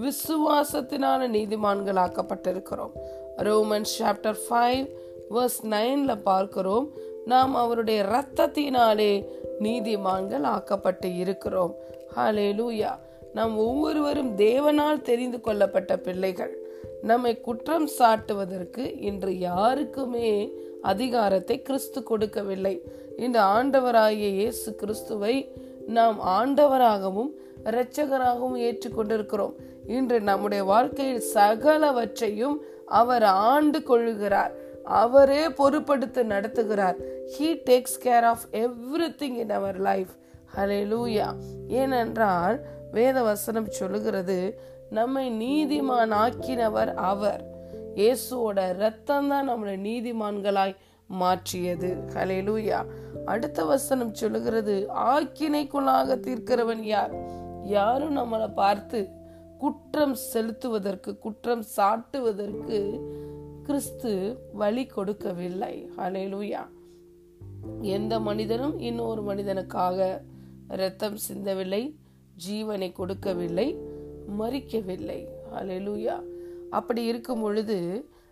[0.05, 2.95] விசுவாசத்தினால நீதிமான்கள் ஆக்கப்பட்டிருக்கிறோம்
[3.37, 4.89] ரோமன்ஸ் சாப்டர் ஃபைவ்
[5.31, 6.93] வேர்ஸ் நைனில் பார்க்கிறோம்.
[7.27, 9.13] நாம் அவருடைய இரத்தத்தினாலே
[9.61, 11.75] நீதிமான்கள் ஆக்கப்பட்டு இருக்கிறோம்.
[12.17, 12.93] ஹலே லூயா
[13.33, 16.55] நாம் ஒவ்வொருவரும் தேவனால் தெரிந்து கொள்ளப்பட்ட பிள்ளைகள்.
[17.03, 20.53] நம்மை குற்றம் சாட்டுவதற்கு இன்று யாருக்குமே
[20.83, 22.83] அதிகாரத்தை கிறிஸ்து கொடுக்கவில்லை.
[23.17, 25.53] இந்த ஆண்டவராகிய இயேசு கிறிஸ்துவை
[25.87, 27.31] நாம் ஆண்டவராகவும்
[27.65, 29.55] இரட்சகராகவும் ஏற்றுக்கொண்டிருக்கிறோம்.
[29.87, 32.57] இன்று நம்முடைய வாழ்க்கையில் சகலவற்றையும்
[32.87, 34.55] அவர் ஆண்டு கொள்கிறார்
[34.85, 36.97] அவரே பொறுப்படுத்தி நடத்துகிறார்.
[37.39, 38.45] He takes care of
[39.19, 40.09] everything in our life
[40.93, 41.35] hallelujah
[41.69, 42.61] ஏனென்றால்
[42.93, 47.45] வேத வசனம் சொல்லுகிறது நம்மை நீதிமான் ஆக்கினவர் அவர்.
[47.95, 51.97] இயேசுவோட ரத்தம் தான் நம்மளை நீதிமான்களாய் மாற்றியது.
[52.15, 52.87] ஹலெலூயா
[53.25, 57.15] அடுத்த வசனம் சொல்லுகிறது ஆக்கினைக்குள்ளாக தீர்க்கிறவன் யார்?
[57.65, 59.09] யாரும் நம்மளை பார்த்து
[59.59, 63.01] குற்றம் செலுத்துவதற்கு குற்றம் சாட்டுவதற்கு
[63.63, 65.91] கிறிஸ்து வழி கொடுக்கவில்லை.
[65.97, 66.63] ஹலெலூயா
[67.81, 70.23] எந்த மனிதனும் இன்னொரு மனிதனுக்காக
[70.69, 71.97] ரத்தம் சிந்தவில்லை
[72.49, 73.79] ஜீவனை கொடுக்கவில்லை
[74.39, 76.23] மறிக்கவில்லை ஹலேலூயா
[76.71, 77.77] அப்படி இருக்கும் பொழுது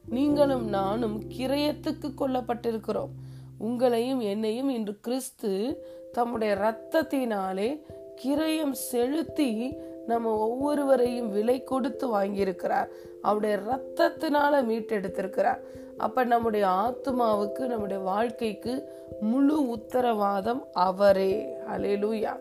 [0.09, 3.11] நீங்களும் நானும் கிரயத்துக்கு கொல்லப்பட்டிருக்கிறோம்.
[3.61, 7.81] உங்களையும் என்னையும் இன்று கிறிஸ்து தம்முடைய இரத்தத்தினாலே
[8.24, 9.77] கிரயம் செலுத்தி
[10.07, 12.89] நம்ம ஒவ்வொருவரையும் விலை கொடுத்து வாங்கியிருக்கிறார்.
[13.23, 15.59] அவருடைய ரத்தத்தினால மீட்டெடுத்திருக்கிறார்.
[15.97, 18.89] அப்ப நம்முடைய ஆத்மாவுக்கு நம்முடைய வாழ்க்கைக்கு
[19.20, 21.49] முழு உத்தரவாதம் அவரே.
[21.77, 22.39] அலேலூயா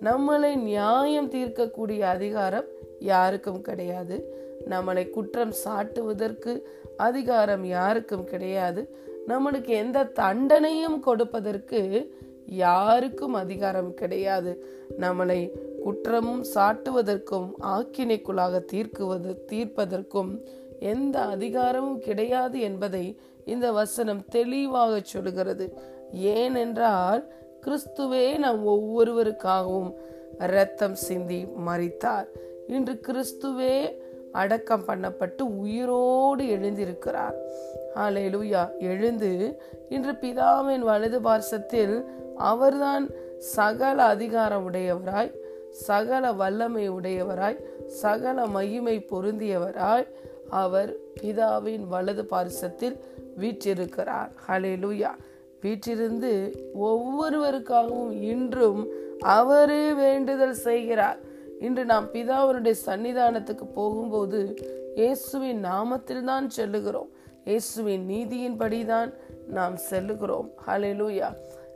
[0.00, 2.64] நம்மளை நியாயம் தீர்க்கக்கூடிய அதிகாரம்
[2.98, 4.38] யாருக்கும் கிடையாது.
[4.68, 6.60] நம்மளை குற்றம் சாட்டுவதற்கு
[7.08, 8.82] அதிகாரம் யாருக்கும் கிடையாது.
[9.28, 11.80] நம்மளுக்கு எந்த தண்டனையும் கொடுப்பதற்கு
[12.62, 14.52] யாருக்கும் அதிகாரம் கிடையாது.
[14.98, 15.40] நம்மளை
[15.84, 20.32] குற்றமும் சாட்டுவதற்கும் ஆக்கினைக்குள்ளாக தீர்க்குவது தீர்ப்பதற்கும்
[20.80, 23.04] எந்த அதிகாரமும் கிடையாது என்பதை
[23.44, 25.66] இந்த வசனம் தெளிவாக சொல்கிறது
[26.34, 27.22] ஏனென்றால்
[27.64, 29.90] கிறிஸ்துவே நம் ஒவ்வொருவருக்காகவும்
[30.38, 32.28] இரத்தம் சிந்தி மறித்தார்
[32.68, 33.74] இன்று கிறிஸ்துவே
[34.32, 37.34] அடக்கம் பண்ணப்பட்டு உயிரோடு எழுந்திருக்கிறார்.
[37.94, 42.04] ஆலேலூயா எழுந்து இன்று பிதாவின் வலது பார்சத்தில்
[42.36, 45.34] அவர்தான் சகல அதிகாரம் உடையவராய்
[45.70, 50.06] சகல வல்லமை உடையவராய் சகல மகிமை பொருந்தியவராய்
[50.50, 53.00] அவர் பிதாவின் வலது பாரிசத்தில்
[53.40, 54.30] வீற்றிருக்கிறார்.
[54.48, 55.10] ஹலேலுயா
[55.60, 58.86] வீற்றிருந்து ஒவ்வொருவருக்காகவும் இன்றும்
[59.20, 61.28] அவரே வேண்டுதல் செய்கிறார்.
[61.60, 64.38] இன்று நாம் பிதாவருடைய சன்னிதானத்துக்கு போகும்போது
[64.94, 67.10] இயேசுவின் நாமத்தில்தான் செல்லுகிறோம்.
[67.44, 69.10] இயேசுவின் நீதியின்படிதான்
[69.46, 70.48] நாம் செல்லுகிறோம்.
[70.66, 71.28] ஹலெலூயா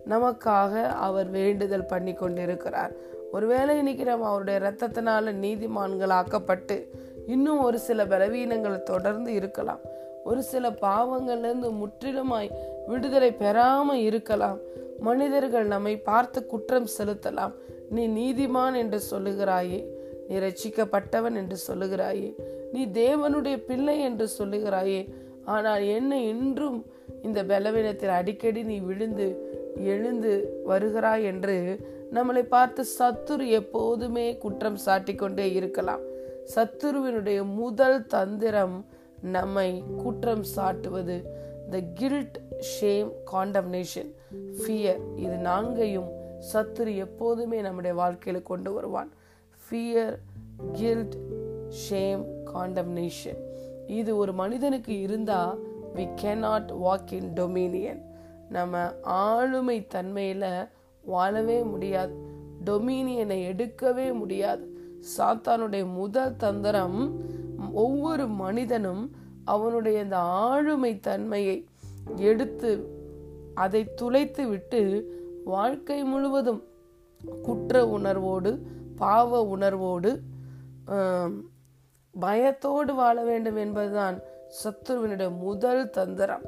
[0.08, 2.92] நமக்காக அவர் வேண்டுதல் பண்ணி கொண்டிருக்கிறார்
[3.32, 6.76] ஒருவேளை இன்னைக்கு நம்ம அவருடைய ரத்தத்தினால நீதிமான்கள் ஆக்கப்பட்டு
[7.26, 9.80] இன்னும் ஒரு சில பலவீனங்கள் தொடர்ந்து இருக்கலாம்.
[10.24, 12.50] ஒரு சில பாவங்கள்லேருந்து முற்றிலுமாய்
[12.86, 14.58] விடுதலை பெறாமல் இருக்கலாம்.
[14.98, 17.54] மனிதர்கள் நம்மை பார்த்து குற்றம் செலுத்தலாம்.
[17.90, 19.84] நீ நீதிமான் என்று சொல்லுகிறாயே
[20.28, 22.34] நீ ரட்சிக்கப்பட்டவன் என்று சொல்லுகிறாயே
[22.72, 26.86] நீ தேவனுடைய பிள்ளை என்று சொல்லுகிறாயே ஆனால் என்ன இன்றும்
[27.22, 31.80] இந்த பலவீனத்தில் அடிக்கடி நீ விழுந்து எழுந்து வருகிறாய் என்று
[32.12, 36.00] நம்மளை பார்த்து சத்துரு எப்போதுமே குற்றம் சாட்டிக்கொண்டே இருக்கலாம்.
[36.54, 38.86] சத்துருவினுடைய முதல் தந்திரம்
[39.20, 41.22] நம்மை குற்றம் சாட்டுவது.
[41.70, 44.10] The guilt shame condemnation
[44.58, 46.10] fear இது நான்கையும்
[46.52, 49.10] சத்துரு எப்போதுமே நம்முடைய வாழ்க்கையில் கொண்டு வருவான்.
[49.64, 50.18] ஃபியர்
[50.72, 51.16] கில்ட்
[51.90, 53.40] ஷேம் காண்டம்னேஷன்
[53.86, 55.58] இது ஒரு மனிதனுக்கு இருந்தால்
[55.94, 58.02] we cannot walk in dominion
[58.48, 60.68] நம்ம ஆளுமை தன்மையில்
[61.04, 62.14] வாழவே முடியாது.
[62.64, 64.64] டொமினியனை எடுக்கவே முடியாது.
[65.18, 67.20] சாத்தானுடைய முதல் தந்திரம்
[67.72, 69.10] ஒவ்வொரு மனிதனும்
[69.44, 71.66] அவனுடைய இந்த ஆளுமை தன்மையை
[72.16, 72.70] எடுத்து
[73.54, 74.82] அதை துளைத்து விட்டு
[75.44, 76.62] வாழ்க்கை முழுவதும்
[77.42, 78.50] குற்ற உணர்வோடு
[78.96, 80.10] பாவ உணர்வோடு
[82.24, 84.16] பயத்தோடு வாழ வேண்டும் என்பதுதான்
[84.58, 86.44] சத்துருவினுடைய முதல் தந்திரம்.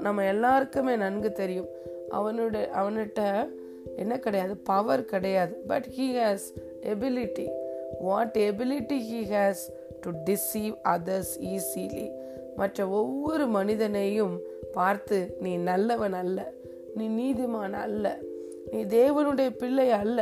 [0.00, 1.70] நம்ம எல்லாருக்குமே நன்கு தெரியும்.
[2.18, 3.20] அவனுடைய அவன்கிட்ட
[3.96, 5.54] என்ன கிடையாது பவர் கிடையாது.
[5.70, 6.48] But he has
[6.92, 7.46] ability
[8.00, 9.64] what ability he has
[10.00, 12.06] to deceive others easily
[12.56, 14.34] மற்ற ஒவ்வொரு மனிதனையும்
[14.72, 16.38] பார்த்து நீ நல்லவன் அல்ல.
[16.96, 18.06] நீ நீதிமான் அல்ல.
[18.72, 20.18] நீ தேவனுடைய பிள்ளை அல்ல.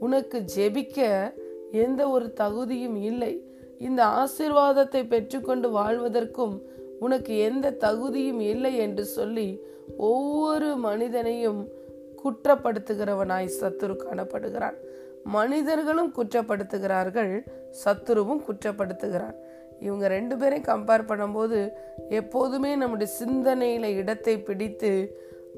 [0.00, 0.98] உனக்கு ஜெபிக்க
[1.84, 3.32] எந்த ஒரு தகுதியும் இல்லை.
[3.78, 6.54] இந்த ஆசீர்வாதத்தை பெற்றுக்கொண்டு வாழ்வதற்கும்
[7.00, 9.48] உனக்கு எந்த தகுதியும் இல்லை என்று சொல்லி
[10.10, 11.60] ஒவ்வொரு மனிதனையும்
[12.22, 14.76] குற்றப்படுத்துகிறவனாய் சத்துரு காணப்படுகிறான்.
[15.36, 17.32] மனிதர்களும் குற்றப்படுத்துகிறார்கள்
[17.82, 19.36] சத்துருவும் குற்றப்படுத்துகிறான்.
[19.80, 21.58] இவங்க ரெண்டு பேரையும் கம்பேர் பண்ணும்போது
[22.10, 24.92] எப்போதுமே நம்முடைய சிந்தனையில இடத்தை பிடித்து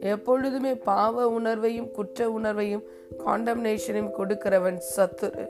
[0.01, 2.83] எப்பொழுதுமே பாவ உணர்வையும் குற்ற உணர்வையும்
[3.27, 5.47] காண்டம்னேஷனையும் கொடுக்கிறவன் சத்துரு.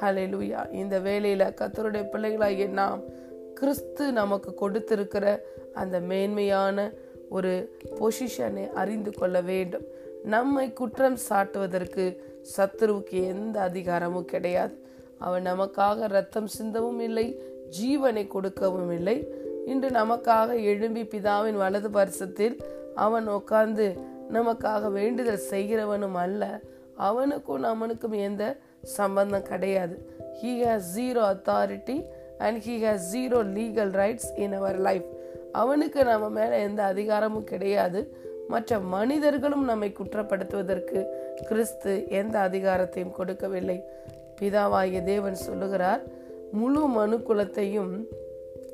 [0.00, 3.00] ஹலெலுயா இந்த வேலையில் கத்தருடைய பிள்ளைகளாகிய நாம்
[3.54, 5.44] கிறிஸ்து நமக்கு கொடுத்திருக்கிற
[5.74, 6.92] அந்த மேன்மையான
[7.28, 9.82] ஒரு பொசிஷனை அறிந்து கொள்ள வேண்டும்.
[10.24, 12.16] நம்மை குற்றம் சாட்டுவதற்கு
[12.56, 14.82] சத்துருவுக்கு எந்த அதிகாரமும் கிடையாது.
[15.18, 17.42] அவன் நமக்காக ரத்தம் சிந்தவும் இல்லை
[17.80, 19.28] ஜீவனை கொடுக்கவும் இல்லை.
[19.66, 22.62] இன்று நமக்காக எழும்பி பிதாவின் வலது பரிசத்தில்
[22.94, 23.96] அவன் உட்கார்ந்து
[24.32, 26.60] நமக்காக வேண்டுதல் செய்கிறவனும் அல்ல.
[26.94, 30.10] அவனுக்கும் நம்மனுக்கும் எந்த சம்பந்தம் கிடையாது.
[30.42, 32.04] He has zero authority
[32.38, 35.04] and he has zero legal rights in our life
[35.52, 38.16] அவனுக்கு நம்ம மேலே எந்த அதிகாரமும் கிடையாது.
[38.48, 41.06] மற்ற மனிதர்களும் நம்மை குற்றப்படுத்துவதற்கு
[41.46, 43.84] கிறிஸ்து எந்த அதிகாரத்தையும் கொடுக்கவில்லை.
[44.40, 46.02] பிதாவாகிய தேவன் சொல்லுகிறார்
[46.52, 48.04] முழு மனுக்குலத்தையும்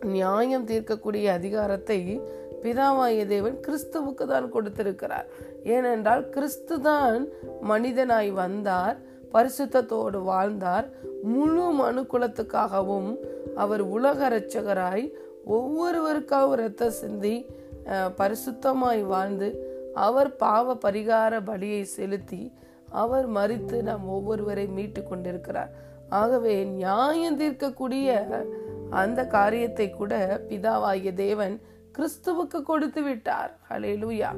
[0.03, 2.21] நியாயம் தீர்க்கக்கூடிய அதிகாரத்தை
[2.63, 5.27] பிதாவாய தேவன் கிறிஸ்துவுக்கு தான் கொடுத்திருக்கிறார்.
[5.67, 7.23] ஏனென்றால் கிறிஸ்து தான்
[7.63, 8.97] மனிதனாய் வந்தார்
[9.35, 10.87] பரிசுத்தத்தோடு வாழ்ந்தார்.
[11.25, 13.11] முழு மனுக்குலத்துக்காகவும்
[13.57, 15.05] அவர் உலக இரட்சகராய்
[15.57, 17.37] ஒவ்வொருவருக்காகவும் இரத்த சிந்தி
[17.87, 19.49] அஹ், பரிசுத்தமாய் வாழ்ந்து
[19.99, 22.43] அவர் பாவ பரிகார பலியை செலுத்தி
[22.95, 25.71] அவர் மறித்து நாம் ஒவ்வொருவரை மீட்டு கொண்டிருக்கிறார்.
[26.13, 28.09] ஆகவே நியாயம் தீர்க்கக்கூடிய
[28.93, 30.13] அந்த காரியத்தை கூட
[30.49, 31.55] பிதாவாகிய தேவன்
[32.01, 33.59] கிறிஸ்துவுக்கு கொடுத்து விட்டார்.
[33.71, 34.37] ஹalleluya.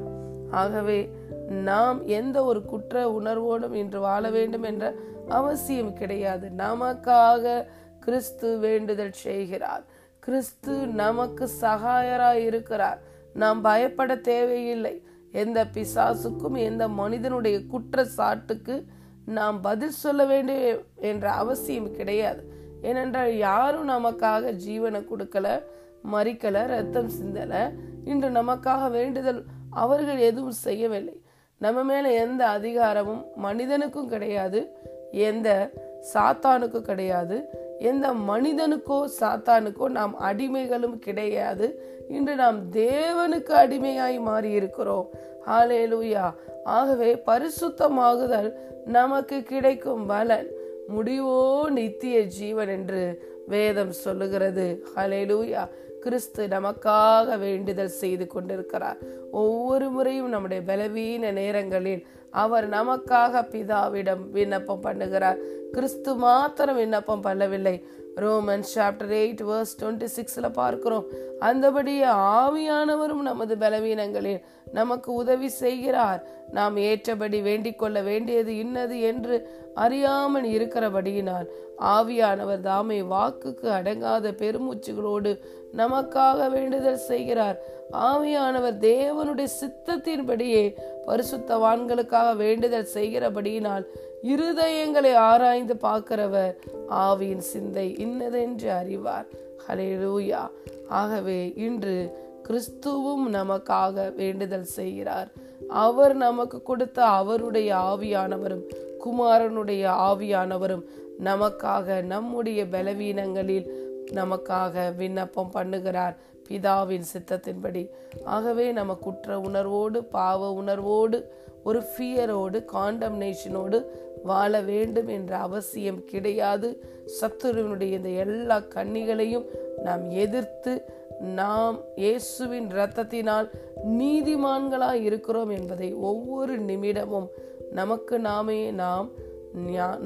[0.51, 1.11] ஆகவே
[1.49, 4.95] நாம் எந்த ஒரு குற்ற உணர்வோடும் இன்று வாழ வேண்டும் என்ற
[5.29, 6.49] அவசியம் கிடையாது.
[6.57, 7.67] நமக்காக
[8.01, 9.85] கிறிஸ்து வேண்டுதல் செய்கிறார்.
[10.21, 13.01] கிறிஸ்து நமக்கு சகாயராய் இருக்கிறார்.
[13.35, 15.03] நாம் பயப்பட தேவையில்லை.
[15.33, 18.85] எந்த பிசாசுக்கும் எந்த மனிதனுடைய குற்ற சாட்டுக்கு
[19.27, 22.53] நாம் பதில் சொல்ல வேண்டும் என்ற அவசியம் கிடையாது.
[22.83, 25.63] ஏனென்றால் யாரும் நமக்காக ஜீவனை கொடுக்கல.
[26.13, 27.73] மறிக்கல ரத்தம் சிந்தல.
[28.05, 31.21] இன்று நமக்காக வேண்டுதல் அவர்கள் எதுவும் செய்யவில்லை.
[31.59, 34.73] நம்ம மேல எந்த அதிகாரமும் மனிதனுக்கும் கிடையாது
[35.11, 35.71] எந்த
[36.15, 37.45] சாத்தானுக்கும் கிடையாது
[37.79, 41.83] எந்த மனிதனுக்கோ சாத்தானுக்கோ நாம் அடிமைகளும் கிடையாது.
[42.09, 45.09] இன்று நாம் தேவனுக்கு அடிமையாய் மாறி இருக்கிறோம்
[45.47, 46.35] ஹalleluya.
[46.65, 48.53] ஆகவே பரிசுத்தமாகுதல்
[48.85, 50.49] நமக்கு கிடைக்கும் பலன்.
[50.97, 54.87] முடிவோ நித்திய ஜீவன் என்று வேதம் சொல்லுகிறது.
[54.97, 55.69] ஹalleluya.
[56.05, 58.99] கிறிஸ்து நமக்காக வேண்டுதல் செய்து கொண்டிருக்கிறார்.
[59.31, 62.03] ஒவ்வொரு முறையும் நம்முடைய பலவீன நேரங்களில்
[62.43, 65.41] அவர் நமக்காக பிதாவிடம் விண்ணப்பம் பண்ணுகிறார்.
[65.73, 67.77] கிறிஸ்து மாத்திரம் விண்ணப்பம் பண்ணவில்லை.
[68.15, 71.07] Roman chapter eight verse twenty சிக்ஸில் பார்க்கிறோம்.
[71.41, 74.43] அந்தபடியே ஆவியானவரும் நமது பலவீனங்களில்
[74.73, 76.25] நமக்கு உதவி செய்கிறார்.
[76.51, 81.47] நாம் ஏற்றபடி வேண்டிக் கொள்ள வேண்டியது இன்னது என்று அறியாமல் இருக்கிறபடியினால்
[81.79, 85.39] ஆவியானவர் தாமே வாக்குக்கு அடங்காத பெருமூச்சுகளோடு
[85.77, 87.59] நமக்காக வேண்டுதல் செய்கிறார்.
[87.93, 90.75] ஆவியானவர் தேவனுடைய சித்தத்தின்படியே
[91.07, 93.85] பரிசுத்தவான்களுக்காக வேண்டுதல் செய்கிறபடியினால்
[94.23, 96.57] இருதயங்களை ஆராய்ந்து பார்க்கிறவர்
[96.91, 99.27] ஆவியின் சிந்தை இன்னதென்று அறிவார்.
[99.69, 100.51] ஹalleluya.
[100.89, 105.29] ஆகவே இன்று கிறிஸ்துவும் நமக்காக வேண்டுதல் செய்கிறார்.
[105.69, 108.65] அவர் நமக்கு கொடுத்த அவருடைய ஆவியானவரும்
[109.05, 110.83] குமாரனுடைய ஆவியானவரும்
[111.25, 113.67] நமக்காக நம்முடைய பலவீனங்களில்
[114.13, 116.17] நமக்காக விண்ணப்பம் பண்ணுகிறார்.
[116.49, 117.89] பிதாவின் சித்தத்தின்படி.
[118.25, 121.33] ஆகவே நம்ம குற்ற உணர்வோடு பாவ உணர்வோடு
[121.65, 123.85] ஒரு ஃபியரோடு காண்டம்னேஷனோடு
[124.25, 126.83] வாழ வேண்டும் என்ற அவசியம் கிடையாது.
[127.21, 129.45] சத்துருவனுடைய இந்த எல்லா கண்ணிகளையும்
[129.85, 130.85] நாம் எதிர்த்து
[131.21, 133.51] நாம் இயேசுவின் இரத்தத்தினால்
[133.89, 137.27] நீதிமான்களாய் இருக்கிறோம் என்பதை ஒவ்வொரு நிமிடமும்
[137.71, 139.11] நமக்கு நாமே நாம்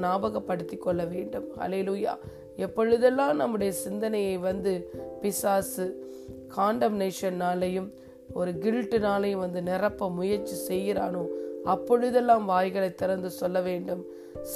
[0.01, 1.45] ஞாபகப்படுத்திக் கொள்ள வேண்டும்.
[1.59, 2.17] அலையிலுயா
[2.55, 6.07] எப்பொழுதெல்லாம் நம்முடைய சிந்தனையை வந்து பிசாசு
[6.57, 7.89] காண்டம்னேஷன்னாலையும்
[8.33, 11.25] ஒரு கில்ட்டுனாலையும் வந்து நிரப்ப முயற்சி செய்கிறானோ
[11.65, 14.05] அப்பொழுதெல்லாம் வாய்களை திறந்து சொல்ல வேண்டும்.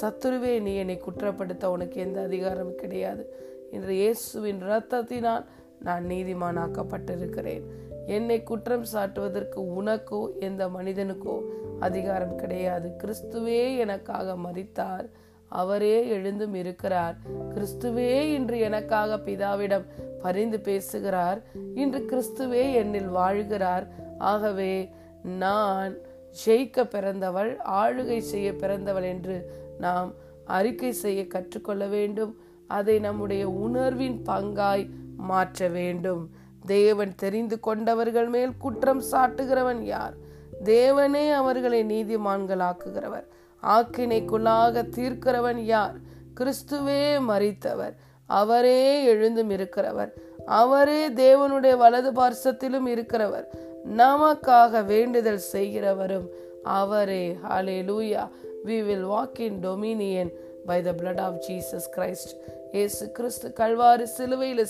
[0.00, 3.32] சத்துருவே நீ என்னை குற்றப்படுத்த உனக்கு எந்த அதிகாரம் கிடையாது.
[3.70, 5.44] இன்று இயேசுவின் இரத்தத்தினால்
[5.82, 7.64] நான் நீதிமானாக்கப்பட்டிருக்கிறேன்.
[8.06, 11.40] என்னை குற்றம் சாட்டுவதற்கு உனக்கோ எந்த மனிதனுக்கோ
[11.80, 12.88] அதிகாரம் கிடையாது.
[13.02, 15.06] கிறிஸ்துவே எனக்காக மறித்தார்
[15.48, 17.16] அவரே எழுந்தும் இருக்கிறார்.
[17.54, 19.86] கிறிஸ்துவே இன்று எனக்காக பிதாவிடம்
[20.22, 21.42] பரிந்து பேசுகிறார்.
[21.74, 23.86] இன்று கிறிஸ்துவே என்னில் வாழ்கிறார்.
[24.18, 24.90] ஆகவே
[25.22, 25.94] நான்
[26.46, 29.36] ஜெயிக்க பிறந்தவள் ஆளுகை செய்ய பிறந்தவள் என்று
[29.78, 30.14] நாம்
[30.44, 32.32] அறிக்கை செய்ய கற்றுக்கொள்ள வேண்டும்.
[32.66, 34.84] அதை நம்முடைய உணர்வின் பங்காய்
[35.16, 36.30] மாற்ற வேண்டும்.
[36.66, 40.14] தேவன் தெரிந்து கொண்டவர்கள் மேல் குற்றம் சாட்டுகிறவன் யார்?
[40.64, 43.24] தேவனே அவர்களை நீதிமான்களாக்குகிறவர்.
[43.62, 45.94] ஆக்கினைக்குள்ளாக தீர்க்கிறவன் யார்?
[46.40, 47.94] கிறிஸ்துவே மறித்தவர்
[48.26, 50.12] அவரே எழுந்தும் இருக்கிறவர்.
[50.46, 53.44] அவரே தேவனுடைய வலது பார்சத்திலும் இருக்கிறவர்.
[53.96, 56.28] நமக்காக வேண்டுதல் செய்கிறவரும்
[56.62, 57.38] அவரே.
[57.82, 58.28] Hallelujah
[58.64, 60.30] we will walk in dominion
[60.66, 64.68] by the blood of Jesus Christ ஏசு கிறிஸ்து கல்வாரி சிலுவையில்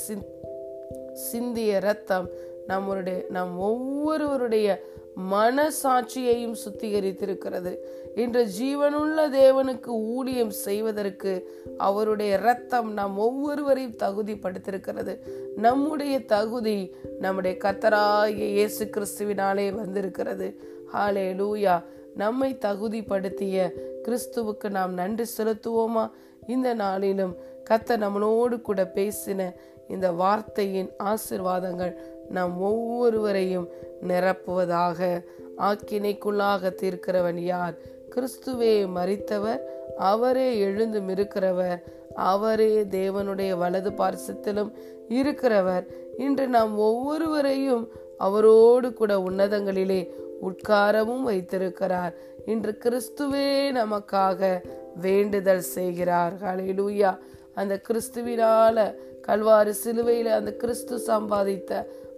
[1.12, 2.28] சிந்திய ரத்தம்
[2.68, 4.84] நம்மளுடைய நம் ஒவ்வொருவருடைய
[5.30, 7.76] மனசாட்சியையும் சுத்திகரித்திருக்கிறது.
[8.14, 11.32] இன்று ஜீவனுள்ள தேவனுக்கு ஊழியம் செய்வதற்கு
[11.76, 15.18] அவருடைய ரத்தம் நம் ஒவ்வொருவரையும் தகுதிப்படுத்திருக்கிறது
[15.56, 20.60] நம்முடைய தகுதி நம்முடைய கத்தராகிய இயேசு கிறிஸ்துவினாலே வந்திருக்கிறது.
[20.92, 21.84] ஹாலே லூயா
[22.16, 23.70] நம்மை தகுதிப்படுத்திய
[24.02, 26.10] கிறிஸ்துவுக்கு நாம் நன்றி செலுத்துவோமா?
[26.46, 27.36] இந்த நாளிலும்
[27.70, 29.52] கத்த நம்மளோடு கூட பேசின
[29.88, 31.94] இந்த வார்த்தையின் ஆசிர்வாதங்கள்
[32.30, 33.68] நம் ஒவ்வொருவரையும்
[34.08, 35.24] நிரப்புவதாக
[35.58, 37.74] ஆக்கினைக்குள்ளாக தீர்க்கிறவன் யார்?
[38.14, 39.60] கிறிஸ்துவே மறித்தவர்
[39.96, 41.82] அவரே எழுந்தும் இருக்கிறவர்
[42.14, 44.72] அவரே தேவனுடைய வலது பார்சத்திலும்
[45.08, 45.86] இருக்கிறவர்.
[46.18, 50.08] இன்று நாம் ஒவ்வொருவரையும் அவரோடு கூட உன்னதங்களிலே
[50.42, 52.14] உட்காரவும் வைத்திருக்கிறார்.
[52.46, 54.60] இன்று கிறிஸ்துவே நமக்காக
[54.96, 56.32] வேண்டுதல் செய்கிறார்.
[56.42, 57.18] ஹalleluya.
[57.54, 58.78] அந்த கிறிஸ்துவினால
[59.20, 61.72] கல்வாறு சிலுவையில் அந்த கிறிஸ்து சம்பாதித்த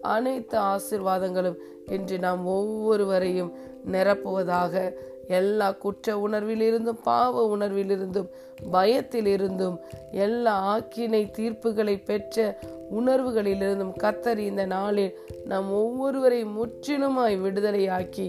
[0.06, 1.58] அனைத்து ஆசிர்வாதங்களும்
[1.90, 3.52] இன்று நாம் ஒவ்வொருவரையும்
[3.92, 4.74] நிரப்புவதாக
[5.28, 8.28] எல்லா குற்ற உணர்விலிருந்தும் பாவ உணர்விலிருந்தும்
[8.72, 9.76] பயத்திலிருந்தும்
[10.16, 12.38] எல்லா ஆக்கினை தீர்ப்புகளை பெற்ற
[12.90, 18.26] உணர்வுகளிலிருந்தும் கத்தர் இந்த நாளில் நாம் ஒவ்வொருவரையும் முற்றிலுமாய் விடுதலையாக்கி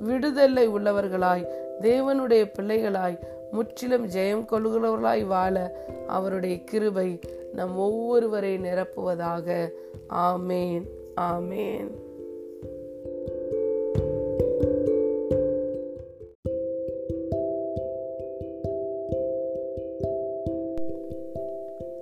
[0.00, 1.48] விடுதலை உள்ளவர்களாய்
[1.80, 3.16] தேவனுடைய பிள்ளைகளாய்
[3.54, 5.76] முற்றிலும் ஜெயம் கொள்கிறவர்களாய் வாழ
[6.06, 7.18] அவருடைய கிருபை
[7.52, 9.68] நம் ஒவ்வொருவரை நிரப்புவதாக.
[10.08, 10.82] ஆமேன்.
[11.16, 11.90] ஆமேன்.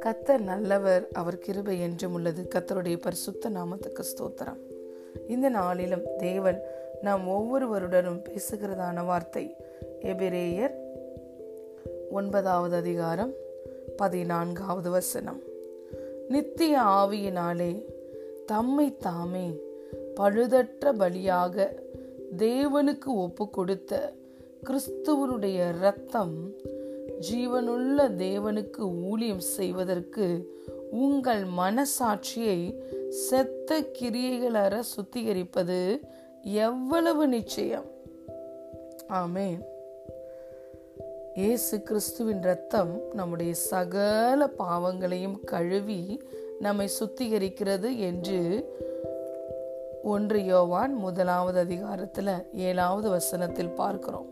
[0.01, 2.49] கத்தர் நல்லவர் அவர் கிருபை என்றும் உள்ளது.
[2.55, 4.61] கத்தருடைய பரிசுத்த நாமத்துக்கு ஸ்தோத்திரம்.
[5.29, 6.61] இந்த நாளிலும் தேவன்
[7.01, 9.57] நாம் ஒவ்வொருவருடனும் பேசுகிறதான வார்த்தை.
[10.01, 10.82] எபிரேயர்
[12.13, 13.33] ஒன்பதாவது அதிகாரம்
[13.97, 15.41] பதினான்காவது வசனம்.
[16.29, 17.85] நித்திய ஆவியினாலே
[18.47, 19.61] தம்மை தாமே
[20.17, 21.69] பழுதற்ற பலியாக
[22.37, 24.13] தேவனுக்கு ஒப்பு கொடுத்த
[24.67, 26.51] கிறிஸ்துவனுடைய இரத்தம்
[27.31, 30.27] ஜீவனுள்ள தேவனுக்கு ஊழியம் செய்வதற்கு
[30.91, 32.59] உங்கள் மனசாட்சியை
[33.09, 36.01] செத்த கிரியைகளற சுத்திகரிப்பது
[36.43, 37.85] எவ்வளவு நிச்சயம்.
[39.09, 39.71] ஆமேன்.
[41.35, 46.23] இயேசு கிறிஸ்துவின் ரத்தம் நம்முடைய சகல பாவங்களையும் கழுவி
[46.61, 48.39] நம்மை சுத்திகரிக்கிறது என்று
[50.03, 54.29] ஒன்று யோவான் முதலாவது அதிகாரத்தில் ஏழாவது வசனத்தில் பார்க்கிறோம்.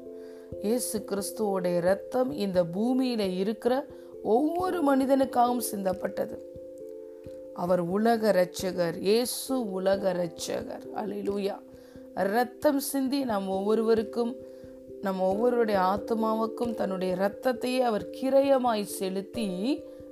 [0.63, 3.87] இயேசு கிறிஸ்துவோடைய ரத்தம் இந்த பூமியில இருக்கிற
[4.23, 6.39] ஒவ்வொரு மனிதனுக்காகவும் சிந்தப்பட்டது.
[7.55, 11.59] அவர் உலக ரட்சகர் இயேசு உலக ரட்சகர் அலிலூயா
[12.15, 14.37] ரத்தம் சிந்தி நம் ஒவ்வொருவருக்கும்
[15.03, 19.47] நம் ஒவ்வொருடைய ஆத்மாவுக்கும் தன்னுடைய இரத்தத்தையே அவர் கிரயமாய் செலுத்தி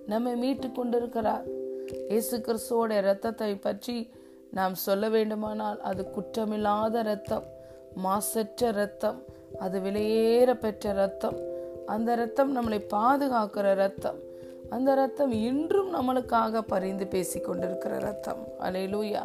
[0.07, 1.47] நம்மை மீட்டு கொண்டிருக்கிறார்.
[2.09, 3.97] இயேசு கிறிஸ்துவோட இரத்தத்தை பற்றி
[4.51, 7.47] நாம் சொல்ல வேண்டுமானால் அது குற்றமில்லாத இரத்தம்
[8.05, 9.19] மாசற்ற இரத்தம்
[9.59, 11.39] அது விலையேற பெற்ற இரத்தம்.
[11.87, 14.19] அந்த இரத்தம் நம்மளை பாதுகாக்கிற இரத்தம்.
[14.71, 19.23] அந்த ரத்தம் இன்றும் நம்மளுக்காக பரிந்து பேசி கொண்டிருக்கிற ரத்தம் அலையிலூயா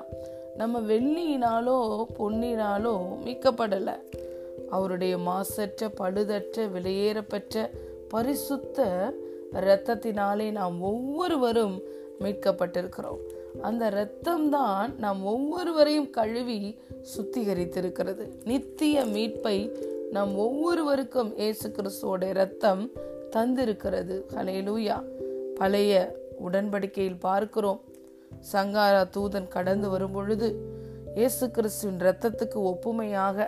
[0.57, 1.77] நம்ம வெள்ளியினாலோ
[2.19, 2.93] பொன்னினாலோ
[3.25, 3.95] மீட்கப்படலை.
[4.75, 7.65] அவருடைய மாசற்ற பழுதற்ற வெளியேறப்பெற்ற
[8.13, 8.87] பரிசுத்த
[9.61, 11.75] இரத்தத்தினாலே நாம் ஒவ்வொருவரும்
[12.23, 13.21] மீட்கப்பட்டிருக்கிறோம்.
[13.67, 16.59] அந்த இரத்தம் தான் நாம் ஒவ்வொருவரையும் கழுவி
[17.13, 18.25] சுத்திகரித்திருக்கிறது.
[18.51, 19.57] நித்திய மீட்பை
[20.15, 22.83] நாம் ஒவ்வொருவருக்கும் இயேசு கிறிஸ்துவோட இரத்தம்
[23.35, 24.15] தந்திருக்கிறது.
[24.35, 24.97] ஹலேலூயா
[25.59, 25.93] பழைய
[26.45, 27.81] உடன்படிக்கையில் பார்க்கிறோம்.
[28.53, 30.47] சங்காரா தூதன் கடந்து வரும் பொழுது
[31.15, 33.47] இயேசு கிறிஸ்துவின் இரத்தத்துக்கு ஒப்புமையாக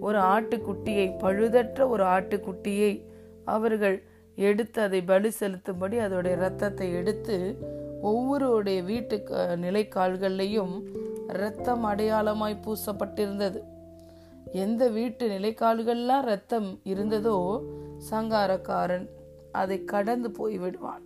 [0.00, 2.92] ஒரு ஆட்டுக்குட்டியை பழுதற்ற ஒரு ஆட்டுக்குட்டியை
[3.44, 4.02] அவர்கள்
[4.36, 7.36] எடுத்து அதை பலி செலுத்தும்படி அதோடைய ரத்தத்தை எடுத்து
[8.02, 10.74] ஒவ்வொருடைய வீட்டு நிலைக்கால்கள்லையும்
[11.28, 13.60] இரத்தம் அடையாளமாய் பூசப்பட்டிருந்தது.
[14.52, 17.36] எந்த வீட்டு நிலைக்கால்கள்லாம் ரத்தம் இருந்ததோ
[18.10, 19.06] சங்காரக்காரன்
[19.52, 21.02] அதை கடந்து போய் விடுவான்.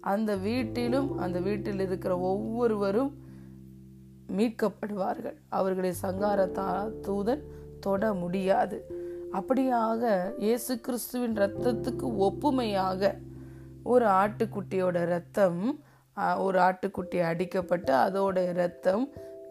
[0.00, 3.12] அந்த வீட்டிலும் அந்த வீட்டில் இருக்கிற ஒவ்வொருவரும்
[4.36, 5.36] மீட்கப்படுவார்கள்.
[5.48, 6.46] அவர்களை சங்கார
[7.06, 7.42] தூதன்
[7.86, 8.78] தொட முடியாது.
[9.38, 10.02] அப்படியாக
[10.44, 13.12] இயேசு கிறிஸ்துவின் ரத்தத்துக்கு ஒப்புமையாக
[13.92, 15.60] ஒரு ஆட்டுக்குட்டியோட ரத்தம்
[16.46, 19.04] ஒரு ஆட்டுக்குட்டி அடிக்கப்பட்டு அதோட ரத்தம்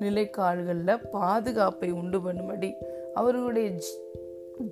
[0.04, 2.70] நிலைக்கால்களில் பாதுகாப்பை உண்டு பண்ணும்படி
[3.20, 3.70] அவர்களுடைய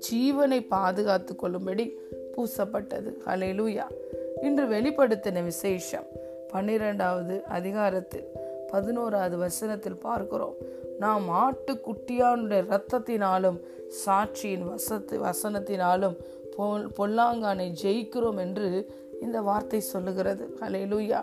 [0.07, 1.86] ஜீவனை பாதுகாத்து கொள்ளும்படி
[2.34, 3.11] பூசப்பட்டது.
[3.31, 3.86] அலையிலூயா
[4.48, 6.07] இன்று வெளிப்படுத்தின விசேஷம்
[6.52, 8.27] பன்னிரெண்டாவது அதிகாரத்தில்
[8.72, 10.57] பதினோராவது வசனத்தில் பார்க்கிறோம்.
[11.01, 13.59] நாம் ஆட்டுக்குட்டியானுடைய இரத்தத்தினாலும்
[14.03, 16.15] சாட்சியின் வசத்து வசனத்தினாலும்
[16.97, 18.69] பொல்லாங்கானை ஜெயிக்கிறோம் என்று
[19.21, 20.43] இந்த வார்த்தை சொல்லுகிறது.
[20.61, 21.21] அலையிலூயா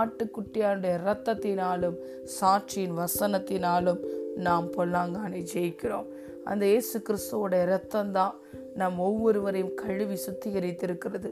[0.00, 1.96] ஆட்டுக்குட்டியானுடைய இரத்தத்தினாலும்
[2.38, 4.00] சாட்சியின் வசனத்தினாலும்
[4.46, 6.08] நாம் பொல்லாங்கானை ஜெயிக்கிறோம்.
[6.44, 8.36] அந்த இயேசு கிறிஸ்துவோட இரத்தம்தான்
[8.74, 11.30] நம் ஒவ்வொருவரையும் கழுவி சுத்திகரித்திருக்கிறது.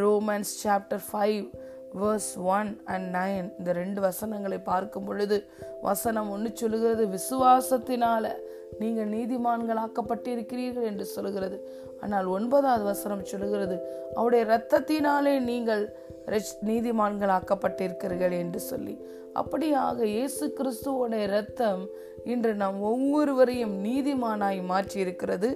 [0.00, 1.44] Romans chapter five
[2.00, 5.36] verse one and nine இந்த ரெண்டு வசனங்களை பார்க்கும் பொழுது
[5.82, 8.24] வசனம் ஒன்று சொல்லுகிறது விசுவாசத்தினால
[8.80, 11.56] நீங்கள் நீதிமான்களாக்கப்பட்டிருக்கிறீர்கள் என்று சொல்லுகிறது.
[12.02, 13.76] ஆனால் ஒன்பதாவது வசனம் சொல்லுகிறது
[14.14, 15.82] அவருடைய இரத்தத்தினாலே நீங்கள்
[16.70, 18.94] நீதிமான்களாக்கப்பட்டிருக்கிறீர்கள் என்று சொல்லி.
[19.40, 21.82] அப்படியாக இயேசு கிறிஸ்துவோட இரத்தம்
[22.32, 25.50] இன்று நாம் ஒவ்வொருவரையும் நீதிமானாய் மாற்றியிருக்கிறது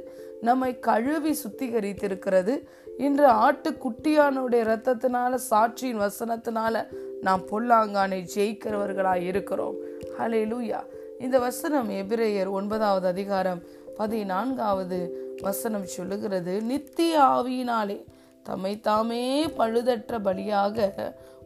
[0.49, 2.55] நம்மை கழுவி சுத்திகரித்திருக்கிறது
[2.99, 6.87] இன்று ஆட்டுக்குட்டியானுடைய ரத்தத்தினால சாட்சியின் வசனத்தினால
[7.21, 9.75] நாம் பொல்லாங்கானை ஜெயிக்கிறவர்களாய் இருக்கிறோம்.
[10.19, 10.81] ஹலே லூயா
[11.21, 13.63] இந்த வசனம் எபிரேயர் ஒன்பதாவது அதிகாரம்
[13.97, 14.99] பதினான்காவது
[15.43, 18.05] வசனம் சொல்லுகிறது நித்திய ஆவியினாலே
[18.43, 20.91] தம்மை தாமே பழுதற்ற பலியாக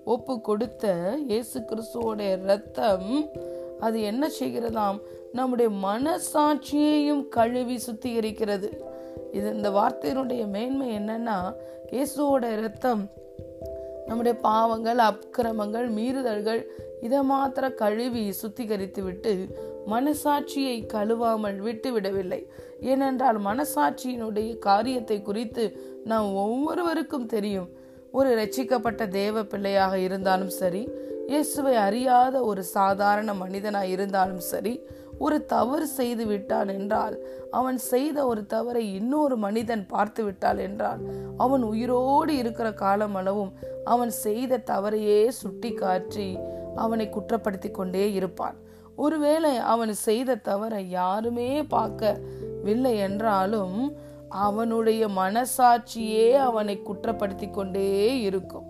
[0.04, 3.28] ஒப்பு கொடுத்த இயேசு கிறிஸ்துவோடைய ரத்தம்
[3.80, 5.00] அது என்ன செய்கிறதாம்?
[5.32, 8.87] நம்முடைய மனசாட்சியையும் கழுவி சுத்திகரிக்கிறது.
[9.32, 11.54] இது இந்த வார்த்தையினுடைய மேன்மை என்னன்னா
[11.92, 13.10] இயேசுவோட ரத்தம்
[14.06, 16.60] நம்முடைய பாவங்கள் அக்கிரமங்கள் மீறுதல்கள்
[17.00, 19.32] இதை மாத்திர கழுவி சுத்திகரித்து விட்டு
[19.86, 22.46] மனசாட்சியை கழுவாமல் விட்டு விடவில்லை.
[22.80, 25.64] ஏனென்றால் மனசாட்சியினுடைய காரியத்தை குறித்து
[26.04, 27.68] நாம் ஒவ்வொருவருக்கும் தெரியும்.
[28.12, 30.88] ஒரு ரட்சிக்கப்பட்ட தேவ பிள்ளையாக இருந்தாலும் சரி
[31.26, 34.80] இயேசுவை அறியாத ஒரு சாதாரண மனிதனாக இருந்தாலும் சரி
[35.18, 37.16] ஒரு தவறு செய்து விட்டான் என்றால்
[37.50, 41.00] அவன் செய்த ஒரு தவறை இன்னொரு மனிதன் பார்த்து விட்டால் என்றால்
[41.36, 43.52] அவன் உயிரோடு இருக்கிற காலம் அளவும்
[43.84, 46.28] அவன் செய்த தவறையே சுட்டி காற்றி
[46.76, 48.56] அவனை குற்றப்படுத்தி கொண்டே இருப்பான்.
[48.96, 53.78] ஒருவேளை அவன் செய்த தவறை யாருமே பார்க்கவில்லை என்றாலும்
[54.46, 57.90] அவனுடைய மனசாட்சியே அவனை குற்றப்படுத்தி கொண்டே
[58.20, 58.66] இருக்கும்.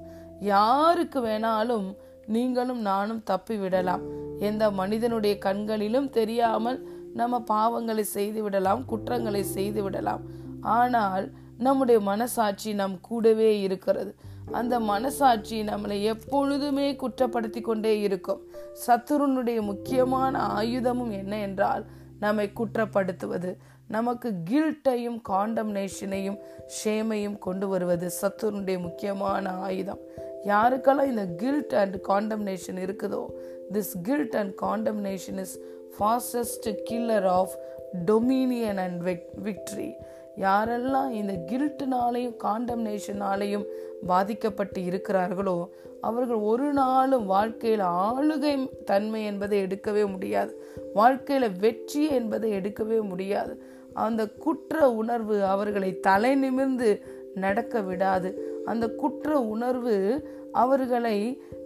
[0.52, 1.88] யாருக்கு வேணாலும்
[2.28, 4.04] நீங்களும் நானும் தப்பி விடலாம்.
[4.40, 6.78] எந்த மனிதனுடைய கண்களிலும் தெரியாமல்
[7.14, 10.24] நம்ம பாவங்களை செய்து விடலாம் குற்றங்களை செய்து விடலாம்.
[10.60, 11.26] ஆனால்
[11.58, 14.12] நம்முடைய மனசாட்சி நம் கூடவே இருக்கிறது.
[14.50, 18.42] அந்த மனசாட்சி நம்மளை எப்பொழுதுமே குற்றப்படுத்தி கொண்டே இருக்கும்.
[18.86, 21.84] சத்துருனுடைய முக்கியமான ஆயுதமும் என்ன என்றால்
[22.20, 23.50] நம்மை குற்றப்படுத்துவது.
[23.88, 26.38] நமக்கு கில்ட்டையும் காண்டம்னேஷனையும்
[26.76, 30.02] ஷேமையும் கொண்டு வருவது சத்துருனுடைய முக்கியமான ஆயுதம்.
[30.44, 33.26] யாருக்கெல்லாம் இந்த கில்ட் அண்ட் காண்டம்னேஷன் இருக்குதோ
[33.72, 35.58] this guilt and condemnation is
[35.98, 37.50] fastest killer of
[38.04, 39.02] dominion and
[39.44, 39.92] victory
[40.40, 43.64] யாரெல்லாம் இந்த கில்ட்னாலையும் காண்டம்னேஷனாலையும்
[44.06, 45.68] பாதிக்கப்பட்டு இருக்கிறார்களோ
[46.00, 50.62] அவர்கள் ஒரு நாளும் வாழ்க்கையில் ஆளுகை தன்மை என்பதை எடுக்கவே முடியாது.
[50.94, 53.62] வாழ்க்கையில் வெற்றி என்பதை எடுக்கவே முடியாது.
[53.94, 57.04] அந்த குற்ற உணர்வு அவர்களை தலை நிமிர்ந்து
[57.34, 58.47] நடக்க விடாது.
[58.68, 59.96] அந்த குற்ற உணர்வு
[60.52, 61.18] அவர்களை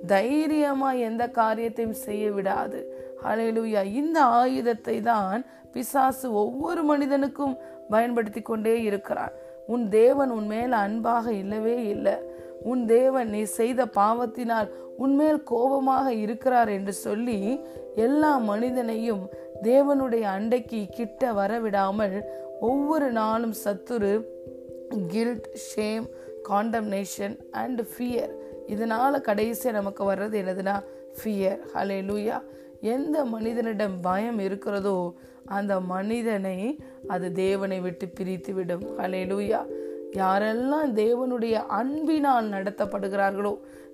[0.06, 2.80] தைரியமாக எந்த காரியத்தையும் செய்ய விடாது.
[3.24, 5.40] அலையிலுயா இந்த ஆயுதத்தை தான்
[5.72, 7.54] பிசாசு ஒவ்வொரு மனிதனுக்கும்
[7.90, 9.34] பயன்படுத்தி கொண்டே இருக்கிறான்.
[9.66, 12.16] உன் தேவன் உன் மேல அன்பாக இல்லவே இல்லை.
[12.62, 14.68] உன் தேவன் நீ செய்த பாவத்தினால்
[14.98, 17.38] உன்மேல் கோபமாக இருக்கிறார் என்று சொல்லி
[17.96, 19.24] எல்லா மனிதனையும்
[19.62, 22.16] தேவனுடைய அண்டைக்கு கிட்ட வரவிடாமல்
[22.60, 24.12] ஒவ்வொரு நாளும் சத்துரு
[25.12, 26.06] guilt shame
[26.48, 28.32] condemnation and fear
[28.66, 30.76] இதனால் கடைசியாக நமக்கு வர்றது என்னதுன்னா
[31.18, 32.36] ஃபியர் ஹலே லூயா
[32.80, 35.14] எந்த மனிதனிடம் பயம் இருக்கிறதோ
[35.46, 36.58] அந்த மனிதனை
[37.06, 39.60] அது தேவனை விட்டு பிரித்து விடும் ஹலே லூயா
[40.12, 43.52] யாரெல்லாம் தேவனுடைய அன்பினால் நடத்தப்படுகிறார்களோ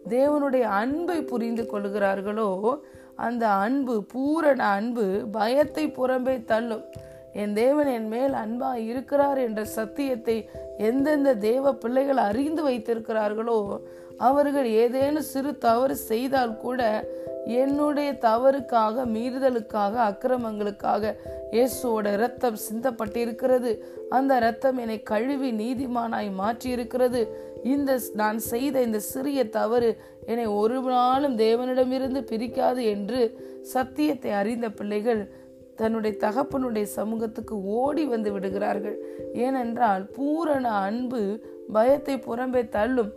[0.09, 2.81] தேவனுடைய அன்பை புரிந்து கொள்கிறார்களோ
[3.17, 6.85] அந்த அன்பு பூரண அன்பு பயத்தை புறம்பே தள்ளும்.
[7.33, 10.49] என் தேவன் என் மேல் அன்பா இருக்கிறார் என்ற சத்தியத்தை
[10.79, 13.81] எந்தெந்த தேவ பிள்ளைகள் அறிந்து வைத்திருக்கிறார்களோ
[14.17, 17.09] அவர்கள் ஏதேனும் சிறு தவறு செய்தால் கூட
[17.47, 21.15] என்னுடைய தவறுக்காக மீறுதலுக்காக அக்கிரமங்களுக்காக
[21.53, 23.79] இயேசுவோட இரத்தம் சிந்தப்பட்டிருக்கிறது.
[24.09, 29.97] அந்த இரத்தம் என்னை கழுவி நீதிமானாய் மாற்றி இருக்கிறது இந்த நான் செய்த இந்த சிறிய தவறு
[30.27, 35.38] என்னை ஒரு நாளும் தேவனிடமிருந்து பிரிக்காது என்று சத்தியத்தை அறிந்த பிள்ளைகள்
[35.79, 38.97] தன்னுடைய தகப்பனுடைய சமூகத்துக்கு ஓடி வந்து விடுகிறார்கள்.
[39.35, 41.41] ஏனென்றால் பூரண அன்பு
[41.73, 43.13] பயத்தை புறம்பே தள்ளும்.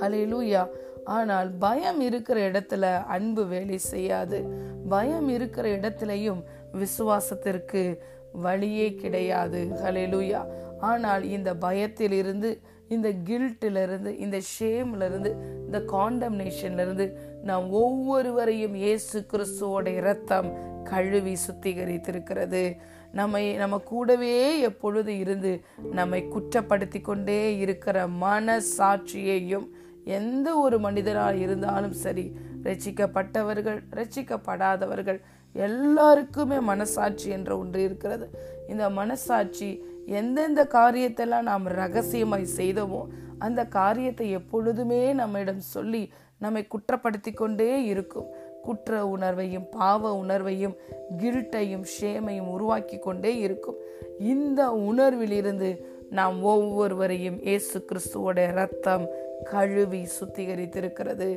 [0.00, 0.66] ஹalleluya.
[1.04, 4.44] ஆனால் பயம் இருக்கிற இடத்துல அன்பு வேலை செய்யாது.
[4.88, 7.98] பயம் இருக்கிற இடத்துலையும் விசுவாசத்திற்கு
[8.32, 9.68] வழியே கிடையாது.
[9.84, 10.44] ஹலெலுயா
[10.80, 12.58] ஆனால் இந்த பயத்திலிருந்து
[12.88, 15.32] இந்த கில்ட்டிலிருந்து இந்த ஷேம்லேருந்து
[15.66, 20.48] இந்த காண்டம்னேஷன்லேருந்து நாம் ஒவ்வொருவரையும் இயேசு கிறிஸ்துவோட இரத்தம்
[20.84, 22.76] கழுவி சுத்திகரித்திருக்கிறது.
[23.12, 25.52] நம்மை நம்ம கூடவே எப்பொழுது இருந்து
[25.92, 29.66] நம்மை குற்றப்படுத்தி கொண்டே இருக்கிற மன சாட்சியையும்
[30.04, 32.26] எந்த ஒரு மனிதராக இருந்தாலும் சரி
[32.62, 35.20] ரட்சிக்கப்பட்டவர்கள் ரட்சிக்கப்படாதவர்கள்
[35.54, 38.26] எல்லாருக்குமே மனசாட்சி என்ற ஒன்று இருக்கிறது.
[38.68, 39.70] இந்த மனசாட்சி
[40.06, 43.02] எந்தெந்த காரியத்தெல்லாம் நாம் ரகசியமாய் செய்தோமோ
[43.38, 48.28] அந்த காரியத்தை எப்பொழுதுமே நம்மிடம் சொல்லி நம்மை குற்றப்படுத்தி கொண்டே இருக்கும்.
[48.62, 50.76] குற்ற உணர்வையும் பாவ உணர்வையும்
[51.18, 53.78] கில்ட்டையும் ஷேமையும் உருவாக்கி கொண்டே இருக்கும்.
[54.18, 55.70] இந்த உணர்விலிருந்து
[56.10, 59.06] நாம் ஒவ்வொருவரையும் இயேசு கிறிஸ்துவோட ரத்தம்
[59.44, 61.28] கழுவி சுத்திகரித்திருக்கிறது.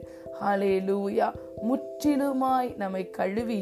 [0.42, 1.28] ஹலே லூயா
[1.68, 3.60] முற்றிலுமாய் நம்மை கழுவி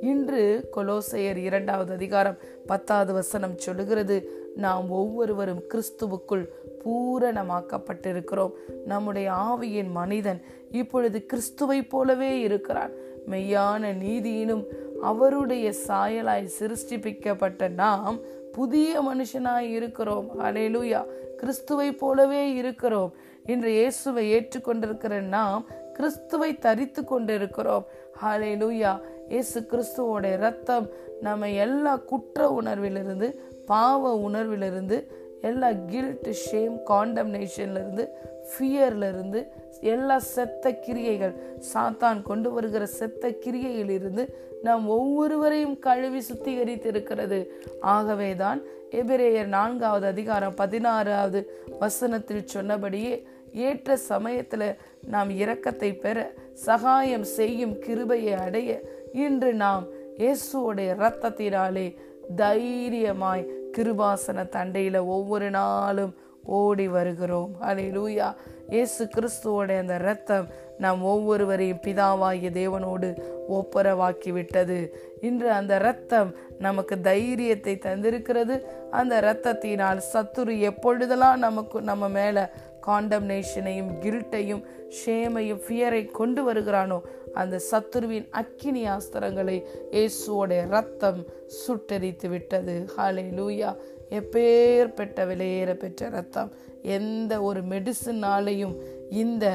[0.00, 4.16] இன்று கொலோசையர் இரண்டாவது அதிகாரம் பத்தாவது வசனம் சொல்லுகிறது.
[4.56, 6.44] நாம் ஒவ்வொருவரும் கிறிஸ்துவுக்குள்
[6.84, 8.52] பூரணமாக்கப்பட்டிருக்கிறோம்.
[8.86, 10.40] நம்முடைய ஆவியின் மனிதன்
[10.72, 12.90] இப்பொழுது கிறிஸ்துவை போலவே இருக்கிறான்.
[13.30, 14.64] மெய்யான நீதியினும்
[15.02, 18.18] அவருடைய சாயலாய் சிருஷ்டிப்பிக்கப்பட்ட நாம்
[18.52, 20.26] புதிய மனுஷனாய் இருக்கிறோம்.
[20.40, 21.04] அலையலூயா
[21.36, 23.12] கிறிஸ்துவை போலவே இருக்கிறோம்.
[23.46, 27.86] இன்று இயேசுவை ஏற்றுக்கொண்டிருக்கிற நாம் கிறிஸ்துவை தரித்து கொண்டிருக்கிறோம்.
[28.22, 30.88] ஹாலே லூயா இயேசு கிறிஸ்துவோட ரத்தம்
[31.20, 33.28] நம்ம எல்லா குற்ற உணர்விலிருந்து
[33.66, 34.96] பாவ உணர்விலிருந்து
[35.42, 38.04] எல்லா கில்ட்டு ஷேம் காண்டம்னேஷன்லேருந்து
[38.50, 39.40] ஃபியர்லேருந்து
[39.84, 41.34] எல்லா செத்த கிரியைகள்
[41.72, 44.24] சாத்தான் கொண்டு வருகிற செத்த கிரியையில் இருந்து
[44.64, 47.38] நாம் ஒவ்வொருவரையும் கழுவி சுத்திகரித்து இருக்கிறது
[47.92, 48.60] ஆகவேதான்
[48.92, 51.40] எபிரேயர் நான்காவது அதிகாரம் பதினாறாவது
[51.78, 53.14] வசனத்தில் சொன்னபடியே
[53.62, 54.68] ஏற்ற சமயத்தில்
[55.06, 56.18] நாம் இரக்கத்தை பெற
[56.64, 58.70] சகாயம் செய்யும் கிருபையை அடைய
[59.22, 59.84] இன்று நாம்
[60.18, 61.86] இயேசுவோடைய இரத்தத்தினாலே
[62.36, 63.44] தைரியமாய்
[63.76, 67.52] கிருபாசன தண்டையில் ஒவ்வொரு நாளும் ஓடி வருகிறோம்.
[67.60, 68.28] அலை லூயா
[68.68, 70.46] இயேசு கிறிஸ்துவோட அந்த ரத்தம்
[70.78, 73.08] நாம் ஒவ்வொருவரையும் பிதாவாகிய தேவனோடு
[73.48, 74.78] ஒப்புரவாக்கிவிட்டது.
[75.20, 78.56] இன்று அந்த ரத்தம் நமக்கு தைரியத்தை தந்திருக்கிறது.
[78.90, 82.44] அந்த இரத்தத்தினால் சத்துரு எப்பொழுதெல்லாம் நமக்கு நம்ம மேலே
[82.86, 84.62] காண்டம்னேஷனையும் கில்ட்டையும்
[85.00, 86.98] ஷேமையும் ஃபியரை கொண்டு வருகிறானோ
[87.34, 89.56] அந்த சத்துருவின் அக்கினி ஆஸ்திரங்களை
[89.90, 92.88] இயேசுவோட ரத்தம் சுட்டரித்து விட்டது.
[92.96, 93.76] ஹாலே லூயா
[94.10, 96.52] எப்பேர் பெற்ற விலையேற பெற்ற ரத்தம்
[96.82, 98.76] எந்த ஒரு மெடிசினாலையும்
[99.10, 99.46] இந்த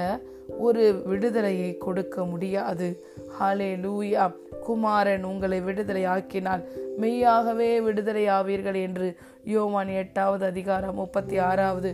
[0.57, 3.03] ஒரு விடுதலையை கொடுக்க முடியாது.
[3.39, 4.35] ஹாலே லூயா
[4.65, 6.63] குமாரன் உங்களை விடுதலை ஆக்கினால்
[6.97, 9.07] மெய்யாகவே விடுதலை ஆவீர்கள் என்று
[9.43, 11.89] யோவான் எட்டாவது அதிகாரம் முப்பத்தி ஆறாவது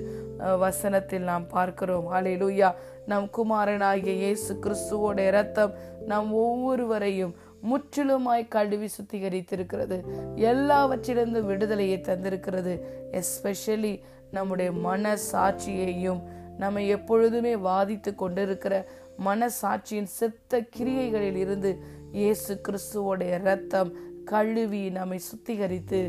[0.60, 2.08] வசனத்தில் நாம் பார்க்கிறோம்.
[2.14, 2.70] ஹாலே லூயா
[3.06, 5.74] நம் குமாரனாகிய இயேசு கிறிஸ்துவோட இரத்தம்
[6.06, 9.98] நம் ஒவ்வொருவரையும் முற்றிலுமாய் கழுவி சுத்திகரித்திருக்கிறது.
[10.36, 12.74] எல்லாவற்றிலிருந்து விடுதலையை தந்திருக்கிறது.
[13.12, 14.02] எஸ்பெஷலி
[14.32, 16.22] நம்முடைய மன சாட்சியையும்
[16.58, 18.86] நம்ம எப்பொழுதுமே வாதித்து கொண்டிருக்கிற
[19.26, 21.72] மனசாட்சியின் செத்த கிரியைகளில் இருந்து
[22.12, 23.92] இயேசு கிறிஸ்துவோடைய ரத்தம்
[24.26, 26.02] கழுவி நம்மை சுத்திகரித்து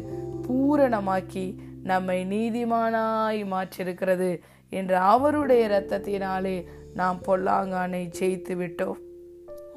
[0.48, 4.40] பூரணமாக்கி நம்மை நீதிமானாய் மாற்றிருக்கிறது
[4.70, 9.00] என்று அவருடைய இரத்தத்தினாலே நாம் பொல்லாங்கானை ஜெயித்து விட்டோம்.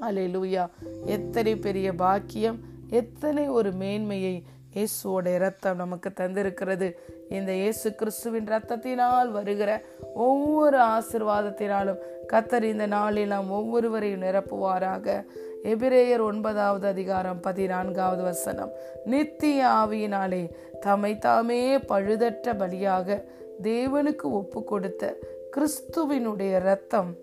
[0.01, 0.65] அலையிலூயா
[1.05, 6.87] எத்தனை பெரிய பாக்கியம் எத்தனை ஒரு மேன்மையை இயேசுவோட இரத்தம் நமக்கு தந்திருக்கிறது.
[7.29, 9.83] இந்த இயேசு கிறிஸ்துவின் ரத்தத்தினால் வருகிற
[10.13, 12.01] ஒவ்வொரு ஆசிர்வாதத்தினாலும்
[12.33, 15.25] கத்தர் இந்த நாளில் நாம் ஒவ்வொருவரையும் நிரப்புவாராக.
[15.63, 18.71] எபிரேயர் ஒன்பதாவது அதிகாரம் பதினான்காவது வசனம்.
[19.05, 20.43] நித்திய ஆவியினாலே
[20.79, 23.23] தம்மை தாமே பழுதற்ற பலியாக
[23.63, 25.17] தேவனுக்கு ஒப்பு கொடுத்த
[25.57, 27.15] கிறிஸ்துவினுடைய இரத்தம்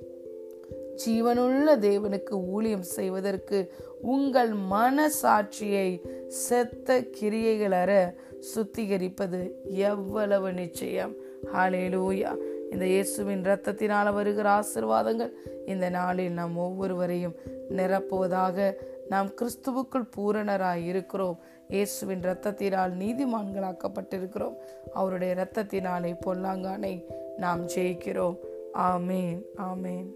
[1.06, 8.14] ஜீவனுள்ள தேவனுக்கு ஊழியம் செய்வதற்கு உங்கள் மனசாட்சியை செத்த கிரியைகளற
[8.54, 11.14] சுத்திகரிப்பது எவ்வளவு நிச்சயம்.
[11.54, 12.36] ஹாலேலூயா
[12.70, 15.32] இந்த இயேசுவின் இரத்தத்தினால் வருகிற ஆசிர்வாதங்கள்
[15.66, 17.34] இந்த நாளில் நாம் ஒவ்வொருவரையும்
[17.68, 18.74] நிரப்புவதாக
[19.08, 24.56] நாம் கிறிஸ்துவுக்குள் பூரணராய் இருக்கிறோம் இயேசுவின் இரத்தத்தினால் நீதிமான்களாக்கப்பட்டிருக்கிறோம்.
[24.92, 27.04] அவருடைய இரத்தத்தினாலே பொல்லாங்கானை
[27.36, 28.36] நாம் ஜெயிக்கிறோம்.
[28.74, 29.42] ஆமேன்.
[29.56, 30.10] ஆமேன்.